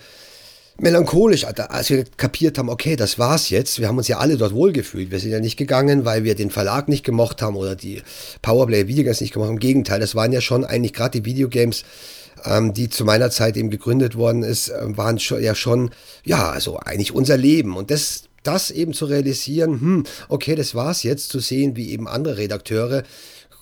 [0.78, 3.80] melancholisch, als wir kapiert haben, okay, das war's jetzt.
[3.80, 5.12] Wir haben uns ja alle dort wohlgefühlt.
[5.12, 8.02] Wir sind ja nicht gegangen, weil wir den Verlag nicht gemocht haben oder die
[8.42, 9.56] Powerplay Videogames nicht gemocht haben.
[9.56, 11.84] Im Gegenteil, das waren ja schon eigentlich gerade die Videogames,
[12.46, 15.92] ähm, die zu meiner Zeit eben gegründet worden ist, äh, waren ja schon,
[16.24, 17.78] ja, also eigentlich unser Leben.
[17.78, 22.08] Und das das eben zu realisieren, hm, okay, das war's jetzt, zu sehen, wie eben
[22.08, 23.04] andere Redakteure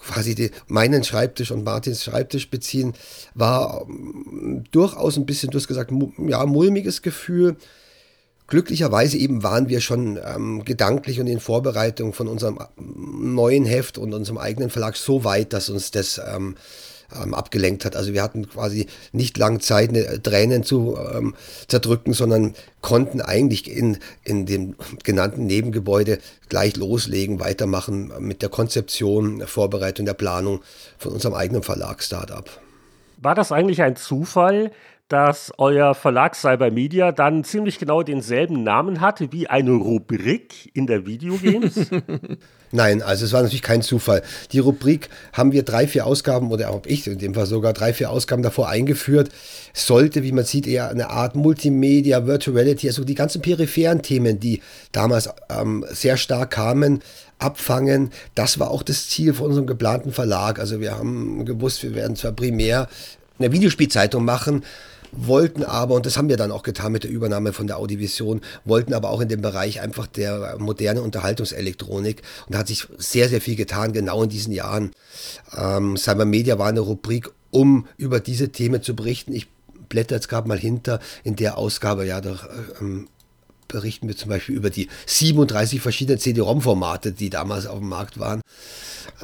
[0.01, 2.93] quasi die, meinen Schreibtisch und Martins Schreibtisch beziehen,
[3.33, 7.55] war um, durchaus ein bisschen, du hast gesagt, ja, mulmiges Gefühl.
[8.47, 14.13] Glücklicherweise eben waren wir schon ähm, gedanklich und in Vorbereitung von unserem neuen Heft und
[14.13, 16.55] unserem eigenen Verlag so weit, dass uns das ähm,
[17.15, 17.95] ähm, abgelenkt hat.
[17.95, 21.35] Also wir hatten quasi nicht lang Zeit, eine Tränen zu ähm,
[21.67, 29.39] zerdrücken, sondern konnten eigentlich in, in dem genannten Nebengebäude gleich loslegen, weitermachen mit der Konzeption,
[29.39, 30.61] der Vorbereitung, der Planung
[30.97, 32.49] von unserem eigenen Verlag Startup.
[33.17, 34.71] War das eigentlich ein Zufall,
[35.09, 40.85] dass euer Verlag Cyber Media dann ziemlich genau denselben Namen hatte wie eine Rubrik in
[40.85, 41.87] der Videogames?
[42.71, 44.21] Nein, also es war natürlich kein Zufall.
[44.51, 47.91] Die Rubrik haben wir drei, vier Ausgaben, oder auch ich in dem Fall sogar drei,
[47.91, 49.29] vier Ausgaben davor eingeführt.
[49.73, 54.61] Sollte, wie man sieht, eher eine Art Multimedia, Virtuality, also die ganzen peripheren Themen, die
[54.91, 57.01] damals ähm, sehr stark kamen,
[57.39, 58.11] abfangen.
[58.35, 60.59] Das war auch das Ziel von unserem geplanten Verlag.
[60.59, 62.87] Also wir haben gewusst, wir werden zwar primär
[63.39, 64.63] eine Videospielzeitung machen,
[65.11, 68.41] wollten aber, und das haben wir dann auch getan mit der Übernahme von der Audivision,
[68.65, 72.21] wollten aber auch in dem Bereich einfach der modernen Unterhaltungselektronik.
[72.45, 74.91] Und da hat sich sehr, sehr viel getan, genau in diesen Jahren.
[75.57, 79.33] Ähm, Cyber Media war eine Rubrik, um über diese Themen zu berichten.
[79.33, 79.47] Ich
[79.89, 82.37] blätter jetzt gerade mal hinter in der Ausgabe, ja, da
[82.79, 83.07] ähm,
[83.69, 88.41] berichten wir zum Beispiel über die 37 verschiedenen CD-ROM-Formate, die damals auf dem Markt waren.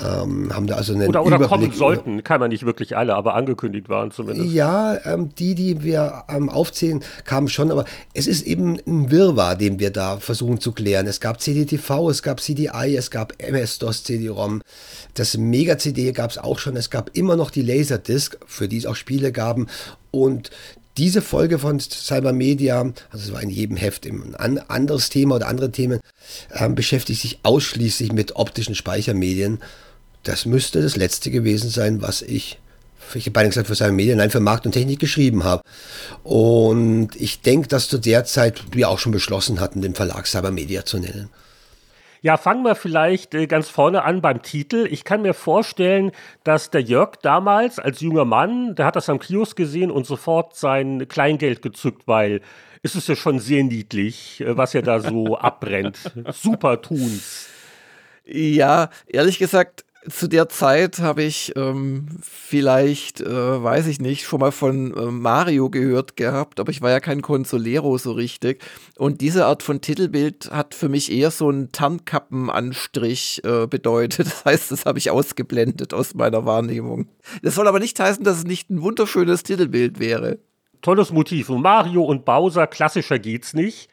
[0.01, 3.35] Ähm, haben da also einen oder, oder kommen sollten, kann man nicht wirklich alle, aber
[3.35, 4.51] angekündigt waren zumindest.
[4.51, 9.55] Ja, ähm, die, die wir ähm, aufzählen, kamen schon, aber es ist eben ein Wirrwarr,
[9.55, 11.07] den wir da versuchen zu klären.
[11.07, 14.61] Es gab CDTV, es gab CDI, es gab MS-DOS CD-ROM,
[15.13, 18.85] das Mega-CD gab es auch schon, es gab immer noch die Laserdisc, für die es
[18.85, 19.67] auch Spiele gaben
[20.11, 20.51] und
[20.97, 22.79] diese Folge von Cybermedia,
[23.11, 25.99] also es war in jedem Heft ein anderes Thema oder andere Themen,
[26.51, 29.59] äh, beschäftigt sich ausschließlich mit optischen Speichermedien.
[30.23, 32.59] Das müsste das letzte gewesen sein, was ich,
[33.13, 35.61] ich habe beinahe gesagt für Cybermedia, nein, für Markt und Technik geschrieben habe.
[36.23, 40.85] Und ich denke, dass zu der Zeit wir auch schon beschlossen hatten, den Verlag Cybermedia
[40.85, 41.29] zu nennen.
[42.25, 44.87] Ja, fangen wir vielleicht äh, ganz vorne an beim Titel.
[44.89, 46.11] Ich kann mir vorstellen,
[46.43, 50.55] dass der Jörg damals als junger Mann, der hat das am Kiosk gesehen und sofort
[50.55, 52.41] sein Kleingeld gezückt, weil
[52.81, 55.99] es ist ja schon sehr niedlich, äh, was er da so abbrennt.
[56.31, 57.47] Super Tuns.
[58.25, 64.39] Ja, ehrlich gesagt, zu der Zeit habe ich ähm, vielleicht, äh, weiß ich nicht, schon
[64.39, 68.63] mal von äh, Mario gehört gehabt, aber ich war ja kein Consolero so richtig.
[68.97, 74.27] Und diese Art von Titelbild hat für mich eher so einen Tarnkappenanstrich äh, bedeutet.
[74.35, 77.07] Das heißt, das habe ich ausgeblendet aus meiner Wahrnehmung.
[77.41, 80.39] Das soll aber nicht heißen, dass es nicht ein wunderschönes Titelbild wäre.
[80.81, 81.49] Tolles Motiv.
[81.49, 83.89] Mario und Bowser, klassischer geht's nicht.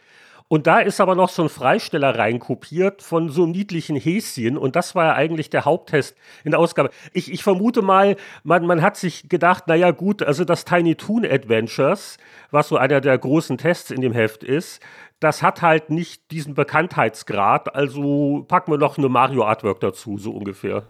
[0.52, 4.58] Und da ist aber noch so ein Freisteller reinkopiert von so einem niedlichen Häschen.
[4.58, 6.14] Und das war ja eigentlich der Haupttest
[6.44, 6.90] in der Ausgabe.
[7.14, 11.24] Ich, ich vermute mal, man, man hat sich gedacht, naja gut, also das Tiny Toon
[11.24, 12.18] Adventures,
[12.50, 14.82] was so einer der großen Tests in dem Heft ist,
[15.20, 17.74] das hat halt nicht diesen Bekanntheitsgrad.
[17.74, 20.82] Also packen wir noch eine Mario Artwork dazu, so ungefähr.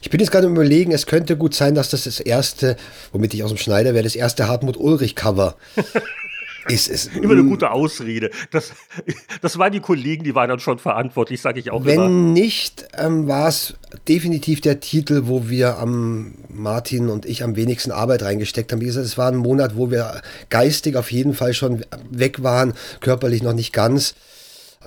[0.00, 2.76] Ich bin jetzt gerade überlegen, es könnte gut sein, dass das das erste,
[3.12, 5.54] womit ich aus dem Schneider wäre, das erste Hartmut Ulrich Cover
[6.68, 7.06] ist es.
[7.16, 8.30] Immer eine gute Ausrede.
[8.50, 8.72] Das,
[9.40, 12.08] das waren die Kollegen, die waren dann schon verantwortlich, sage ich auch Wenn immer.
[12.08, 13.74] nicht, ähm, war es
[14.08, 18.80] definitiv der Titel, wo wir am Martin und ich am wenigsten Arbeit reingesteckt haben.
[18.80, 22.74] Wie gesagt, es war ein Monat, wo wir geistig auf jeden Fall schon weg waren,
[23.00, 24.14] körperlich noch nicht ganz.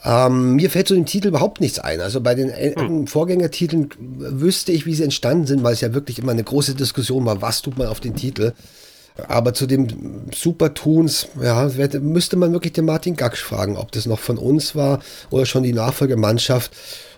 [0.03, 2.01] Ähm, mir fällt zu dem Titel überhaupt nichts ein.
[2.01, 3.07] Also bei den hm.
[3.07, 7.25] Vorgängertiteln wüsste ich, wie sie entstanden sind, weil es ja wirklich immer eine große Diskussion
[7.25, 8.53] war, was tut man auf den Titel.
[9.27, 9.87] Aber zu dem
[10.33, 11.69] Super-Tunes, ja,
[12.01, 15.63] müsste man wirklich den Martin Gaksch fragen, ob das noch von uns war oder schon
[15.63, 16.71] die Nachfolgemannschaft.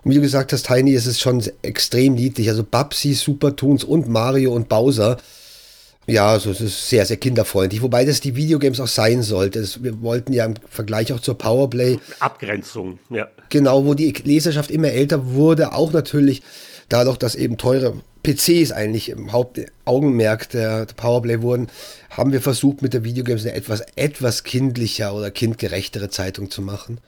[0.03, 2.49] Und wie du gesagt hast, Tiny, ist es schon extrem niedlich.
[2.49, 5.17] Also Babsi, Super-Tunes und Mario und Bowser.
[6.05, 7.81] Ja, also es ist sehr, sehr kinderfreundlich.
[7.81, 9.59] Wobei das die Videogames auch sein sollte.
[9.59, 11.99] Das, wir wollten ja im Vergleich auch zur Powerplay.
[12.19, 13.27] Abgrenzung, ja.
[13.49, 16.43] Genau, wo die Leserschaft immer älter wurde, auch natürlich
[16.89, 17.93] dadurch, dass eben teure
[18.23, 21.67] PCs eigentlich im Hauptaugenmerk der, Powerplay wurden,
[22.09, 26.99] haben wir versucht, mit der Videogames eine etwas, etwas kindlicher oder kindgerechtere Zeitung zu machen.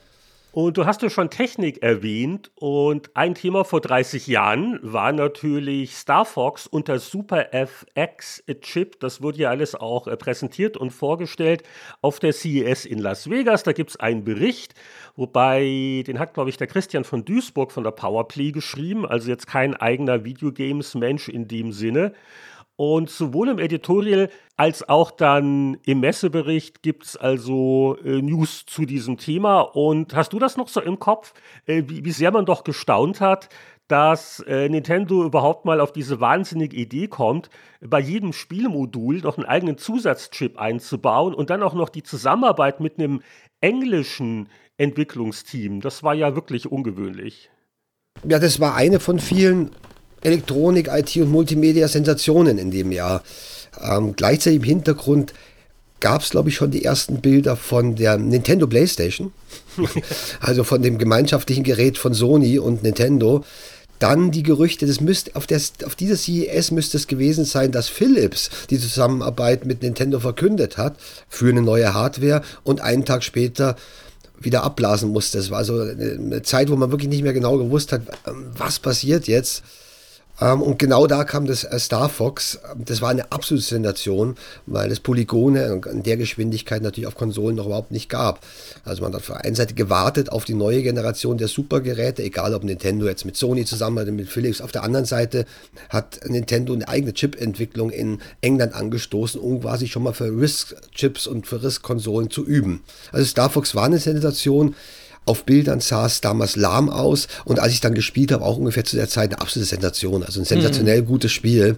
[0.61, 5.95] Und du hast ja schon Technik erwähnt und ein Thema vor 30 Jahren war natürlich
[5.95, 8.99] Star Fox unter Super FX Chip.
[8.99, 11.63] Das wurde ja alles auch äh, präsentiert und vorgestellt
[12.01, 13.63] auf der CES in Las Vegas.
[13.63, 14.73] Da gibt es einen Bericht,
[15.15, 19.05] wobei den hat, glaube ich, der Christian von Duisburg von der Powerplay geschrieben.
[19.05, 22.11] Also jetzt kein eigener Videogames-Mensch in dem Sinne.
[22.75, 24.29] Und sowohl im Editorial
[24.59, 29.61] als auch dann im Messebericht gibt es also äh, News zu diesem Thema.
[29.61, 31.33] Und hast du das noch so im Kopf,
[31.65, 33.47] äh, wie, wie, sehr man doch gestaunt hat,
[33.87, 37.49] dass äh, Nintendo überhaupt mal auf diese wahnsinnige Idee kommt,
[37.79, 42.99] bei jedem Spielmodul noch einen eigenen Zusatzchip einzubauen und dann auch noch die Zusammenarbeit mit
[42.99, 43.21] einem
[43.61, 45.79] englischen Entwicklungsteam.
[45.79, 47.49] Das war ja wirklich ungewöhnlich.
[48.27, 49.71] Ja, das war eine von vielen
[50.21, 53.23] Elektronik, IT und Multimedia-Sensationen in dem Jahr.
[53.83, 55.33] Ähm, gleichzeitig im Hintergrund
[55.99, 59.33] gab es, glaube ich, schon die ersten Bilder von der Nintendo PlayStation,
[60.39, 63.43] also von dem gemeinschaftlichen Gerät von Sony und Nintendo.
[63.99, 67.89] Dann die Gerüchte, das müsste auf, der, auf dieser CES müsste es gewesen sein, dass
[67.89, 70.95] Philips die Zusammenarbeit mit Nintendo verkündet hat
[71.27, 73.75] für eine neue Hardware und einen Tag später
[74.39, 75.37] wieder abblasen musste.
[75.37, 78.79] Es war so eine Zeit, wo man wirklich nicht mehr genau gewusst hat, ähm, was
[78.79, 79.63] passiert jetzt.
[80.41, 82.59] Ähm, und genau da kam das äh, Star Fox.
[82.77, 84.35] Das war eine absolute Sensation,
[84.65, 88.39] weil es Polygone in der Geschwindigkeit natürlich auf Konsolen noch überhaupt nicht gab.
[88.85, 92.53] Also man hat auf der einen Seite gewartet auf die neue Generation der Supergeräte, egal
[92.53, 94.61] ob Nintendo jetzt mit Sony zusammen oder mit Philips.
[94.61, 95.45] Auf der anderen Seite
[95.89, 101.47] hat Nintendo eine eigene Chip-Entwicklung in England angestoßen, um quasi schon mal für RISC-Chips und
[101.47, 102.81] für RISC-Konsolen zu üben.
[103.11, 104.75] Also Star Fox war eine Sensation.
[105.29, 108.83] Auf Bildern sah es damals lahm aus und als ich dann gespielt habe, auch ungefähr
[108.83, 110.23] zu der Zeit eine absolute Sensation.
[110.23, 111.05] Also ein sensationell mhm.
[111.05, 111.77] gutes Spiel.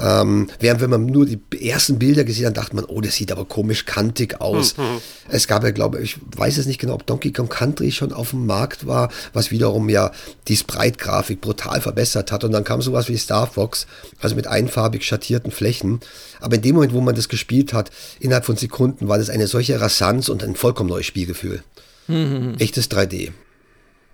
[0.00, 1.38] Ähm, während wenn man nur die
[1.68, 4.76] ersten Bilder gesehen hat, dachte man, oh, das sieht aber komisch kantig aus.
[4.76, 5.00] Mhm.
[5.28, 8.30] Es gab ja, glaube ich, weiß es nicht genau, ob Donkey Kong Country schon auf
[8.30, 10.10] dem Markt war, was wiederum ja
[10.48, 12.42] die Sprite-Grafik brutal verbessert hat.
[12.42, 13.86] Und dann kam sowas wie Star Fox,
[14.20, 16.00] also mit einfarbig schattierten Flächen.
[16.40, 19.46] Aber in dem Moment, wo man das gespielt hat, innerhalb von Sekunden war das eine
[19.46, 21.62] solche Rassanz und ein vollkommen neues Spielgefühl.
[22.08, 22.56] Mhm.
[22.58, 23.32] Echtes 3D.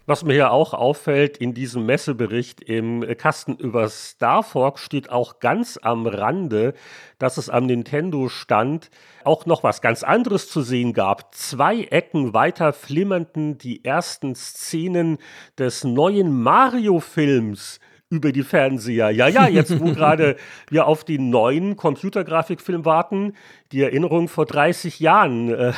[0.09, 5.39] Was mir hier auch auffällt, in diesem Messebericht im Kasten über Star Fox steht auch
[5.39, 6.73] ganz am Rande,
[7.19, 8.89] dass es am Nintendo-Stand
[9.25, 11.35] auch noch was ganz anderes zu sehen gab.
[11.35, 15.19] Zwei Ecken weiter flimmerten die ersten Szenen
[15.59, 17.79] des neuen Mario-Films
[18.09, 19.11] über die Fernseher.
[19.11, 20.37] Ja, ja, jetzt wo gerade
[20.71, 23.35] wir auf den neuen Computergrafikfilm warten,
[23.73, 25.51] die Erinnerung vor 30 Jahren.
[25.51, 25.73] Äh,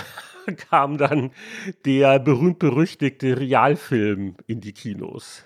[0.71, 1.31] kam dann
[1.85, 5.45] der berühmt-berüchtigte Realfilm in die Kinos.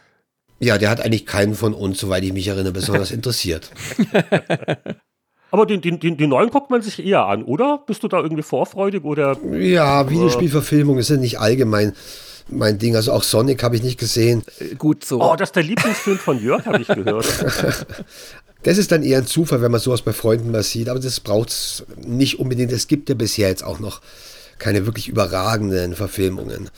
[0.61, 3.71] Ja, der hat eigentlich keinen von uns, soweit ich mich erinnere, besonders interessiert.
[5.51, 7.85] Aber den, den, den, den, neuen guckt man sich eher an, oder?
[7.87, 9.39] Bist du da irgendwie vorfreudig oder?
[9.53, 11.93] Ja, Videospielverfilmung ist ja nicht allgemein
[12.49, 12.97] mein Ding.
[12.97, 14.43] Also auch Sonic habe ich nicht gesehen.
[14.59, 15.21] Äh, gut so.
[15.21, 17.27] Oh, das ist der Lieblingsfilm von Jörg, habe ich gehört.
[18.63, 20.89] das ist dann eher ein Zufall, wenn man sowas bei Freunden mal sieht.
[20.89, 22.73] Aber das braucht es nicht unbedingt.
[22.73, 24.01] Es gibt ja bisher jetzt auch noch
[24.65, 26.71] keine wirklich überragenden Verfilmungen.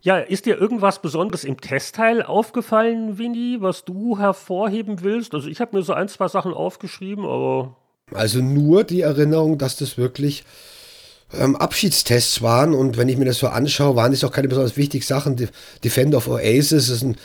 [0.00, 5.34] Ja, ist dir irgendwas Besonderes im Testteil aufgefallen, Winnie, was du hervorheben willst?
[5.34, 7.76] Also ich habe mir so ein, zwei Sachen aufgeschrieben, aber.
[8.14, 10.44] Also nur die Erinnerung, dass das wirklich
[11.34, 14.78] ähm, Abschiedstests waren und wenn ich mir das so anschaue, waren das auch keine besonders
[14.78, 15.50] wichtigen Sachen.
[15.84, 17.16] Defender of Oasis ist ein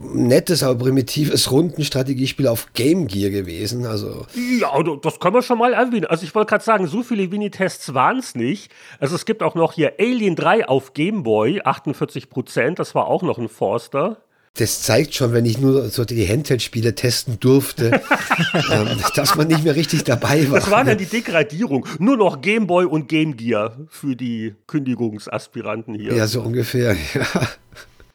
[0.00, 3.86] nettes, aber primitives Rundenstrategiespiel auf Game Gear gewesen.
[3.86, 4.70] Also ja,
[5.02, 6.06] das kann man schon mal erwähnen.
[6.06, 8.70] Also ich wollte gerade sagen, so viele Winnie-Tests waren es nicht.
[9.00, 13.08] Also es gibt auch noch hier Alien 3 auf Game Boy, 48 Prozent, das war
[13.08, 14.18] auch noch ein Forster.
[14.54, 18.00] Das zeigt schon, wenn ich nur so die Handheld-Spiele testen durfte,
[18.72, 20.58] ähm, dass man nicht mehr richtig dabei war.
[20.58, 21.86] Das war dann die Degradierung.
[22.00, 26.14] Nur noch Game Boy und Game Gear für die Kündigungsaspiranten hier.
[26.14, 27.48] Ja, so ungefähr, ja.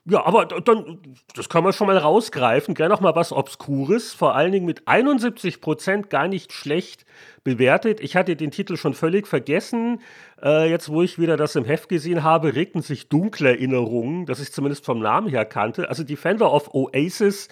[0.06, 1.00] Ja, aber dann,
[1.34, 2.76] das kann man schon mal rausgreifen.
[2.76, 7.06] Gerne noch mal was Obskures, vor allen Dingen mit 71 Prozent gar nicht schlecht
[7.46, 8.02] bewertet.
[8.02, 10.02] Ich hatte den Titel schon völlig vergessen.
[10.44, 14.42] Äh, jetzt, wo ich wieder das im Heft gesehen habe, regten sich dunkle Erinnerungen, dass
[14.42, 15.88] ich zumindest vom Namen her kannte.
[15.88, 17.48] Also Defender of Oasis.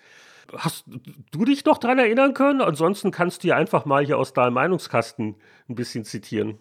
[0.58, 0.84] Hast
[1.32, 2.60] du dich noch dran erinnern können?
[2.60, 5.36] Ansonsten kannst du ja einfach mal hier aus deinem Meinungskasten
[5.70, 6.58] ein bisschen zitieren.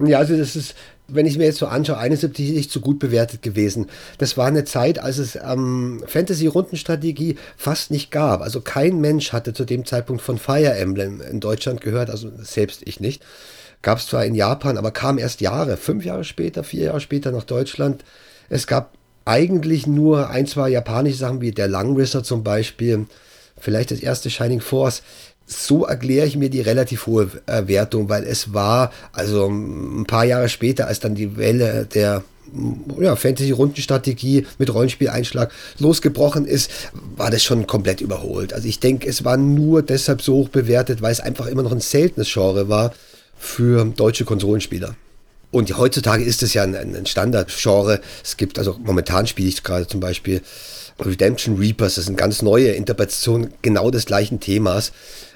[0.00, 0.74] Ja, also das ist,
[1.06, 3.86] wenn ich mir jetzt so anschaue, 71 nicht so gut bewertet gewesen.
[4.18, 8.42] Das war eine Zeit, als es ähm, Fantasy-Rundenstrategie fast nicht gab.
[8.42, 12.82] Also kein Mensch hatte zu dem Zeitpunkt von Fire Emblem in Deutschland gehört, also selbst
[12.84, 13.22] ich nicht.
[13.82, 17.30] Gab es zwar in Japan, aber kam erst Jahre, fünf Jahre später, vier Jahre später
[17.30, 18.04] nach Deutschland.
[18.48, 18.94] Es gab
[19.24, 23.06] eigentlich nur ein, zwei japanische Sachen, wie der Langrisser zum Beispiel,
[23.56, 25.02] vielleicht das erste Shining Force
[25.46, 30.24] so erkläre ich mir die relativ hohe äh, Wertung, weil es war, also ein paar
[30.24, 32.24] Jahre später, als dann die Welle der
[33.00, 36.70] ja, Fantasy-Rundenstrategie mit Rollenspieleinschlag losgebrochen ist,
[37.16, 38.52] war das schon komplett überholt.
[38.52, 41.72] Also ich denke, es war nur deshalb so hoch bewertet, weil es einfach immer noch
[41.72, 42.92] ein seltenes Genre war
[43.36, 44.94] für deutsche Konsolenspieler.
[45.50, 48.00] Und heutzutage ist es ja ein, ein Standardgenre.
[48.24, 50.42] Es gibt, also momentan spiele ich gerade zum Beispiel
[51.00, 54.92] Redemption Reapers, das ist eine ganz neue Interpretation genau des gleichen Themas.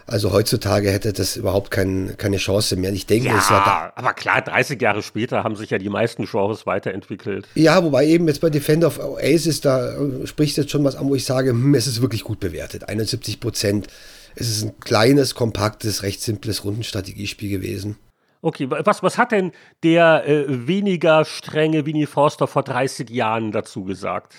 [0.08, 2.92] Also heutzutage hätte das überhaupt kein, keine Chance mehr.
[2.92, 5.90] Ich denke, ja, es war da aber klar, 30 Jahre später haben sich ja die
[5.90, 7.46] meisten Genres weiterentwickelt.
[7.54, 11.08] Ja, wobei eben jetzt bei Defender of Oasis, da äh, spricht jetzt schon was an,
[11.08, 12.88] wo ich sage, hm, es ist wirklich gut bewertet.
[12.88, 13.88] 71 Prozent.
[14.34, 17.96] Es ist ein kleines, kompaktes, recht simples Rundenstrategiespiel gewesen.
[18.40, 19.52] Okay, was, was hat denn
[19.82, 24.32] der äh, weniger strenge Winnie Forster vor 30 Jahren dazu gesagt?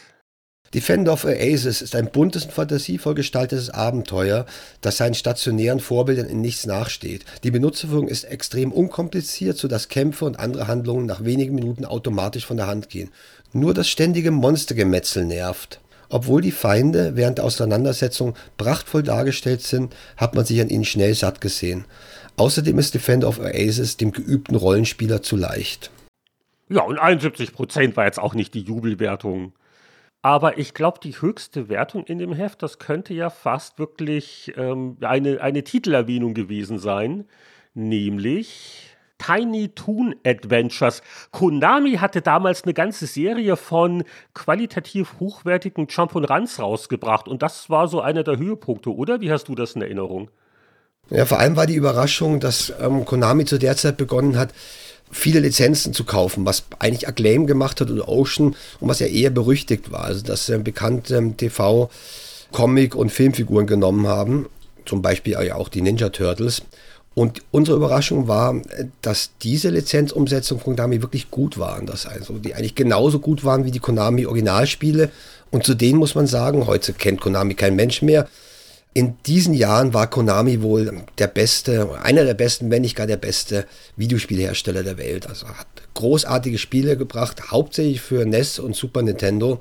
[0.74, 4.46] Defender of Oasis ist ein buntes und fantasievoll gestaltetes Abenteuer,
[4.82, 7.26] das seinen stationären Vorbildern in nichts nachsteht.
[7.44, 12.58] Die Benutzerführung ist extrem unkompliziert, sodass Kämpfe und andere Handlungen nach wenigen Minuten automatisch von
[12.58, 13.10] der Hand gehen.
[13.52, 15.80] Nur das ständige Monstergemetzel nervt.
[16.10, 21.14] Obwohl die Feinde während der Auseinandersetzung prachtvoll dargestellt sind, hat man sich an ihnen schnell
[21.14, 21.86] satt gesehen.
[22.38, 25.92] Außerdem ist Defender of Oasis dem geübten Rollenspieler zu leicht.
[26.70, 29.54] Ja, und 71% war jetzt auch nicht die Jubelwertung.
[30.22, 34.98] Aber ich glaube, die höchste Wertung in dem Heft, das könnte ja fast wirklich ähm,
[35.02, 37.26] eine, eine Titelerwähnung gewesen sein,
[37.74, 41.02] nämlich Tiny Toon Adventures.
[41.32, 48.02] Konami hatte damals eine ganze Serie von qualitativ hochwertigen Jump-and-Runs rausgebracht und das war so
[48.02, 49.22] einer der Höhepunkte, oder?
[49.22, 50.32] Wie hast du das in Erinnerung?
[51.10, 54.54] Ja, vor allem war die Überraschung, dass ähm, Konami zu der Zeit begonnen hat,
[55.12, 59.30] viele Lizenzen zu kaufen, was eigentlich Acclaim gemacht hat und Ocean und was ja eher
[59.30, 60.06] berüchtigt war.
[60.06, 61.90] Also dass sie bekannte ähm, TV,
[62.52, 64.48] Comic und Filmfiguren genommen haben,
[64.86, 66.64] zum Beispiel ja auch die Ninja Turtles.
[67.16, 68.62] Und unsere Überraschung war,
[69.02, 73.66] dass diese Lizenzumsetzungen von Konami wirklich gut waren, dass also die eigentlich genauso gut waren
[73.66, 75.10] wie die Konami Originalspiele.
[75.52, 78.28] Und zu denen muss man sagen, heute kennt Konami kein Mensch mehr.
[78.94, 83.18] In diesen Jahren war Konami wohl der beste, einer der besten, wenn nicht gar der
[83.18, 83.66] beste
[83.98, 85.28] Videospielhersteller der Welt.
[85.28, 89.60] Also hat großartige Spiele gebracht, hauptsächlich für NES und Super Nintendo.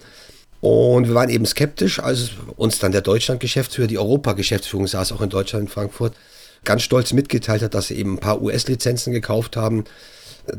[0.60, 5.30] Und wir waren eben skeptisch, als uns dann der Deutschland-Geschäftsführer, die Europa-Geschäftsführung saß, auch in
[5.30, 6.14] Deutschland, in Frankfurt,
[6.64, 9.84] ganz stolz mitgeteilt hat, dass sie eben ein paar US-Lizenzen gekauft haben.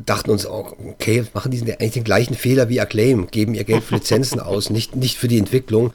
[0.06, 3.82] Dachten uns auch, okay, machen die eigentlich den gleichen Fehler wie Acclaim, geben ihr Geld
[3.82, 5.92] für Lizenzen aus, nicht, nicht für die Entwicklung.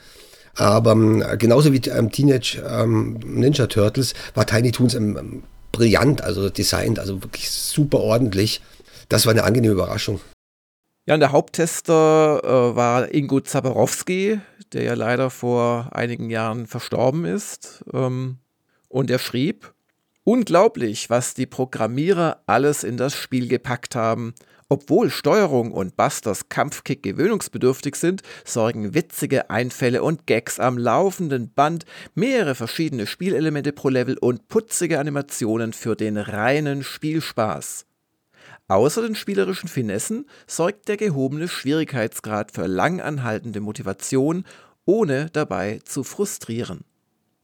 [0.55, 6.49] Aber ähm, genauso wie ähm, Teenage ähm, Ninja Turtles war Tiny Toons ähm, brillant, also
[6.49, 8.61] designt, also wirklich super ordentlich.
[9.09, 10.21] Das war eine angenehme Überraschung.
[11.05, 14.39] Ja, und der Haupttester äh, war Ingo Zaborowski,
[14.73, 17.83] der ja leider vor einigen Jahren verstorben ist.
[17.93, 18.37] Ähm,
[18.87, 19.73] und er schrieb,
[20.23, 24.33] unglaublich, was die Programmierer alles in das Spiel gepackt haben.
[24.67, 31.85] Obwohl Steuerung und Busters Kampfkick gewöhnungsbedürftig sind, sorgen witzige Einfälle und Gags am laufenden Band,
[32.15, 37.85] mehrere verschiedene Spielelemente pro Level und putzige Animationen für den reinen Spielspaß.
[38.67, 44.45] Außer den spielerischen Finessen sorgt der gehobene Schwierigkeitsgrad für langanhaltende Motivation,
[44.85, 46.85] ohne dabei zu frustrieren.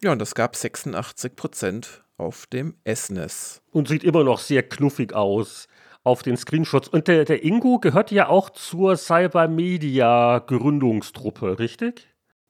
[0.02, 1.86] Ja, und das gab 86%
[2.18, 3.62] auf dem SNES.
[3.72, 5.68] Und sieht immer noch sehr knuffig aus
[6.04, 6.88] auf den Screenshots.
[6.88, 12.08] Und der, der Ingo gehört ja auch zur Cybermedia Gründungstruppe, richtig?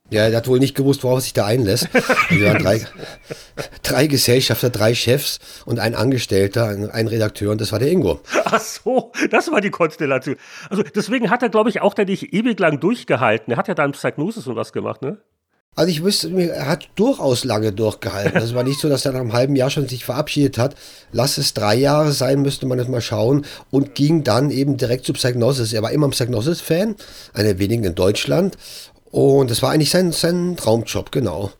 [0.09, 1.87] Ja, er hat wohl nicht gewusst, worauf er sich da einlässt.
[2.29, 2.85] Wir waren drei,
[3.83, 8.19] drei Gesellschafter, drei Chefs und ein Angestellter, ein, ein, Redakteur und das war der Ingo.
[8.43, 10.35] Ach so, das war die Konstellation.
[10.69, 13.53] Also deswegen hat er, glaube ich, auch da nicht ewig lang durchgehalten.
[13.53, 15.21] Er hat ja dann Psychnosis und was gemacht, ne?
[15.77, 18.35] Also ich wüsste, er hat durchaus lange durchgehalten.
[18.35, 20.75] Also es war nicht so, dass er nach einem halben Jahr schon sich verabschiedet hat.
[21.13, 23.45] Lass es drei Jahre sein, müsste man jetzt mal schauen.
[23.69, 25.71] Und ging dann eben direkt zu Psygnosis.
[25.71, 26.95] Er war immer ein Psygnosis-Fan,
[27.33, 28.57] einer wenigen in Deutschland.
[29.11, 31.51] Und es war eigentlich sein, sein Traumjob, genau.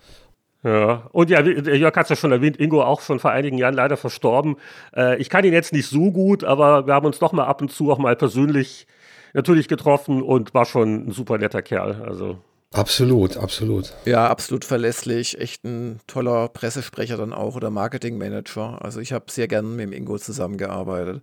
[0.63, 3.73] Ja, und ja, Jörg hat es ja schon erwähnt, Ingo auch schon vor einigen Jahren
[3.73, 4.57] leider verstorben.
[4.95, 7.61] Äh, ich kann ihn jetzt nicht so gut, aber wir haben uns doch mal ab
[7.61, 8.85] und zu auch mal persönlich
[9.33, 12.03] natürlich getroffen und war schon ein super netter Kerl.
[12.05, 12.37] Also
[12.73, 13.93] Absolut, absolut.
[14.05, 15.39] Ja, absolut verlässlich.
[15.39, 18.79] Echt ein toller Pressesprecher dann auch oder Marketingmanager.
[18.81, 21.21] Also ich habe sehr gerne mit dem Ingo zusammengearbeitet.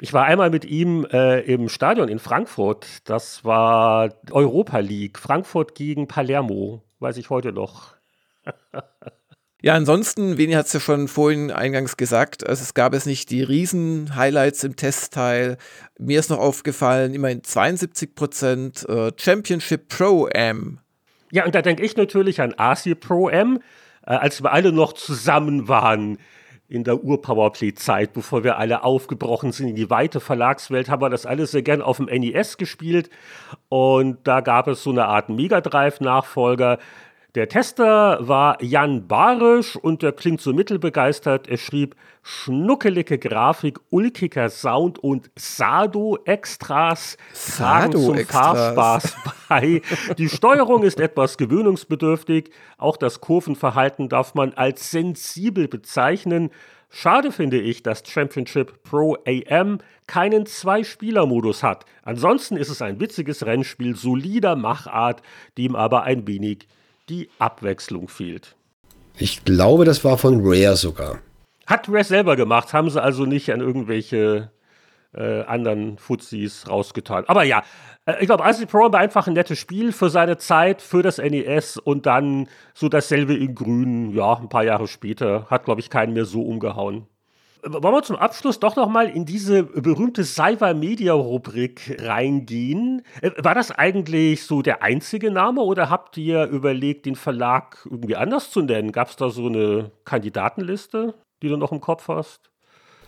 [0.00, 3.08] Ich war einmal mit ihm äh, im Stadion in Frankfurt.
[3.08, 5.18] Das war Europa League.
[5.18, 6.82] Frankfurt gegen Palermo.
[6.98, 7.94] Weiß ich heute noch.
[9.62, 13.30] Ja, ansonsten, Veni hat es ja schon vorhin eingangs gesagt, also es gab es nicht
[13.30, 15.56] die Riesen-Highlights im Testteil.
[15.98, 20.78] Mir ist noch aufgefallen, immerhin 72 Prozent äh, Championship Pro Am
[21.30, 23.58] ja, und da denke ich natürlich an AC Pro M,
[24.06, 26.18] äh, als wir alle noch zusammen waren
[26.68, 31.24] in der Ur-Powerplay-Zeit, bevor wir alle aufgebrochen sind in die weite Verlagswelt, haben wir das
[31.24, 33.08] alles sehr gern auf dem NES gespielt.
[33.68, 36.78] Und da gab es so eine Art Mega Drive-Nachfolger,
[37.36, 41.48] der Tester war Jan Barisch und der klingt so mittelbegeistert.
[41.48, 47.18] Er schrieb schnuckelige Grafik, ulkiger Sound und Sado-Extras
[47.58, 49.16] tragen zum Fahrspaß
[49.50, 49.82] bei.
[50.16, 52.50] Die Steuerung ist etwas gewöhnungsbedürftig.
[52.78, 56.48] Auch das Kurvenverhalten darf man als sensibel bezeichnen.
[56.88, 61.84] Schade finde ich, dass Championship Pro AM keinen Zwei-Spieler-Modus hat.
[62.02, 65.20] Ansonsten ist es ein witziges Rennspiel solider Machart,
[65.58, 66.66] dem aber ein wenig
[67.08, 68.56] die Abwechslung fehlt.
[69.18, 71.20] Ich glaube, das war von Rare sogar.
[71.66, 74.50] Hat Rare selber gemacht, haben sie also nicht an irgendwelche
[75.14, 77.24] äh, anderen Fuzis rausgetan.
[77.26, 77.62] Aber ja,
[78.04, 81.18] äh, ich glaube, Icy Pro war einfach ein nettes Spiel für seine Zeit, für das
[81.18, 85.46] NES und dann so dasselbe in Grün, ja, ein paar Jahre später.
[85.50, 87.06] Hat, glaube ich, keinen mehr so umgehauen.
[87.68, 93.02] Wollen wir zum Abschluss doch noch mal in diese berühmte Cyber Media Rubrik reingehen?
[93.20, 98.14] Äh, war das eigentlich so der einzige Name oder habt ihr überlegt, den Verlag irgendwie
[98.14, 98.92] anders zu nennen?
[98.92, 102.50] Gab es da so eine Kandidatenliste, die du noch im Kopf hast?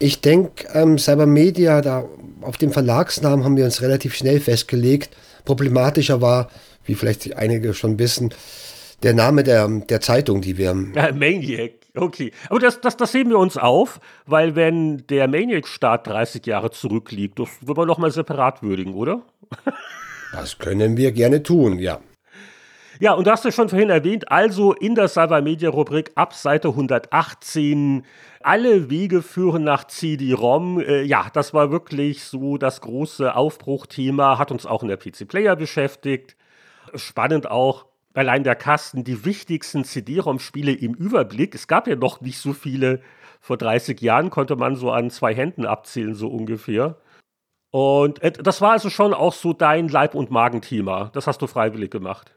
[0.00, 2.04] Ich denke, ähm, Cyber Media, da
[2.40, 5.16] auf dem Verlagsnamen haben wir uns relativ schnell festgelegt.
[5.44, 6.50] Problematischer war,
[6.84, 8.34] wie vielleicht einige schon wissen,
[9.02, 10.76] der Name der, der Zeitung, die wir.
[10.94, 12.32] Ja, Maniac, okay.
[12.48, 17.38] Aber das, das, das heben wir uns auf, weil wenn der Maniac-Start 30 Jahre zurückliegt,
[17.38, 19.22] das wollen wir nochmal separat würdigen, oder?
[20.32, 22.00] das können wir gerne tun, ja.
[23.00, 26.34] Ja, und du hast es schon vorhin erwähnt, also in der Cyber Media Rubrik ab
[26.34, 28.04] Seite 118,
[28.40, 30.80] alle Wege führen nach CD-ROM.
[30.80, 35.28] Äh, ja, das war wirklich so das große Aufbruchthema, hat uns auch in der PC
[35.28, 36.36] Player beschäftigt.
[36.94, 37.86] Spannend auch,
[38.18, 41.54] allein der Kasten, die wichtigsten CD-ROM-Spiele im Überblick.
[41.54, 43.00] Es gab ja noch nicht so viele.
[43.40, 46.96] Vor 30 Jahren konnte man so an zwei Händen abzählen, so ungefähr.
[47.70, 51.10] Und äh, das war also schon auch so dein Leib- und Magenthema.
[51.14, 52.32] Das hast du freiwillig gemacht.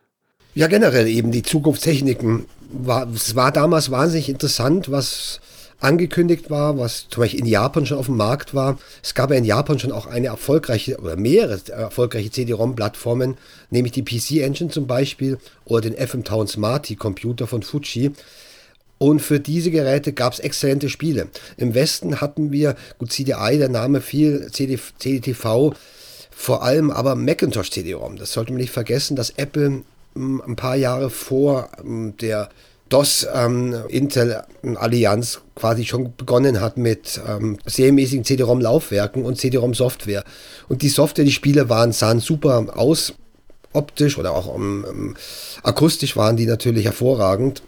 [0.53, 2.45] Ja, generell eben die Zukunftstechniken.
[2.71, 5.41] War, es war damals wahnsinnig interessant, was
[5.81, 8.77] angekündigt war, was zum Beispiel in Japan schon auf dem Markt war.
[9.03, 13.37] Es gab ja in Japan schon auch eine erfolgreiche oder mehrere erfolgreiche CD-ROM-Plattformen,
[13.71, 18.11] nämlich die PC Engine zum Beispiel oder den FM Town Smarty Computer von Fuji.
[18.99, 21.27] Und für diese Geräte gab es exzellente Spiele.
[21.57, 25.73] Im Westen hatten wir, gut, CDI, der Name viel, CD, CDTV,
[26.29, 28.17] vor allem aber Macintosh CD-ROM.
[28.17, 29.81] Das sollte man nicht vergessen, dass Apple
[30.15, 32.49] ein paar Jahre vor der
[32.91, 34.43] DOS ähm, Intel
[34.75, 40.23] Allianz quasi schon begonnen hat mit ähm, serienmäßigen CD-ROM-Laufwerken und CD-ROM-Software.
[40.67, 43.13] Und die Software, die Spiele waren, sahen super aus,
[43.73, 45.15] optisch oder auch um, um,
[45.63, 47.63] akustisch waren die natürlich hervorragend,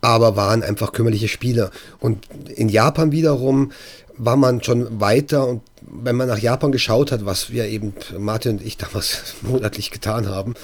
[0.00, 1.70] aber waren einfach kümmerliche Spiele.
[2.00, 3.72] Und in Japan wiederum
[4.16, 8.52] war man schon weiter und wenn man nach Japan geschaut hat, was wir eben, Martin
[8.58, 10.54] und ich damals monatlich getan haben,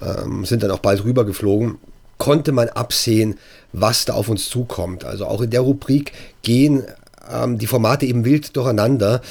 [0.00, 1.78] ähm, sind dann auch bald rübergeflogen,
[2.22, 3.36] konnte man absehen,
[3.72, 5.04] was da auf uns zukommt.
[5.04, 6.12] Also auch in der Rubrik
[6.42, 6.84] gehen
[7.28, 9.22] ähm, die Formate eben wild durcheinander.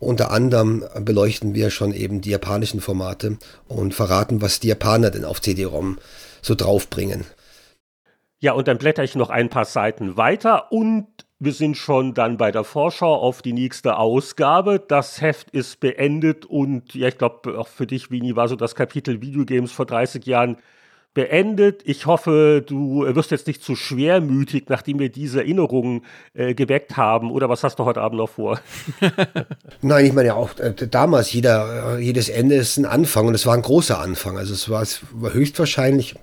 [0.00, 5.24] Unter anderem beleuchten wir schon eben die japanischen Formate und verraten, was die Japaner denn
[5.24, 5.98] auf CD-ROM
[6.42, 7.24] so draufbringen.
[8.40, 11.06] Ja, und dann blätter ich noch ein paar Seiten weiter und
[11.38, 14.80] wir sind schon dann bei der Vorschau auf die nächste Ausgabe.
[14.80, 18.74] Das Heft ist beendet und ja, ich glaube, auch für dich, Vini, war so das
[18.74, 20.56] Kapitel Videogames vor 30 Jahren
[21.14, 21.82] beendet.
[21.84, 26.04] Ich hoffe, du wirst jetzt nicht zu schwermütig, nachdem wir diese Erinnerungen
[26.34, 27.30] äh, geweckt haben.
[27.30, 28.60] Oder was hast du heute Abend noch vor?
[29.82, 33.34] Nein, ich meine ja auch äh, damals, jeder, äh, jedes Ende ist ein Anfang und
[33.34, 34.38] es war ein großer Anfang.
[34.38, 36.14] Also es war, es war höchstwahrscheinlich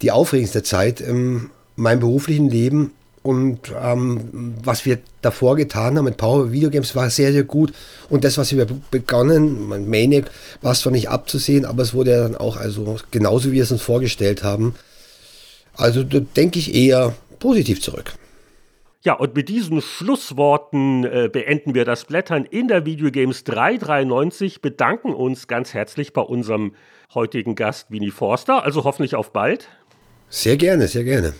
[0.00, 2.92] die aufregendste Zeit in meinem beruflichen Leben
[3.22, 7.72] und ähm, was wir davor getan haben mit Power Video Games war sehr, sehr gut.
[8.08, 10.30] Und das, was wir begonnen, Maniac,
[10.62, 13.62] war es zwar nicht abzusehen, aber es wurde ja dann auch also genauso, wie wir
[13.64, 14.74] es uns vorgestellt haben.
[15.76, 18.14] Also da denke ich eher positiv zurück.
[19.02, 25.14] Ja, und mit diesen Schlussworten äh, beenden wir das Blättern in der Videogames 393, bedanken
[25.14, 26.74] uns ganz herzlich bei unserem
[27.14, 29.68] heutigen Gast Winnie Forster, also hoffentlich auf bald.
[30.28, 31.32] Sehr gerne, sehr gerne.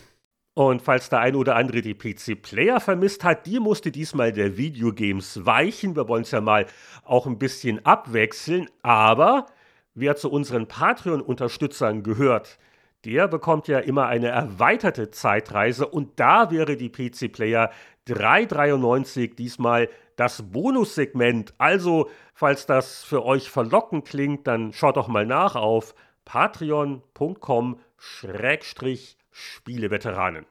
[0.61, 5.47] Und falls der ein oder andere die PC-Player vermisst hat, die musste diesmal der Videogames
[5.47, 5.97] weichen.
[5.97, 6.67] Wir wollen es ja mal
[7.03, 8.69] auch ein bisschen abwechseln.
[8.83, 9.47] Aber
[9.95, 12.59] wer zu unseren Patreon-Unterstützern gehört,
[13.07, 15.87] der bekommt ja immer eine erweiterte Zeitreise.
[15.87, 17.71] Und da wäre die PC-Player
[18.05, 21.55] 393 diesmal das Bonussegment.
[21.57, 25.95] Also, falls das für euch verlockend klingt, dann schaut doch mal nach auf
[26.27, 30.47] patreon.com schrägstrich Spieleveteranen.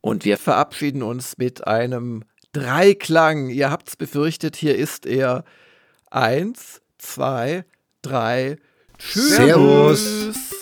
[0.00, 3.48] Und wir verabschieden uns mit einem Dreiklang.
[3.48, 5.44] Ihr habt's befürchtet, hier ist er.
[6.10, 7.64] Eins, zwei,
[8.02, 8.58] drei.
[8.98, 9.36] Tschüss.
[9.36, 10.53] Servus.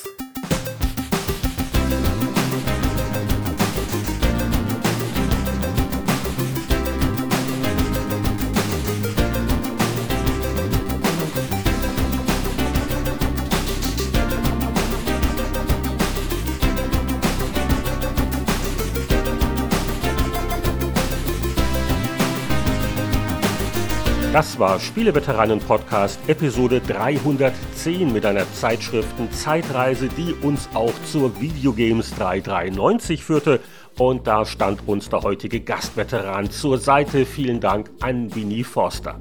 [24.62, 33.58] War Spieleveteranen-Podcast Episode 310 mit einer Zeitschriften-Zeitreise, die uns auch zur Videogames 393 führte.
[33.98, 37.26] Und da stand uns der heutige Gastveteran zur Seite.
[37.26, 39.18] Vielen Dank an Winnie Forster.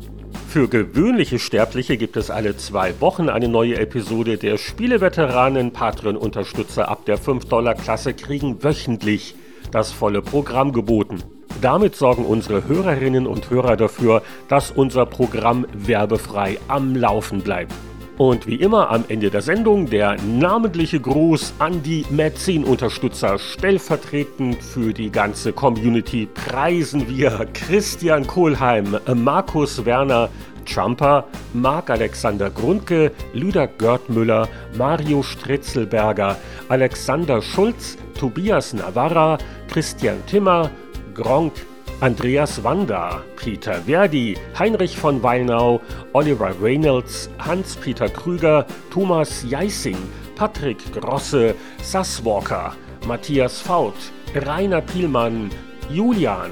[0.47, 4.37] Für gewöhnliche Sterbliche gibt es alle zwei Wochen eine neue Episode.
[4.37, 9.33] Der Spieleveteranen Patreon-Unterstützer ab der 5-Dollar-Klasse kriegen wöchentlich
[9.71, 11.23] das volle Programm geboten.
[11.59, 17.73] Damit sorgen unsere Hörerinnen und Hörer dafür, dass unser Programm werbefrei am Laufen bleibt.
[18.17, 23.39] Und wie immer am Ende der Sendung der namentliche Gruß an die Mäzen-Unterstützer.
[23.39, 30.29] Stellvertretend für die ganze Community preisen wir Christian Kohlheim, Markus Werner,
[30.67, 34.47] Jumper, Marc-Alexander Grundke, Lüder Görtmüller,
[34.77, 36.37] Mario Stritzelberger,
[36.69, 39.37] Alexander Schulz, Tobias Navarra,
[39.67, 40.69] Christian Timmer,
[41.13, 41.53] Gronk,
[42.01, 45.79] Andreas Wanda, Peter Verdi, Heinrich von Weinau,
[46.13, 49.97] Oliver Reynolds, Hans-Peter Krüger, Thomas Jeissing,
[50.35, 52.75] Patrick Grosse, Sass Walker,
[53.07, 53.93] Matthias Faut,
[54.33, 55.51] Rainer Pielmann,
[55.89, 56.51] Julian,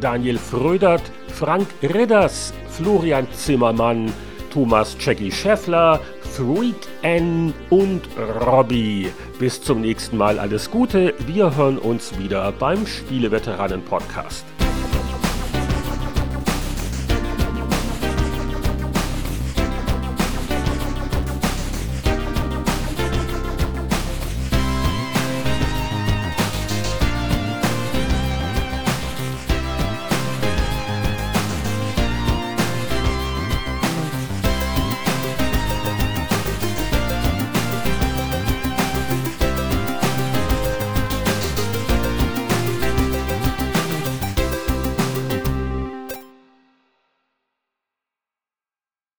[0.00, 4.12] Daniel Frödert, Frank Ridders, Florian Zimmermann,
[4.50, 6.00] Thomas Jackie Scheffler,
[6.30, 8.02] Freak N und
[8.46, 9.10] Robbie.
[9.38, 11.14] Bis zum nächsten Mal alles Gute.
[11.26, 14.44] Wir hören uns wieder beim Spieleveteranen Podcast.